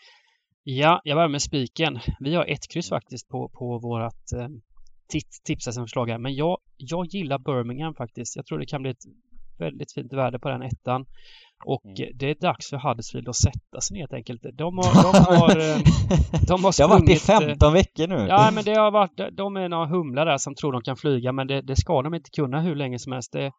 Ja, 0.63 1.01
jag 1.05 1.17
börjar 1.17 1.29
med 1.29 1.43
spiken. 1.43 1.99
Vi 2.21 2.35
har 2.35 2.45
ett 2.45 2.73
kryss 2.73 2.89
faktiskt 2.89 3.29
på, 3.29 3.49
på 3.49 3.79
vårat 3.79 4.33
eh, 4.33 4.49
tipsa 5.45 5.73
som 5.73 5.85
förslag 5.85 6.07
här. 6.11 6.19
Men 6.19 6.35
jag, 6.35 6.59
jag 6.77 7.07
gillar 7.07 7.39
Birmingham 7.39 7.95
faktiskt. 7.95 8.37
Jag 8.37 8.47
tror 8.47 8.59
det 8.59 8.67
kan 8.67 8.83
bli 8.83 8.91
ett 8.91 9.05
väldigt 9.59 9.93
fint 9.93 10.13
värde 10.13 10.39
på 10.39 10.49
den 10.49 10.63
ettan. 10.63 11.07
Och 11.65 11.85
mm. 11.85 12.13
det 12.15 12.31
är 12.31 12.35
dags 12.41 12.71
för 12.71 12.77
Huddersfield 12.77 13.29
att 13.29 13.37
sätta 13.37 13.81
sig 13.81 13.95
ner 13.95 14.01
helt 14.01 14.13
enkelt. 14.13 14.43
De 14.55 14.79
har, 14.79 15.03
de 15.03 15.35
har, 15.37 15.51
eh, 15.51 15.79
de 16.49 16.65
har, 16.65 16.73
sprungit, 16.73 16.77
Det 16.77 16.83
har 16.83 16.89
varit 16.89 17.11
i 17.11 17.17
15 17.17 17.73
veckor 17.73 18.07
nu. 18.07 18.27
Ja, 18.29 18.51
men 18.55 18.65
det 18.65 18.75
har 18.75 18.91
varit, 18.91 19.21
de 19.33 19.57
är 19.57 19.69
några 19.69 19.87
humlar 19.87 20.27
där 20.27 20.39
som 20.39 20.55
tror 20.55 20.73
de 20.73 20.83
kan 20.83 20.97
flyga, 20.97 21.33
men 21.33 21.47
det, 21.47 21.63
det 21.63 21.77
ska 21.77 22.03
de 22.03 22.15
inte 22.15 22.31
kunna 22.31 22.61
hur 22.61 22.75
länge 22.75 22.99
som 22.99 23.13
helst. 23.13 23.33
Det, 23.33 23.53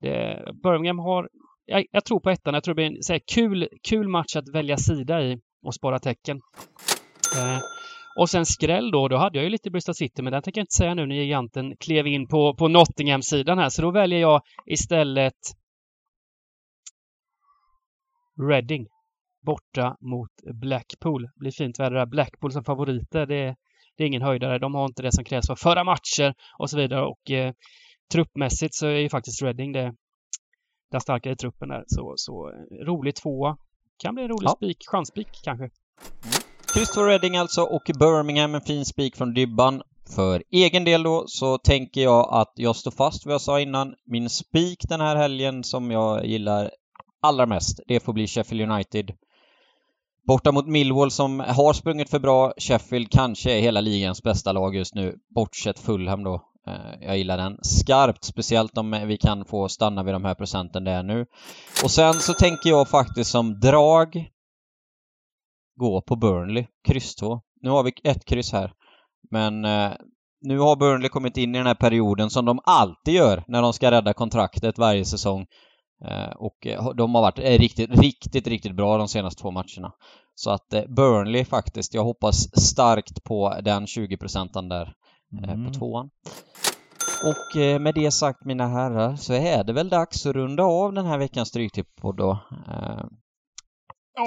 det, 0.00 0.44
Birmingham 0.62 0.98
har, 0.98 1.28
jag, 1.66 1.84
jag, 1.90 2.04
tror 2.04 2.20
på 2.20 2.30
ettan. 2.30 2.54
Jag 2.54 2.64
tror 2.64 2.74
det 2.74 2.88
blir 2.88 2.96
en 2.96 3.02
så 3.02 3.12
här, 3.12 3.20
kul, 3.34 3.68
kul 3.88 4.08
match 4.08 4.36
att 4.36 4.54
välja 4.54 4.76
sida 4.76 5.22
i 5.22 5.38
och 5.66 5.74
spara 5.74 5.98
tecken. 5.98 6.40
Eh, 7.36 7.58
och 8.18 8.30
sen 8.30 8.46
skräll 8.46 8.90
då, 8.90 9.08
då 9.08 9.16
hade 9.16 9.38
jag 9.38 9.44
ju 9.44 9.50
lite 9.50 9.70
Bristol 9.70 9.94
City, 9.94 10.22
men 10.22 10.32
den 10.32 10.42
tänker 10.42 10.58
jag 10.58 10.62
inte 10.62 10.74
säga 10.74 10.94
nu 10.94 11.06
när 11.06 11.16
giganten 11.16 11.76
klev 11.80 12.06
in 12.06 12.28
på, 12.28 12.54
på 12.54 12.68
Nottingham-sidan 12.68 13.58
här. 13.58 13.68
Så 13.68 13.82
då 13.82 13.90
väljer 13.90 14.20
jag 14.20 14.40
istället 14.66 15.34
Reading 18.40 18.86
borta 19.46 19.96
mot 20.00 20.30
Blackpool. 20.54 21.28
Blir 21.36 21.50
fint 21.50 21.78
väder 21.78 21.96
där. 21.96 22.06
Blackpool 22.06 22.52
som 22.52 22.64
favoriter, 22.64 23.26
det, 23.26 23.56
det 23.96 24.04
är 24.04 24.06
ingen 24.06 24.22
höjdare. 24.22 24.58
De 24.58 24.74
har 24.74 24.84
inte 24.84 25.02
det 25.02 25.12
som 25.12 25.24
krävs 25.24 25.46
för 25.46 25.54
förra 25.54 25.84
matcher 25.84 26.34
och 26.58 26.70
så 26.70 26.76
vidare. 26.76 27.06
Och 27.06 27.30
eh, 27.30 27.52
truppmässigt 28.12 28.74
så 28.74 28.86
är 28.86 28.98
ju 28.98 29.08
faktiskt 29.08 29.42
Reading 29.42 29.72
det, 29.72 29.94
den 30.90 31.00
starkare 31.00 31.36
truppen 31.36 31.68
där. 31.68 31.84
Så, 31.86 32.14
så 32.16 32.48
eh, 32.48 32.84
rolig 32.84 33.14
tvåa. 33.14 33.56
Kan 33.98 34.14
bli 34.14 34.24
en 34.24 34.30
rolig 34.30 34.48
ja. 34.48 34.54
spik, 34.56 34.78
chansspik 34.86 35.28
kanske. 35.44 35.64
Mm. 35.64 35.72
Christopher 36.76 37.06
Redding 37.06 37.36
alltså 37.36 37.62
och 37.62 37.90
Birmingham 37.98 38.54
en 38.54 38.60
fin 38.60 38.84
spik 38.84 39.16
från 39.16 39.34
Dybban. 39.34 39.82
För 40.14 40.42
egen 40.50 40.84
del 40.84 41.02
då 41.02 41.24
så 41.26 41.58
tänker 41.58 42.00
jag 42.00 42.28
att 42.30 42.52
jag 42.54 42.76
står 42.76 42.90
fast 42.90 43.26
vid 43.26 43.26
vad 43.26 43.34
jag 43.34 43.40
sa 43.40 43.60
innan. 43.60 43.94
Min 44.04 44.30
spik 44.30 44.84
den 44.88 45.00
här 45.00 45.16
helgen 45.16 45.64
som 45.64 45.90
jag 45.90 46.26
gillar 46.26 46.70
allra 47.26 47.46
mest, 47.46 47.80
det 47.86 48.00
får 48.00 48.12
bli 48.12 48.26
Sheffield 48.26 48.70
United. 48.70 49.12
Borta 50.26 50.52
mot 50.52 50.66
Millwall 50.66 51.10
som 51.10 51.40
har 51.40 51.72
sprungit 51.72 52.10
för 52.10 52.18
bra. 52.18 52.52
Sheffield 52.58 53.10
kanske 53.10 53.52
är 53.52 53.60
hela 53.60 53.80
ligans 53.80 54.22
bästa 54.22 54.52
lag 54.52 54.76
just 54.76 54.94
nu, 54.94 55.16
bortsett 55.34 55.78
Fulham 55.78 56.24
då. 56.24 56.42
Eh, 56.66 57.06
jag 57.06 57.18
gillar 57.18 57.36
den 57.36 57.58
skarpt, 57.62 58.24
speciellt 58.24 58.78
om 58.78 59.04
vi 59.06 59.16
kan 59.16 59.44
få 59.44 59.68
stanna 59.68 60.02
vid 60.02 60.14
de 60.14 60.24
här 60.24 60.34
procenten 60.34 60.84
det 60.84 60.90
är 60.90 61.02
nu. 61.02 61.26
Och 61.84 61.90
sen 61.90 62.14
så 62.14 62.34
tänker 62.34 62.70
jag 62.70 62.88
faktiskt 62.88 63.30
som 63.30 63.60
drag 63.60 64.30
gå 65.76 66.00
på 66.00 66.16
Burnley, 66.16 66.66
kryss 66.88 67.14
2. 67.14 67.40
Nu 67.62 67.70
har 67.70 67.82
vi 67.82 67.92
ett 68.04 68.24
kryss 68.24 68.52
här. 68.52 68.72
Men 69.30 69.64
eh, 69.64 69.92
nu 70.40 70.58
har 70.58 70.76
Burnley 70.76 71.08
kommit 71.08 71.36
in 71.36 71.54
i 71.54 71.58
den 71.58 71.66
här 71.66 71.74
perioden 71.74 72.30
som 72.30 72.44
de 72.44 72.60
alltid 72.64 73.14
gör 73.14 73.44
när 73.48 73.62
de 73.62 73.72
ska 73.72 73.90
rädda 73.90 74.12
kontraktet 74.12 74.78
varje 74.78 75.04
säsong. 75.04 75.46
Eh, 76.04 76.36
och 76.36 76.66
eh, 76.66 76.90
de 76.94 77.14
har 77.14 77.22
varit 77.22 77.38
eh, 77.38 77.58
riktigt, 77.58 77.90
riktigt, 77.90 78.46
riktigt 78.46 78.76
bra 78.76 78.98
de 78.98 79.08
senaste 79.08 79.42
två 79.42 79.50
matcherna. 79.50 79.92
Så 80.34 80.50
att 80.50 80.74
eh, 80.74 80.82
Burnley 80.88 81.44
faktiskt, 81.44 81.94
jag 81.94 82.04
hoppas 82.04 82.36
starkt 82.66 83.24
på 83.24 83.54
den 83.62 83.86
20 83.86 84.16
procenten 84.16 84.68
där 84.68 84.92
mm. 85.42 85.66
på 85.66 85.72
tvåan. 85.78 86.10
Och 87.24 87.80
med 87.80 87.94
det 87.94 88.10
sagt 88.10 88.44
mina 88.44 88.68
herrar 88.68 89.16
så 89.16 89.32
är 89.32 89.64
det 89.64 89.72
väl 89.72 89.88
dags 89.88 90.26
att 90.26 90.34
runda 90.34 90.62
av 90.62 90.92
den 90.92 91.06
här 91.06 91.18
veckans 91.18 91.48
Stryktipspodd 91.48 92.16
då. 92.16 92.38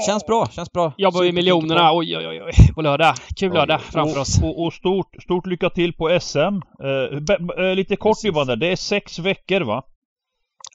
Känns 0.06 0.26
bra, 0.26 0.48
känns 0.52 0.72
bra. 0.72 0.94
Jobbar 0.98 1.24
i 1.24 1.32
miljonerna, 1.32 1.94
oj 1.94 2.18
oj 2.18 2.28
oj, 2.28 2.52
på 2.76 2.82
lördag. 2.82 3.16
Kul 3.40 3.54
lördag 3.54 3.82
framför 3.82 4.22
oss. 4.22 4.42
Och, 4.44 4.66
och, 4.66 4.74
stort, 4.74 5.16
stort 5.24 5.46
lycka 5.46 5.70
till 5.70 5.94
på 5.94 6.20
SM. 6.22 6.40
Uh, 6.40 7.20
be, 7.20 7.38
uh, 7.60 7.76
lite 7.76 7.96
kort 7.96 8.24
Johan 8.24 8.60
det 8.60 8.68
är 8.68 8.76
sex 8.76 9.20
veckor 9.20 9.62
va? 9.62 9.84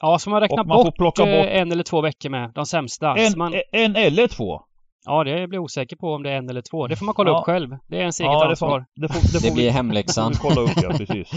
Ja, 0.01 0.19
så 0.19 0.29
man 0.29 0.41
räknar 0.41 0.63
man 0.63 0.83
bort, 0.83 0.97
bort, 0.97 1.19
eh, 1.19 1.27
en 1.27 1.71
eller 1.71 1.83
två 1.83 2.01
veckor 2.01 2.29
med, 2.29 2.51
de 2.55 2.65
sämsta. 2.65 3.15
En, 3.15 3.37
man... 3.37 3.53
en 3.71 3.95
eller 3.95 4.27
två? 4.27 4.61
Ja, 5.05 5.23
det 5.23 5.47
blir 5.47 5.59
osäker 5.59 5.95
på 5.95 6.13
om 6.13 6.23
det 6.23 6.31
är 6.31 6.37
en 6.37 6.49
eller 6.49 6.61
två. 6.61 6.87
Det 6.87 6.95
får 6.95 7.05
man 7.05 7.15
kolla 7.15 7.29
ja. 7.29 7.37
upp 7.39 7.45
själv. 7.45 7.69
Det 7.87 7.95
är 7.95 7.99
ens 7.99 8.19
eget 8.19 8.31
ja, 8.31 8.49
ansvar. 8.49 8.85
Det, 8.95 9.07
får, 9.07 9.21
det, 9.21 9.39
får, 9.39 9.49
det, 9.49 9.53
blir 9.53 9.71
hemläxan. 9.71 10.31
Det 10.31 10.37
kolla 10.37 10.61
upp, 10.61 10.81
ja, 10.83 10.89
precis. 10.89 11.29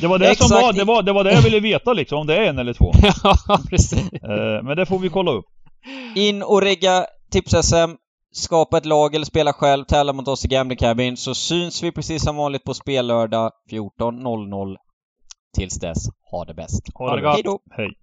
Det 0.00 0.06
var 0.06 0.18
det 0.18 0.30
Exakt. 0.30 0.48
som 0.48 0.60
var, 0.60 0.72
det 0.72 0.84
var, 0.84 1.02
det 1.02 1.12
var 1.12 1.24
det 1.24 1.32
jag 1.32 1.42
ville 1.42 1.60
veta 1.60 1.92
liksom, 1.92 2.18
om 2.18 2.26
det 2.26 2.36
är 2.36 2.42
en 2.42 2.58
eller 2.58 2.72
två. 2.72 2.92
ja, 3.48 3.60
precis. 3.70 4.10
Men 4.62 4.76
det 4.76 4.86
får 4.86 4.98
vi 4.98 5.08
kolla 5.08 5.30
upp. 5.30 5.44
In 6.14 6.42
och 6.42 6.62
regga 6.62 7.06
Tips-SM 7.32 7.96
skapa 8.36 8.78
ett 8.78 8.86
lag 8.86 9.14
eller 9.14 9.26
spela 9.26 9.52
själv, 9.52 9.84
tävla 9.84 10.12
mot 10.12 10.28
oss 10.28 10.44
i 10.44 10.48
Gambling 10.48 10.78
Cabin 10.78 11.16
så 11.16 11.34
syns 11.34 11.82
vi 11.82 11.92
precis 11.92 12.22
som 12.22 12.36
vanligt 12.36 12.64
på 12.64 12.74
spellördag 12.74 13.50
14.00. 13.70 14.76
Tills 15.56 15.78
dess, 15.78 15.98
ha 16.30 16.44
det 16.44 16.54
bäst. 16.54 16.82
Ha 16.94 17.16
det 17.16 17.22
gott. 17.22 17.34
Hej 17.34 17.42
då. 17.42 17.60
Hej. 17.70 17.98